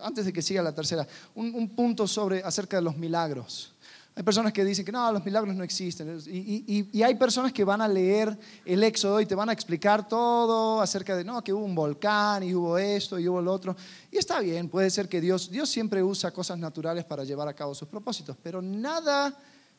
antes 0.01 0.25
de 0.25 0.31
que 0.31 0.41
siga 0.41 0.61
la 0.61 0.73
tercera, 0.73 1.07
un, 1.35 1.69
punto 1.69 2.07
sobre 2.07 2.43
acerca 2.43 2.77
de 2.77 2.83
los 2.83 2.95
milagros. 2.95 3.73
Hay 4.20 4.24
personas 4.26 4.51
que 4.51 4.65
dicen 4.65 4.84
que 4.84 4.91
no, 4.91 5.09
los 5.13 5.24
milagros 5.24 5.55
no 5.55 5.63
existen. 5.63 6.20
Y, 6.28 7.01
hay 7.01 7.15
personas 7.15 7.53
que 7.53 7.63
van 7.63 7.80
a 7.80 7.88
leer 7.88 8.38
el 8.65 8.84
Éxodo 8.84 9.22
y 9.22 9.26
te 9.26 9.34
van 9.34 9.47
a 9.47 9.53
explicar 9.53 10.09
todo 10.09 10.82
acerca 10.82 11.15
de, 11.15 11.24
no, 11.24 11.41
que 11.41 11.53
hubo 11.53 11.63
un 11.63 11.74
volcán 11.74 12.43
y 12.43 12.53
hubo 12.53 12.78
esto 12.78 13.17
y 13.17 13.30
hubo 13.30 13.41
lo 13.41 13.53
otro. 13.53 13.78
Y 14.11 14.17
está 14.17 14.41
bien, 14.41 14.67
puede 14.67 14.89
ser 14.89 15.07
que 15.07 15.22
Dios, 15.22 15.49
Dios 15.49 15.70
siempre 15.70 16.03
usa 16.03 16.32
cosas 16.32 16.59
naturales 16.59 17.05
para 17.05 17.24
llevar 17.24 17.47
a 17.47 17.53
cabo 17.53 17.74
sus 17.74 17.88
propósitos, 17.88 18.36
pero 18.43 18.61
nada 18.61 19.34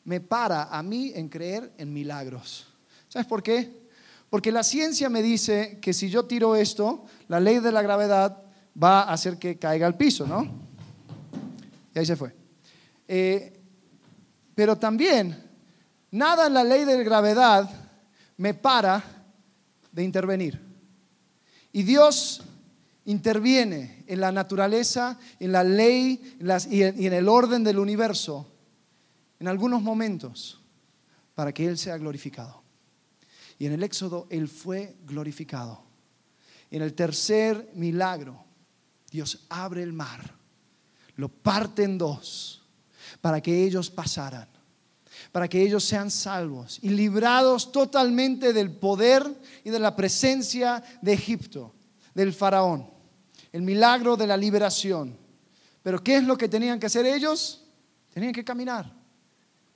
me 0.05 0.19
para 0.19 0.75
a 0.75 0.81
mí 0.81 1.11
en 1.13 1.29
creer 1.29 1.71
en 1.77 1.93
milagros. 1.93 2.65
¿Sabes 3.09 3.27
por 3.27 3.43
qué? 3.43 3.71
Porque 4.31 4.51
la 4.51 4.63
ciencia 4.63 5.07
me 5.07 5.21
dice 5.21 5.77
que 5.79 5.93
si 5.93 6.09
yo 6.09 6.25
tiro 6.25 6.55
esto, 6.55 7.05
la 7.27 7.39
ley 7.39 7.59
de 7.59 7.71
la 7.71 7.83
gravedad 7.83 8.41
va 8.81 9.03
a 9.03 9.13
hacer 9.13 9.37
que 9.37 9.59
caiga 9.59 9.85
al 9.85 9.97
piso, 9.97 10.25
¿no? 10.25 10.51
Y 11.93 11.99
ahí 11.99 12.07
se 12.07 12.15
fue. 12.15 12.33
Eh, 13.07 13.60
pero 14.61 14.77
también, 14.77 15.43
nada 16.11 16.45
en 16.45 16.53
la 16.53 16.63
ley 16.63 16.85
de 16.85 17.03
gravedad 17.03 17.67
me 18.37 18.53
para 18.53 19.03
de 19.91 20.03
intervenir. 20.03 20.61
Y 21.71 21.81
Dios 21.81 22.43
interviene 23.05 24.03
en 24.05 24.21
la 24.21 24.31
naturaleza, 24.31 25.17
en 25.39 25.51
la 25.51 25.63
ley 25.63 26.37
y 26.69 26.83
en 26.83 27.13
el 27.13 27.27
orden 27.27 27.63
del 27.63 27.79
universo 27.79 28.51
en 29.39 29.47
algunos 29.47 29.81
momentos 29.81 30.61
para 31.33 31.51
que 31.51 31.65
Él 31.65 31.79
sea 31.79 31.97
glorificado. 31.97 32.61
Y 33.57 33.65
en 33.65 33.73
el 33.73 33.81
Éxodo 33.81 34.27
Él 34.29 34.47
fue 34.47 34.95
glorificado. 35.07 35.81
En 36.69 36.83
el 36.83 36.93
tercer 36.93 37.71
milagro, 37.73 38.45
Dios 39.09 39.43
abre 39.49 39.81
el 39.81 39.91
mar, 39.91 40.35
lo 41.15 41.29
parte 41.29 41.81
en 41.81 41.97
dos, 41.97 42.61
para 43.19 43.41
que 43.41 43.63
ellos 43.63 43.89
pasaran, 43.89 44.47
para 45.31 45.47
que 45.47 45.61
ellos 45.61 45.83
sean 45.83 46.11
salvos 46.11 46.79
y 46.81 46.89
librados 46.89 47.71
totalmente 47.71 48.53
del 48.53 48.71
poder 48.71 49.25
y 49.63 49.69
de 49.69 49.79
la 49.79 49.95
presencia 49.95 50.83
de 51.01 51.13
Egipto, 51.13 51.73
del 52.13 52.33
faraón. 52.33 52.89
El 53.51 53.61
milagro 53.61 54.17
de 54.17 54.27
la 54.27 54.37
liberación. 54.37 55.17
Pero 55.83 56.03
¿qué 56.03 56.17
es 56.17 56.23
lo 56.23 56.37
que 56.37 56.49
tenían 56.49 56.79
que 56.79 56.85
hacer 56.87 57.05
ellos? 57.05 57.63
Tenían 58.13 58.33
que 58.33 58.43
caminar. 58.43 58.91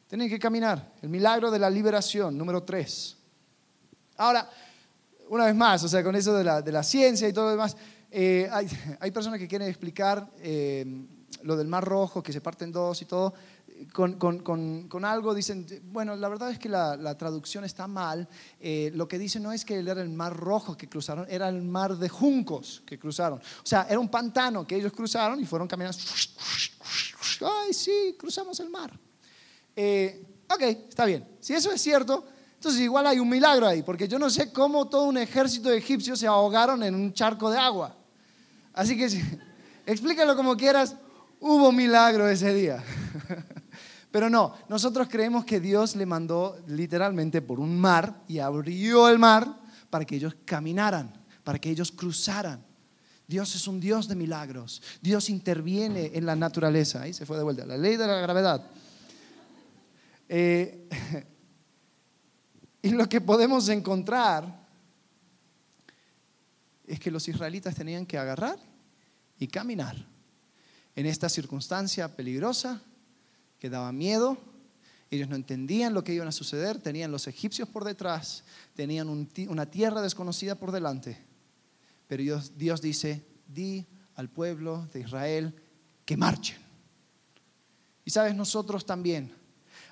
Tenían 0.08 0.30
que 0.30 0.39
caminar. 0.39 0.93
El 1.01 1.10
milagro 1.10 1.49
de 1.49 1.60
la 1.60 1.70
liberación, 1.70 2.38
número 2.38 2.64
tres. 2.64 3.18
Ahora, 4.18 4.49
una 5.30 5.45
vez 5.45 5.56
más, 5.56 5.84
o 5.84 5.88
sea, 5.88 6.03
con 6.03 6.16
eso 6.16 6.34
de 6.36 6.72
la, 6.72 6.84
ciencia 6.84 7.28
y 7.28 7.34
todo 7.34 7.45
lo 7.45 7.51
demás, 7.51 7.76
eh, 8.12 8.49
hay, 8.99 9.12
personas 9.12 9.39
que 9.39 9.47
quieren 9.47 9.68
explicar 9.68 10.30
eh, 10.39 10.86
lo 11.43 11.56
del 11.56 11.68
Mar 11.68 11.84
Rojo, 11.84 12.22
que 12.22 12.32
se 12.32 12.41
parte 12.41 12.64
en 12.64 12.72
dos 12.72 13.01
y 13.01 13.06
todo, 13.06 13.34
con, 13.93 15.05
algo, 15.05 15.34
dicen, 15.34 15.65
bueno, 15.86 16.15
la 16.15 16.30
verdad 16.30 16.51
es 16.51 16.59
que 16.59 16.69
la, 16.69 17.17
traducción 17.17 17.63
está 17.63 17.88
mal, 17.88 18.28
eh, 18.59 18.91
lo 18.93 19.07
que 19.07 19.17
dicen 19.17 19.43
no 19.43 19.51
es 19.51 19.65
que 19.65 19.80
era 19.80 20.01
el 20.01 20.09
Mar 20.09 20.36
Rojo 20.36 20.78
que 20.78 20.88
cruzaron, 20.88 21.26
era 21.30 21.49
el 21.49 21.61
Mar 21.61 21.97
de 21.97 22.09
Juncos 22.09 22.84
que 22.86 22.99
cruzaron. 22.99 23.39
O 23.39 23.65
sea, 23.65 23.88
era 23.89 23.99
un 23.99 24.09
pantano 24.09 24.65
que 24.65 24.76
ellos 24.76 24.93
cruzaron 24.93 25.39
y 25.39 25.45
fueron 25.45 25.67
caminando. 25.67 25.97
Ay, 27.41 27.73
sí, 27.73 28.15
cruzamos 28.17 28.59
el 28.59 28.69
mar. 28.69 28.91
ok, 28.93 30.61
está 30.61 31.05
bien. 31.05 31.28
Si 31.39 31.53
eso 31.53 31.71
es 31.71 31.82
cierto, 31.82 32.26
entonces 32.65 32.82
igual 32.82 33.05
hay 33.07 33.19
un 33.19 33.30
milagro 33.30 33.67
ahí, 33.67 33.84
porque 33.84 34.07
yo 34.07 34.17
no 34.17 34.30
sé 34.30 34.51
cómo 34.51 34.88
todo 34.88 35.03
un 35.03 35.17
ejército 35.17 35.69
de 35.69 35.78
egipcios 35.78 36.19
se 36.19 36.28
ahogaron 36.28 36.82
en 36.84 36.95
un 36.95 37.13
charco 37.13 37.51
de 37.51 37.57
agua. 37.57 37.95
Así 38.73 38.97
que 38.97 39.07
explícalo 39.86 40.36
como 40.36 40.57
quieras, 40.57 40.95
hubo 41.39 41.71
milagro 41.71 42.28
ese 42.28 42.53
día. 42.53 42.84
Pero 44.16 44.30
no, 44.30 44.53
nosotros 44.70 45.09
creemos 45.09 45.43
que 45.43 45.59
Dios 45.59 45.97
le 45.97 46.05
mandó 46.05 46.63
literalmente 46.68 47.41
por 47.41 47.59
un 47.59 47.78
mar 47.78 48.24
y 48.30 48.39
abrió 48.39 49.09
el 49.09 49.20
mar 49.20 49.59
para 49.89 50.05
que 50.05 50.16
ellos 50.16 50.38
caminaran, 50.45 51.11
para 51.43 51.59
que 51.59 51.70
ellos 51.70 51.91
cruzaran. 51.91 52.63
Dios 53.28 53.53
es 53.55 53.68
un 53.68 53.82
Dios 53.82 54.07
de 54.07 54.16
milagros. 54.16 54.82
Dios 55.01 55.30
interviene 55.30 56.11
en 56.13 56.26
la 56.26 56.34
naturaleza. 56.34 57.01
Ahí 57.01 57.11
se 57.11 57.26
fue 57.26 57.36
de 57.36 57.43
vuelta. 57.43 57.66
La 57.66 57.76
ley 57.76 57.97
de 57.97 58.07
la 58.07 58.22
gravedad. 58.22 58.66
Eh, 60.30 60.88
y 62.84 62.91
lo 62.91 63.09
que 63.09 63.20
podemos 63.20 63.68
encontrar 63.68 64.66
es 66.88 67.01
que 67.01 67.11
los 67.11 67.28
israelitas 67.28 67.76
tenían 67.76 68.05
que 68.05 68.18
agarrar 68.18 68.59
y 69.38 69.49
caminar 69.49 69.97
en 70.95 71.05
esta 71.05 71.28
circunstancia 71.28 72.16
peligrosa 72.16 72.82
que 73.60 73.70
daba 73.70 73.91
miedo. 73.91 74.38
Ellos 75.12 75.30
no 75.30 75.36
entendían 75.36 75.93
lo 75.93 76.03
que 76.03 76.14
iba 76.14 76.28
a 76.28 76.32
suceder, 76.32 76.80
tenían 76.80 77.12
los 77.12 77.28
egipcios 77.28 77.70
por 77.70 77.84
detrás, 77.84 78.43
tenían 78.76 79.08
una 79.10 79.66
tierra 79.66 80.01
desconocida 80.01 80.56
por 80.56 80.72
delante. 80.72 81.24
Pero 82.08 82.24
Dios, 82.24 82.58
Dios 82.58 82.82
dice, 82.82 83.24
di 83.47 83.86
al 84.16 84.30
pueblo 84.30 84.88
de 84.93 85.01
Israel 85.01 85.53
que 86.06 86.18
marchen. 86.18 86.58
Y 88.03 88.12
sabes, 88.12 88.36
nosotros 88.36 88.86
también, 88.86 89.32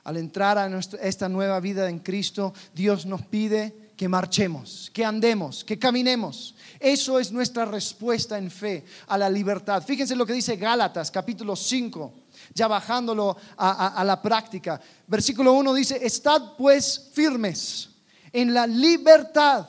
al 0.03 0.17
entrar 0.17 0.57
a 0.57 0.79
esta 1.01 1.29
nueva 1.29 1.59
vida 1.59 1.89
en 1.89 1.99
Cristo, 1.99 2.53
Dios 2.73 3.05
nos 3.05 3.23
pide 3.25 3.91
que 3.95 4.07
marchemos, 4.07 4.91
que 4.93 5.05
andemos, 5.05 5.63
que 5.63 5.79
caminemos. 5.79 6.55
Eso 6.79 7.19
es 7.19 7.31
nuestra 7.31 7.65
respuesta 7.65 8.37
en 8.37 8.51
fe 8.51 8.85
a 9.07 9.17
la 9.17 9.29
libertad. 9.29 9.83
Fíjense 9.83 10.15
lo 10.15 10.25
que 10.25 10.33
dice 10.33 10.57
Gálatas 10.57 11.09
capítulo 11.09 11.55
5, 11.55 12.13
ya 12.53 12.67
bajándolo 12.67 13.37
a, 13.57 14.03
la 14.05 14.21
práctica. 14.21 14.79
Versículo 15.07 15.53
1 15.53 15.73
dice, 15.73 15.99
estad 16.05 16.55
pues 16.57 17.09
firmes 17.13 17.89
en 18.31 18.53
la 18.53 18.67
libertad 18.67 19.67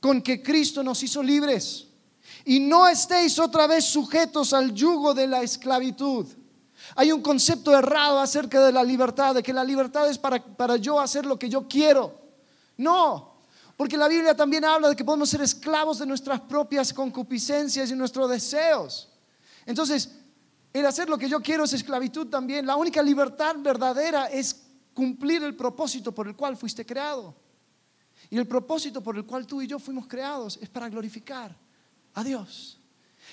con 0.00 0.20
que 0.20 0.42
Cristo 0.42 0.82
nos 0.82 1.02
hizo 1.02 1.22
libres 1.22 1.86
y 2.44 2.60
no 2.60 2.86
estéis 2.86 3.38
otra 3.38 3.66
vez 3.66 3.84
sujetos 3.84 4.52
al 4.52 4.74
yugo 4.74 5.14
de 5.14 5.26
la 5.26 5.42
esclavitud. 5.42 6.26
Hay 6.96 7.10
un 7.10 7.22
concepto 7.22 7.76
errado 7.76 8.20
acerca 8.20 8.64
de 8.64 8.72
la 8.72 8.84
libertad, 8.84 9.34
de 9.34 9.42
que 9.42 9.52
la 9.52 9.64
libertad 9.64 10.08
es 10.08 10.18
para, 10.18 10.42
para 10.44 10.76
yo 10.76 11.00
hacer 11.00 11.24
lo 11.24 11.38
que 11.38 11.48
yo 11.48 11.66
quiero. 11.66 12.20
No, 12.76 13.34
porque 13.76 13.96
la 13.96 14.08
Biblia 14.08 14.36
también 14.36 14.64
habla 14.64 14.88
de 14.88 14.96
que 14.96 15.04
podemos 15.04 15.28
ser 15.28 15.40
esclavos 15.40 15.98
de 15.98 16.06
nuestras 16.06 16.40
propias 16.40 16.92
concupiscencias 16.92 17.90
y 17.90 17.94
nuestros 17.94 18.30
deseos. 18.30 19.08
Entonces, 19.66 20.10
el 20.74 20.86
hacer 20.86 21.08
lo 21.08 21.16
que 21.16 21.28
yo 21.28 21.40
quiero 21.40 21.64
es 21.64 21.72
esclavitud 21.72 22.26
también. 22.26 22.66
La 22.66 22.74
única 22.74 23.00
libertad 23.00 23.54
verdadera 23.58 24.26
es 24.26 24.60
cumplir 24.92 25.42
el 25.44 25.54
propósito 25.54 26.12
por 26.12 26.26
el 26.26 26.34
cual 26.34 26.56
fuiste 26.56 26.84
creado. 26.84 27.32
Y 28.28 28.38
el 28.38 28.48
propósito 28.48 29.00
por 29.00 29.16
el 29.16 29.24
cual 29.24 29.46
tú 29.46 29.62
y 29.62 29.68
yo 29.68 29.78
fuimos 29.78 30.08
creados 30.08 30.58
es 30.60 30.68
para 30.68 30.88
glorificar 30.88 31.56
a 32.14 32.24
Dios. 32.24 32.80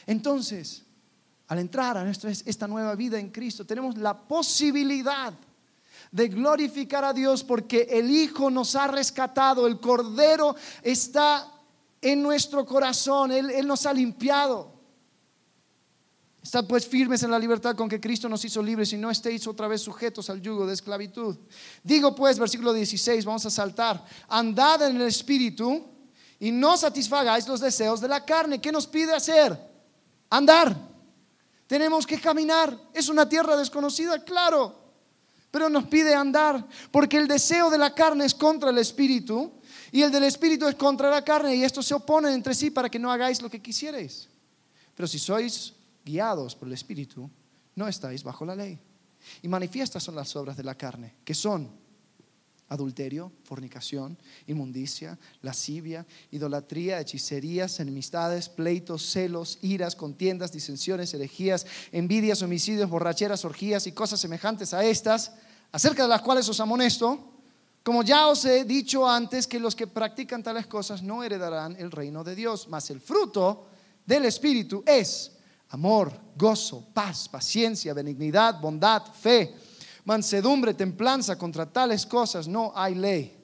Entonces, 0.05 0.83
al 1.47 1.57
entrar 1.57 1.97
a 1.97 2.03
nuestra, 2.03 2.29
esta 2.29 2.67
nueva 2.67 2.93
vida 2.93 3.19
en 3.19 3.31
Cristo, 3.31 3.65
tenemos 3.65 3.97
la 3.97 4.15
posibilidad 4.15 5.33
de 6.11 6.27
glorificar 6.27 7.03
a 7.05 7.13
Dios 7.13 7.43
porque 7.43 7.87
el 7.89 8.11
Hijo 8.11 8.51
nos 8.51 8.75
ha 8.75 8.87
rescatado, 8.87 9.65
el 9.65 9.79
Cordero 9.79 10.55
está 10.83 11.51
en 11.99 12.21
nuestro 12.21 12.67
corazón, 12.67 13.31
Él, 13.31 13.49
Él 13.49 13.65
nos 13.65 13.87
ha 13.87 13.93
limpiado. 13.93 14.70
Estad 16.43 16.65
pues 16.65 16.87
firmes 16.87 17.21
en 17.21 17.29
la 17.29 17.37
libertad 17.37 17.75
con 17.75 17.87
que 17.87 17.99
Cristo 17.99 18.27
nos 18.27 18.43
hizo 18.43 18.63
libres 18.63 18.91
y 18.93 18.97
no 18.97 19.11
estéis 19.11 19.45
otra 19.45 19.67
vez 19.67 19.81
sujetos 19.81 20.29
al 20.29 20.41
yugo 20.41 20.65
de 20.65 20.73
esclavitud. 20.73 21.37
Digo 21.83 22.15
pues, 22.15 22.39
versículo 22.39 22.73
16, 22.73 23.25
vamos 23.25 23.45
a 23.45 23.51
saltar, 23.51 24.03
andad 24.27 24.81
en 24.87 24.95
el 24.95 25.03
Espíritu 25.03 25.85
y 26.39 26.51
no 26.51 26.75
satisfagáis 26.77 27.47
los 27.47 27.59
deseos 27.59 28.01
de 28.01 28.07
la 28.07 28.25
carne. 28.25 28.59
¿Qué 28.59 28.71
nos 28.71 28.87
pide 28.87 29.13
hacer? 29.13 29.55
Andar. 30.31 30.75
Tenemos 31.67 32.07
que 32.07 32.19
caminar. 32.19 32.75
Es 32.91 33.07
una 33.07 33.29
tierra 33.29 33.55
desconocida, 33.55 34.23
claro, 34.23 34.75
pero 35.51 35.69
nos 35.69 35.85
pide 35.85 36.15
andar, 36.15 36.65
porque 36.91 37.17
el 37.17 37.27
deseo 37.27 37.69
de 37.69 37.77
la 37.77 37.93
carne 37.93 38.25
es 38.25 38.33
contra 38.33 38.71
el 38.71 38.79
espíritu 38.79 39.51
y 39.91 40.01
el 40.01 40.11
del 40.11 40.23
espíritu 40.23 40.67
es 40.67 40.75
contra 40.75 41.09
la 41.09 41.23
carne 41.23 41.55
y 41.55 41.63
estos 41.63 41.85
se 41.85 41.93
oponen 41.93 42.33
entre 42.33 42.55
sí 42.55 42.71
para 42.71 42.89
que 42.89 42.97
no 42.97 43.11
hagáis 43.11 43.41
lo 43.41 43.49
que 43.49 43.61
quisierais. 43.61 44.27
Pero 44.95 45.07
si 45.07 45.19
sois 45.19 45.73
guiados 46.05 46.55
por 46.55 46.67
el 46.67 46.73
espíritu, 46.73 47.29
no 47.75 47.87
estáis 47.87 48.23
bajo 48.23 48.45
la 48.45 48.55
ley. 48.55 48.79
Y 49.41 49.47
manifiestas 49.47 50.03
son 50.03 50.15
las 50.15 50.35
obras 50.35 50.57
de 50.57 50.63
la 50.63 50.75
carne, 50.75 51.15
que 51.23 51.33
son 51.33 51.69
adulterio, 52.71 53.33
fornicación, 53.43 54.17
inmundicia, 54.47 55.19
lascivia, 55.41 56.05
idolatría, 56.31 57.01
hechicerías, 57.01 57.81
enemistades, 57.81 58.47
pleitos, 58.47 59.11
celos, 59.11 59.59
iras, 59.61 59.93
contiendas, 59.93 60.53
disensiones, 60.53 61.13
herejías, 61.13 61.65
envidias, 61.91 62.41
homicidios, 62.41 62.89
borracheras, 62.89 63.43
orgías 63.43 63.87
y 63.87 63.91
cosas 63.91 64.21
semejantes 64.21 64.73
a 64.73 64.85
estas, 64.85 65.33
acerca 65.73 66.03
de 66.03 66.09
las 66.09 66.21
cuales 66.21 66.47
os 66.47 66.61
amonesto, 66.61 67.31
como 67.83 68.03
ya 68.03 68.27
os 68.27 68.45
he 68.45 68.63
dicho 68.63 69.05
antes, 69.05 69.47
que 69.47 69.59
los 69.59 69.75
que 69.75 69.87
practican 69.87 70.41
tales 70.41 70.67
cosas 70.67 71.03
no 71.03 71.23
heredarán 71.23 71.75
el 71.77 71.91
reino 71.91 72.23
de 72.23 72.35
Dios, 72.35 72.69
mas 72.69 72.89
el 72.89 73.01
fruto 73.01 73.67
del 74.05 74.23
Espíritu 74.23 74.81
es 74.85 75.31
amor, 75.71 76.17
gozo, 76.37 76.87
paz, 76.93 77.27
paciencia, 77.27 77.93
benignidad, 77.93 78.61
bondad, 78.61 79.03
fe 79.13 79.55
mansedumbre, 80.05 80.73
templanza, 80.73 81.37
contra 81.37 81.71
tales 81.71 82.05
cosas 82.05 82.47
no 82.47 82.71
hay 82.75 82.95
ley. 82.95 83.37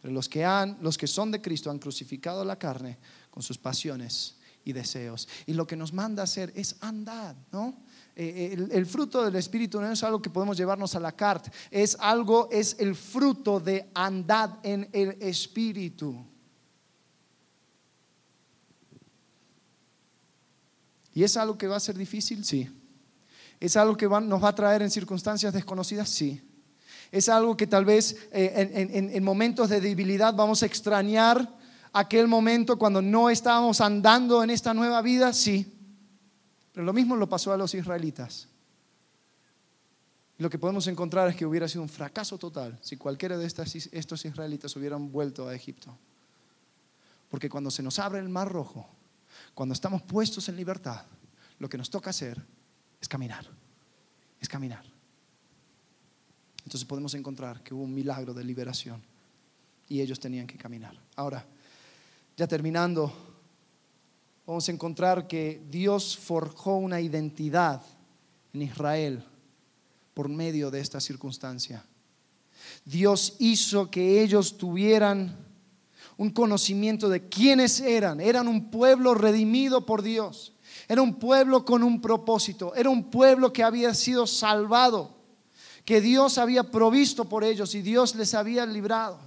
Pero 0.00 0.12
los 0.12 0.28
que, 0.28 0.44
han, 0.44 0.78
los 0.82 0.98
que 0.98 1.06
son 1.06 1.30
de 1.30 1.40
Cristo 1.40 1.70
han 1.70 1.78
crucificado 1.78 2.44
la 2.44 2.58
carne 2.58 2.98
con 3.30 3.42
sus 3.42 3.58
pasiones 3.58 4.36
y 4.64 4.72
deseos. 4.72 5.28
Y 5.46 5.54
lo 5.54 5.66
que 5.66 5.76
nos 5.76 5.92
manda 5.92 6.22
hacer 6.22 6.52
es 6.54 6.76
andar, 6.80 7.36
¿no? 7.52 7.82
Eh, 8.16 8.50
el, 8.52 8.70
el, 8.70 8.86
fruto 8.86 9.24
del 9.24 9.34
Espíritu 9.34 9.80
no 9.80 9.90
es 9.90 10.02
algo 10.04 10.22
que 10.22 10.30
podemos 10.30 10.56
llevarnos 10.56 10.94
a 10.94 11.00
la 11.00 11.12
carta, 11.12 11.50
es 11.68 11.96
algo, 11.98 12.48
es 12.52 12.76
el 12.78 12.94
fruto 12.94 13.58
de 13.58 13.90
andar 13.92 14.60
en 14.62 14.88
el 14.92 15.16
Espíritu. 15.20 16.24
¿Y 21.14 21.22
es 21.22 21.36
algo 21.36 21.56
que 21.56 21.68
va 21.68 21.76
a 21.76 21.80
ser 21.80 21.96
difícil? 21.96 22.44
Sí. 22.44 22.68
¿Es 23.60 23.76
algo 23.76 23.96
que 23.96 24.08
nos 24.08 24.42
va 24.42 24.48
a 24.48 24.54
traer 24.54 24.82
en 24.82 24.90
circunstancias 24.90 25.54
desconocidas? 25.54 26.08
Sí. 26.08 26.42
¿Es 27.12 27.28
algo 27.28 27.56
que 27.56 27.68
tal 27.68 27.84
vez 27.84 28.16
eh, 28.32 29.10
en, 29.12 29.24
momentos 29.24 29.68
de 29.68 29.80
debilidad 29.80 30.34
vamos 30.34 30.64
a 30.64 30.66
extrañar 30.66 31.48
aquel 31.92 32.26
momento 32.26 32.76
cuando 32.76 33.00
no 33.00 33.30
estábamos 33.30 33.80
andando 33.80 34.42
en 34.42 34.50
esta 34.50 34.74
nueva 34.74 35.00
vida? 35.00 35.32
Sí. 35.32 35.72
Pero 36.72 36.84
lo 36.84 36.92
mismo 36.92 37.14
lo 37.14 37.28
pasó 37.28 37.52
a 37.52 37.56
los 37.56 37.72
israelitas. 37.74 38.48
lo 40.38 40.50
que 40.50 40.58
podemos 40.58 40.88
encontrar 40.88 41.28
es 41.28 41.36
que 41.36 41.46
hubiera 41.46 41.68
sido 41.68 41.82
un 41.82 41.88
fracaso 41.88 42.36
total 42.36 42.76
si 42.82 42.96
cualquiera 42.96 43.38
de 43.38 43.46
estos 43.46 44.24
israelitas 44.24 44.74
hubieran 44.74 45.12
vuelto 45.12 45.46
a 45.46 45.54
Egipto. 45.54 45.96
Porque 47.30 47.48
cuando 47.48 47.70
se 47.70 47.84
nos 47.84 48.00
abre 48.00 48.18
el 48.18 48.28
mar 48.28 48.50
rojo, 48.50 48.88
cuando 49.54 49.72
estamos 49.72 50.02
puestos 50.02 50.48
en 50.48 50.56
libertad, 50.56 51.02
lo 51.58 51.68
que 51.68 51.78
nos 51.78 51.88
toca 51.88 52.10
hacer 52.10 52.44
es 53.00 53.08
caminar, 53.08 53.46
es 54.40 54.48
caminar. 54.48 54.84
Entonces 56.64 56.84
podemos 56.84 57.14
encontrar 57.14 57.62
que 57.62 57.74
hubo 57.74 57.84
un 57.84 57.94
milagro 57.94 58.34
de 58.34 58.42
liberación 58.42 59.02
y 59.88 60.00
ellos 60.00 60.18
tenían 60.18 60.46
que 60.46 60.56
caminar. 60.56 60.98
Ahora, 61.16 61.44
ya 62.36 62.48
terminando, 62.48 63.12
vamos 64.46 64.68
a 64.68 64.72
encontrar 64.72 65.28
que 65.28 65.62
Dios 65.70 66.16
forjó 66.16 66.76
una 66.76 67.00
identidad 67.00 67.82
en 68.52 68.62
Israel 68.62 69.24
por 70.14 70.28
medio 70.28 70.70
de 70.70 70.80
esta 70.80 71.00
circunstancia. 71.00 71.84
Dios 72.84 73.36
hizo 73.38 73.90
que 73.90 74.22
ellos 74.22 74.56
tuvieran 74.56 75.43
un 76.16 76.30
conocimiento 76.30 77.08
de 77.08 77.28
quiénes 77.28 77.80
eran. 77.80 78.20
Eran 78.20 78.48
un 78.48 78.70
pueblo 78.70 79.14
redimido 79.14 79.84
por 79.84 80.02
Dios. 80.02 80.54
Era 80.88 81.02
un 81.02 81.14
pueblo 81.18 81.64
con 81.64 81.82
un 81.82 82.00
propósito, 82.00 82.74
era 82.74 82.90
un 82.90 83.10
pueblo 83.10 83.52
que 83.52 83.62
había 83.62 83.94
sido 83.94 84.26
salvado, 84.26 85.14
que 85.84 86.00
Dios 86.00 86.38
había 86.38 86.64
provisto 86.64 87.26
por 87.26 87.44
ellos 87.44 87.74
y 87.74 87.82
Dios 87.82 88.14
les 88.14 88.34
había 88.34 88.66
librado. 88.66 89.18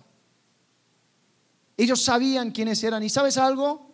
Ellos 1.76 2.02
sabían 2.02 2.52
quiénes 2.52 2.84
eran. 2.84 3.04
¿Y 3.04 3.10
sabes 3.10 3.38
algo? 3.38 3.86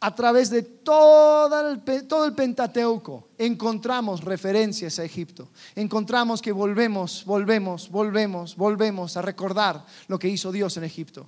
A 0.00 0.14
través 0.14 0.50
de 0.50 0.62
todo 0.62 1.68
el, 1.68 1.82
todo 2.06 2.24
el 2.24 2.34
Pentateuco 2.34 3.28
encontramos 3.36 4.22
referencias 4.22 4.98
a 4.98 5.04
Egipto. 5.04 5.48
Encontramos 5.74 6.40
que 6.40 6.52
volvemos, 6.52 7.24
volvemos, 7.24 7.90
volvemos, 7.90 8.56
volvemos 8.56 9.16
a 9.16 9.22
recordar 9.22 9.84
lo 10.08 10.18
que 10.18 10.28
hizo 10.28 10.52
Dios 10.52 10.76
en 10.76 10.84
Egipto. 10.84 11.26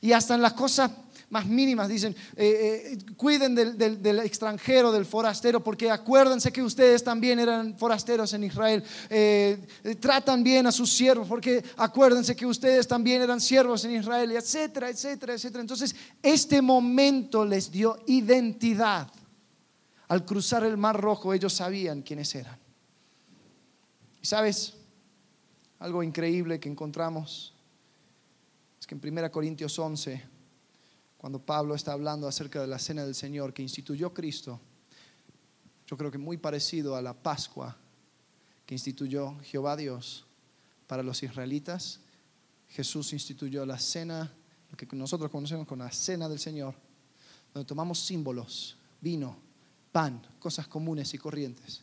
Y 0.00 0.12
hasta 0.12 0.34
en 0.34 0.42
las 0.42 0.52
cosas 0.54 0.90
más 1.30 1.46
mínimas. 1.46 1.88
Dicen, 1.88 2.14
eh, 2.36 2.92
eh, 2.92 3.14
cuiden 3.16 3.54
del, 3.54 4.18
extranjero, 4.20 4.92
del 4.92 5.06
forastero, 5.06 5.62
porque 5.62 5.90
acuérdense 5.90 6.52
que 6.52 6.62
ustedes 6.62 7.02
también 7.02 7.38
eran 7.38 7.78
forasteros 7.78 8.32
en 8.34 8.44
Israel. 8.44 8.84
Eh, 9.08 9.58
tratan 9.98 10.42
bien 10.42 10.66
a 10.66 10.72
sus 10.72 10.92
siervos, 10.92 11.26
porque 11.26 11.64
acuérdense 11.76 12.36
que 12.36 12.44
ustedes 12.44 12.86
también 12.86 13.22
eran 13.22 13.40
siervos 13.40 13.84
en 13.84 13.94
Israel, 13.94 14.32
etcétera, 14.32 14.90
etcétera, 14.90 15.34
etcétera. 15.34 15.62
Entonces, 15.62 15.94
este 16.22 16.60
momento 16.60 17.44
les 17.44 17.70
dio 17.70 17.98
identidad. 18.06 19.08
Al 20.08 20.24
cruzar 20.24 20.64
el 20.64 20.76
Mar 20.76 21.00
Rojo, 21.00 21.32
ellos 21.32 21.52
sabían 21.52 22.02
quiénes 22.02 22.34
eran. 22.34 22.58
Y 24.20 24.26
sabes, 24.26 24.74
algo 25.78 26.02
increíble 26.02 26.58
que 26.58 26.68
encontramos 26.68 27.54
en 28.94 29.18
1 29.18 29.30
Corintios 29.30 29.78
11, 29.78 30.22
cuando 31.16 31.38
Pablo 31.44 31.74
está 31.74 31.92
hablando 31.92 32.26
acerca 32.26 32.60
de 32.60 32.66
la 32.66 32.78
cena 32.78 33.04
del 33.04 33.14
Señor 33.14 33.52
que 33.52 33.62
instituyó 33.62 34.12
Cristo, 34.12 34.60
yo 35.86 35.96
creo 35.96 36.10
que 36.10 36.18
muy 36.18 36.36
parecido 36.36 36.96
a 36.96 37.02
la 37.02 37.14
Pascua 37.14 37.76
que 38.64 38.74
instituyó 38.74 39.36
Jehová 39.42 39.76
Dios 39.76 40.26
para 40.86 41.02
los 41.02 41.22
israelitas, 41.22 42.00
Jesús 42.68 43.12
instituyó 43.12 43.66
la 43.66 43.78
cena, 43.78 44.32
lo 44.70 44.76
que 44.76 44.86
nosotros 44.96 45.30
conocemos 45.30 45.66
como 45.66 45.84
la 45.84 45.92
cena 45.92 46.28
del 46.28 46.38
Señor, 46.38 46.74
donde 47.52 47.66
tomamos 47.66 47.98
símbolos, 47.98 48.76
vino, 49.00 49.36
pan, 49.92 50.22
cosas 50.38 50.68
comunes 50.68 51.12
y 51.14 51.18
corrientes, 51.18 51.82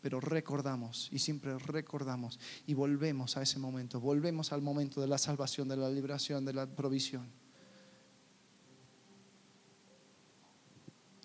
pero 0.00 0.20
recordamos 0.20 1.08
y 1.10 1.18
siempre 1.18 1.58
recordamos 1.58 2.38
y 2.66 2.74
volvemos 2.74 3.36
a 3.36 3.42
ese 3.42 3.58
momento, 3.58 4.00
volvemos 4.00 4.52
al 4.52 4.62
momento 4.62 5.00
de 5.00 5.08
la 5.08 5.18
salvación, 5.18 5.68
de 5.68 5.76
la 5.76 5.90
liberación, 5.90 6.44
de 6.44 6.52
la 6.52 6.66
provisión. 6.66 7.26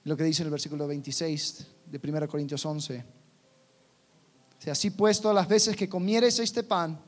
Lo 0.05 0.17
que 0.17 0.23
dice 0.23 0.43
el 0.43 0.49
versículo 0.49 0.87
26 0.87 1.67
de 1.85 1.99
1 2.03 2.27
Corintios 2.27 2.65
11. 2.65 3.05
Si 4.59 4.69
así 4.69 4.89
pues, 4.91 5.21
todas 5.21 5.35
las 5.35 5.47
veces 5.47 5.75
que 5.75 5.87
comiereis 5.87 6.39
este 6.39 6.63
pan 6.63 6.99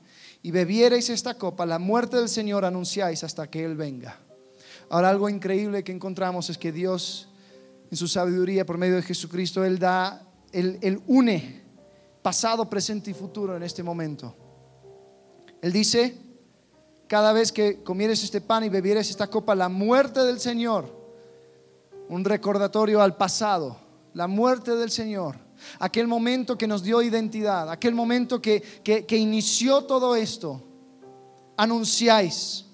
y 0.41 0.51
bebiereis 0.51 1.09
esta 1.09 1.38
copa, 1.38 1.66
la 1.66 1.80
muerte 1.80 2.18
del 2.18 2.30
Señor 2.30 2.63
anunciáis 2.63 3.24
hasta 3.24 3.49
que 3.49 3.66
Él 3.66 3.76
venga. 3.76 4.20
Ahora 4.89 5.09
algo 5.09 5.28
increíble 5.30 5.84
que 5.84 5.91
encontramos 5.91 6.49
es 6.49 6.57
que 6.57 6.72
Dios, 6.72 7.30
en 7.89 7.97
su 7.97 8.07
sabiduría, 8.07 8.66
por 8.66 8.78
medio 8.78 8.95
de 8.95 9.01
Jesucristo, 9.01 9.66
Él 9.66 9.80
da, 9.80 10.22
Él, 10.55 11.01
une 11.07 11.63
pasado, 12.21 12.69
presente 12.69 13.11
y 13.11 13.13
futuro 13.13 13.55
en 13.55 13.63
este 13.63 13.83
momento. 13.83 14.33
Él 15.61 15.71
dice, 15.71 16.17
cada 17.07 17.33
vez 17.33 17.51
que 17.51 17.83
comieres 17.83 18.23
este 18.23 18.41
pan 18.41 18.63
y 18.63 18.69
bebieres 18.69 19.09
esta 19.09 19.27
copa, 19.27 19.53
la 19.53 19.69
muerte 19.69 20.21
del 20.21 20.39
Señor 20.39 21.05
un 22.07 22.23
recordatorio 22.23 23.01
al 23.01 23.17
pasado, 23.17 23.77
la 24.13 24.27
muerte 24.27 24.75
del 24.75 24.91
Señor, 24.91 25.37
aquel 25.79 26.07
momento 26.07 26.57
que 26.57 26.67
nos 26.67 26.83
dio 26.83 27.01
identidad, 27.01 27.69
aquel 27.69 27.95
momento 27.95 28.41
que, 28.41 28.61
que, 28.83 29.17
inició 29.17 29.83
todo 29.83 30.15
esto. 30.15 30.61
Anunciáis, 31.57 32.65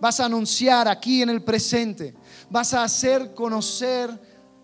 vas 0.00 0.20
a 0.20 0.26
anunciar 0.26 0.88
aquí 0.88 1.22
en 1.22 1.30
el 1.30 1.42
presente, 1.42 2.14
vas 2.50 2.72
a 2.72 2.84
hacer 2.84 3.34
conocer 3.34 4.10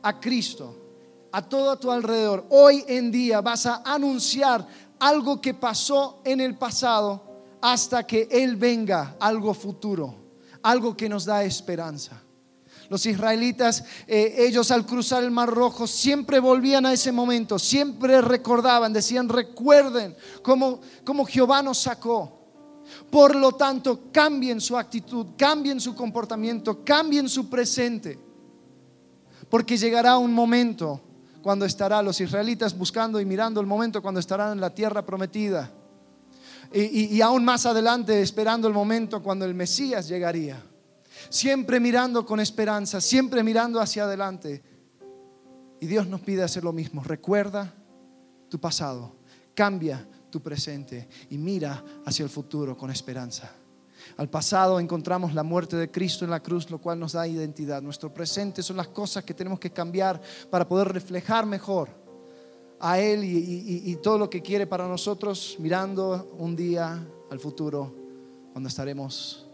a 0.03 0.19
Cristo 0.19 0.88
a 1.33 1.43
todo 1.43 1.71
a 1.71 1.79
tu 1.79 1.91
alrededor. 1.91 2.47
Hoy 2.51 2.85
en 2.87 3.11
día 3.11 3.41
vas 3.41 3.67
a 3.67 3.83
anunciar 3.85 4.67
algo 4.99 5.41
que 5.41 5.55
pasó 5.55 6.21
en 6.25 6.41
el 6.41 6.57
pasado 6.57 7.23
hasta 7.61 8.07
que 8.07 8.29
Él 8.31 8.57
venga, 8.57 9.17
algo 9.21 9.55
futuro, 9.55 10.15
algo 10.63 10.97
que 10.97 11.09
nos 11.09 11.25
da 11.25 11.45
esperanza. 11.45 12.23
Los 12.89 13.05
israelitas, 13.05 13.85
eh, 14.07 14.35
ellos 14.39 14.71
al 14.71 14.87
cruzar 14.87 15.23
el 15.23 15.31
Mar 15.31 15.51
Rojo, 15.51 15.87
siempre 15.87 16.41
volvían 16.41 16.87
a 16.87 16.93
ese 16.93 17.13
momento, 17.13 17.59
siempre 17.59 18.23
recordaban, 18.23 18.95
decían, 18.95 19.29
recuerden 19.29 20.17
cómo, 20.43 20.81
cómo 21.05 21.27
Jehová 21.27 21.63
nos 21.63 21.79
sacó. 21.79 22.39
Por 23.11 23.37
lo 23.37 23.53
tanto, 23.53 24.11
cambien 24.11 24.59
su 24.61 24.79
actitud, 24.79 25.27
cambien 25.37 25.81
su 25.81 25.95
comportamiento, 25.95 26.83
cambien 26.83 27.29
su 27.29 27.51
presente. 27.51 28.19
Porque 29.51 29.77
llegará 29.77 30.17
un 30.17 30.33
momento 30.33 31.03
cuando 31.43 31.65
estarán 31.65 32.05
los 32.05 32.21
israelitas 32.21 32.77
buscando 32.77 33.21
y 33.21 33.25
mirando 33.25 33.61
el 33.61 33.67
momento 33.67 34.03
cuando 34.03 34.21
estarán 34.21 34.53
en 34.53 34.61
la 34.61 34.75
tierra 34.75 35.05
prometida. 35.05 35.71
Y, 36.73 37.17
y 37.17 37.21
aún 37.23 37.45
más 37.45 37.65
adelante 37.67 38.21
esperando 38.21 38.69
el 38.69 38.75
momento 38.75 39.23
cuando 39.23 39.45
el 39.45 39.55
Mesías 39.55 40.09
llegaría 40.09 40.63
siempre 41.29 41.81
mirando 41.81 42.25
con 42.25 42.41
esperanza, 42.41 43.01
siempre 43.01 43.43
mirando 43.43 43.81
hacia 43.81 44.05
adelante. 44.05 44.63
Y 45.81 45.87
Dios 45.87 46.07
nos 46.07 46.21
pide 46.21 46.43
hacer 46.43 46.65
lo 46.65 46.73
mismo. 46.73 47.03
Recuerda 47.03 47.73
tu 48.49 48.59
pasado, 48.59 49.17
cambia 49.55 50.07
tu 50.31 50.41
presente 50.41 51.09
y 51.31 51.39
mira 51.39 51.83
hacia 52.05 52.25
el 52.25 52.31
futuro 52.31 52.77
con 52.77 52.91
esperanza. 52.91 53.51
Al 54.17 54.29
pasado 54.29 54.81
encontramos 54.81 55.35
la 55.35 55.43
muerte 55.43 55.77
de 55.77 55.91
Cristo 55.91 56.25
en 56.25 56.31
la 56.31 56.41
cruz, 56.41 56.71
lo 56.71 56.79
cual 56.79 56.99
nos 56.99 57.13
da 57.13 57.27
identidad. 57.27 57.83
Nuestro 57.83 58.13
presente 58.13 58.63
son 58.63 58.77
las 58.77 58.89
cosas 58.89 59.25
que 59.25 59.35
tenemos 59.35 59.59
que 59.59 59.71
cambiar 59.71 60.21
para 60.51 60.67
poder 60.67 60.89
reflejar 60.89 61.47
mejor 61.47 61.89
a 62.81 62.99
Él 62.99 63.25
y, 63.25 63.97
todo 63.97 64.19
lo 64.19 64.31
que 64.31 64.41
quiere 64.41 64.67
para 64.67 64.87
nosotros, 64.87 65.57
mirando 65.59 66.35
un 66.39 66.55
día 66.55 67.05
al 67.31 67.41
futuro 67.41 67.95
cuando 68.53 68.69
estaremos 68.69 69.47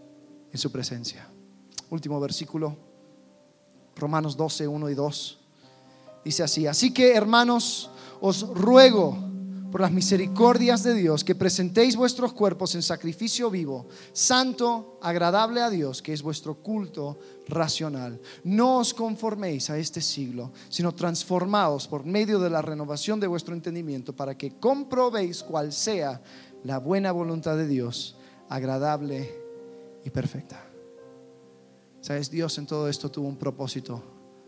en 0.52 0.59
su 0.59 0.70
presencia 0.70 1.28
último 1.94 2.20
versículo, 2.20 2.76
Romanos 3.96 4.36
12, 4.36 4.66
1 4.68 4.90
y 4.90 4.94
2. 4.94 5.38
Dice 6.24 6.42
así, 6.42 6.66
así 6.66 6.92
que 6.92 7.14
hermanos, 7.14 7.90
os 8.20 8.48
ruego 8.48 9.16
por 9.75 9.81
las 9.81 9.91
misericordias 9.91 10.85
de 10.85 10.95
Dios 10.95 11.25
que 11.25 11.35
presentéis 11.35 11.97
vuestros 11.97 12.33
cuerpos 12.33 12.77
en 12.77 12.83
sacrificio 12.85 13.51
vivo, 13.51 13.89
santo, 14.12 15.01
agradable 15.03 15.62
a 15.62 15.68
Dios, 15.68 16.01
que 16.01 16.12
es 16.12 16.22
vuestro 16.22 16.62
culto 16.62 17.18
racional. 17.49 18.20
No 18.45 18.79
os 18.79 18.95
conforméis 18.95 19.70
a 19.70 19.77
este 19.77 20.01
siglo, 20.01 20.53
sino 20.68 20.95
transformaos 20.95 21.89
por 21.89 22.05
medio 22.05 22.39
de 22.39 22.51
la 22.51 22.62
renovación 22.62 23.18
de 23.18 23.27
vuestro 23.27 23.53
entendimiento 23.53 24.14
para 24.14 24.39
que 24.39 24.61
comprobéis 24.61 25.43
cuál 25.43 25.72
sea 25.72 26.22
la 26.62 26.79
buena 26.79 27.11
voluntad 27.11 27.57
de 27.57 27.66
Dios, 27.66 28.16
agradable 28.49 29.29
y 30.05 30.11
perfecta. 30.11 30.64
Sabes, 32.01 32.31
Dios 32.31 32.57
en 32.59 32.68
todo 32.68 32.89
esto 32.89 33.11
tuvo 33.11 33.27
un 33.27 33.39
propósito 33.39 34.01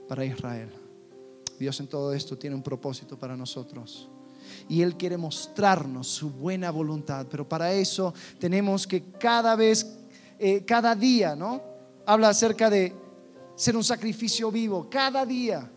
para 0.09 0.25
Israel. 0.25 0.71
Dios 1.59 1.81
en 1.81 1.89
todo 1.89 2.13
esto 2.13 2.39
tiene 2.39 2.55
un 2.55 2.63
propósito 2.63 3.19
para 3.19 3.37
nosotros. 3.37 4.09
Y 4.69 4.83
Él 4.83 4.97
quiere 4.97 5.17
mostrarnos 5.17 6.07
su 6.07 6.31
buena 6.31 6.71
voluntad. 6.71 7.27
Pero 7.31 7.49
para 7.49 7.73
eso 7.73 8.15
tenemos 8.39 8.87
que 8.87 9.11
cada 9.13 9.57
vez, 9.57 9.99
eh, 10.39 10.65
cada 10.65 10.95
día, 10.95 11.35
¿no? 11.37 11.63
Habla 12.07 12.31
acerca 12.31 12.71
de 12.71 12.95
ser 13.55 13.77
un 13.77 13.85
sacrificio 13.85 14.51
vivo. 14.51 14.89
Cada 14.91 15.25
día 15.25 15.71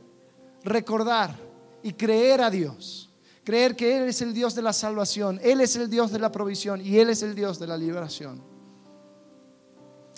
recordar 0.63 1.35
y 1.81 1.93
creer 1.93 2.41
a 2.41 2.49
Dios. 2.49 3.09
Creer 3.43 3.75
que 3.75 3.97
Él 3.97 4.09
es 4.09 4.21
el 4.21 4.33
Dios 4.33 4.53
de 4.53 4.61
la 4.61 4.73
salvación. 4.73 5.39
Él 5.43 5.61
es 5.61 5.75
el 5.75 5.89
Dios 5.89 6.11
de 6.11 6.19
la 6.19 6.31
provisión. 6.31 6.85
Y 6.85 6.97
Él 6.97 7.09
es 7.09 7.23
el 7.23 7.33
Dios 7.33 7.57
de 7.57 7.67
la 7.67 7.77
liberación. 7.77 8.41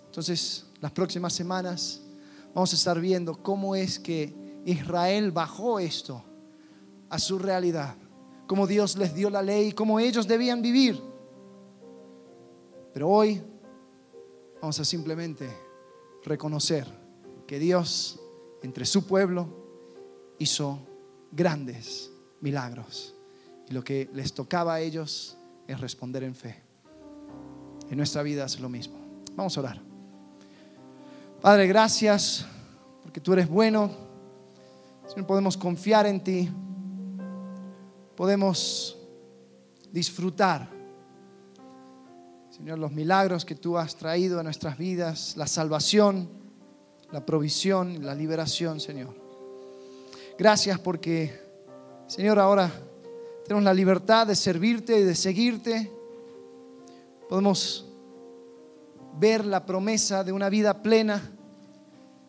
Entonces, 0.05 0.65
las 0.81 0.91
próximas 0.91 1.31
semanas 1.31 2.01
vamos 2.53 2.73
a 2.73 2.75
estar 2.75 2.99
viendo 2.99 3.41
cómo 3.41 3.75
es 3.75 3.97
que 3.97 4.61
Israel 4.65 5.31
bajó 5.31 5.79
esto 5.79 6.23
a 7.09 7.19
su 7.19 7.39
realidad, 7.39 7.95
cómo 8.51 8.67
Dios 8.67 8.97
les 8.97 9.15
dio 9.15 9.29
la 9.29 9.41
ley, 9.41 9.71
cómo 9.71 9.97
ellos 9.97 10.27
debían 10.27 10.61
vivir. 10.61 11.01
Pero 12.93 13.07
hoy 13.07 13.41
vamos 14.59 14.77
a 14.77 14.83
simplemente 14.83 15.49
reconocer 16.25 16.85
que 17.47 17.59
Dios 17.59 18.19
entre 18.61 18.85
su 18.85 19.07
pueblo 19.07 19.47
hizo 20.37 20.79
grandes 21.31 22.11
milagros. 22.41 23.15
Y 23.69 23.73
lo 23.73 23.85
que 23.85 24.09
les 24.11 24.33
tocaba 24.33 24.73
a 24.73 24.81
ellos 24.81 25.37
es 25.65 25.79
responder 25.79 26.25
en 26.25 26.35
fe. 26.35 26.61
En 27.89 27.95
nuestra 27.95 28.21
vida 28.21 28.43
es 28.43 28.59
lo 28.59 28.67
mismo. 28.67 28.99
Vamos 29.33 29.55
a 29.55 29.61
orar. 29.61 29.81
Padre, 31.39 31.67
gracias 31.67 32.45
porque 33.01 33.21
tú 33.21 33.31
eres 33.31 33.47
bueno. 33.47 33.89
Señor, 35.07 35.25
podemos 35.25 35.55
confiar 35.55 36.05
en 36.05 36.21
ti. 36.21 36.51
Podemos 38.21 38.95
disfrutar, 39.91 40.69
Señor, 42.51 42.77
los 42.77 42.91
milagros 42.91 43.43
que 43.43 43.55
tú 43.55 43.79
has 43.79 43.95
traído 43.95 44.39
a 44.39 44.43
nuestras 44.43 44.77
vidas, 44.77 45.35
la 45.37 45.47
salvación, 45.47 46.29
la 47.11 47.25
provisión, 47.25 48.05
la 48.05 48.13
liberación, 48.13 48.79
Señor. 48.79 49.15
Gracias 50.37 50.77
porque, 50.77 51.33
Señor, 52.05 52.37
ahora 52.37 52.71
tenemos 53.43 53.63
la 53.63 53.73
libertad 53.73 54.27
de 54.27 54.35
servirte 54.35 54.99
y 54.99 55.03
de 55.03 55.15
seguirte. 55.15 55.91
Podemos 57.27 57.87
ver 59.17 59.43
la 59.45 59.65
promesa 59.65 60.23
de 60.23 60.31
una 60.31 60.47
vida 60.49 60.83
plena, 60.83 61.31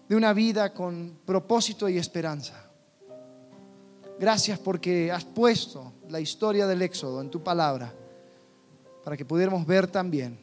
de 0.08 0.16
una 0.16 0.32
vida 0.32 0.72
con 0.72 1.18
propósito 1.26 1.86
y 1.86 1.98
esperanza. 1.98 2.61
Gracias 4.22 4.56
porque 4.56 5.10
has 5.10 5.24
puesto 5.24 5.94
la 6.08 6.20
historia 6.20 6.68
del 6.68 6.80
Éxodo 6.82 7.20
en 7.20 7.28
tu 7.28 7.42
palabra 7.42 7.92
para 9.02 9.16
que 9.16 9.24
pudiéramos 9.24 9.66
ver 9.66 9.88
también 9.88 10.38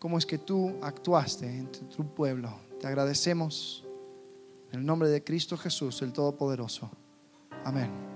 cómo 0.00 0.18
es 0.18 0.26
que 0.26 0.38
tú 0.38 0.74
actuaste 0.82 1.46
en 1.46 1.70
tu 1.70 2.04
pueblo. 2.12 2.52
Te 2.80 2.88
agradecemos 2.88 3.84
en 4.72 4.80
el 4.80 4.84
nombre 4.84 5.08
de 5.08 5.22
Cristo 5.22 5.56
Jesús, 5.56 6.02
el 6.02 6.12
Todopoderoso. 6.12 6.90
Amén. 7.64 7.88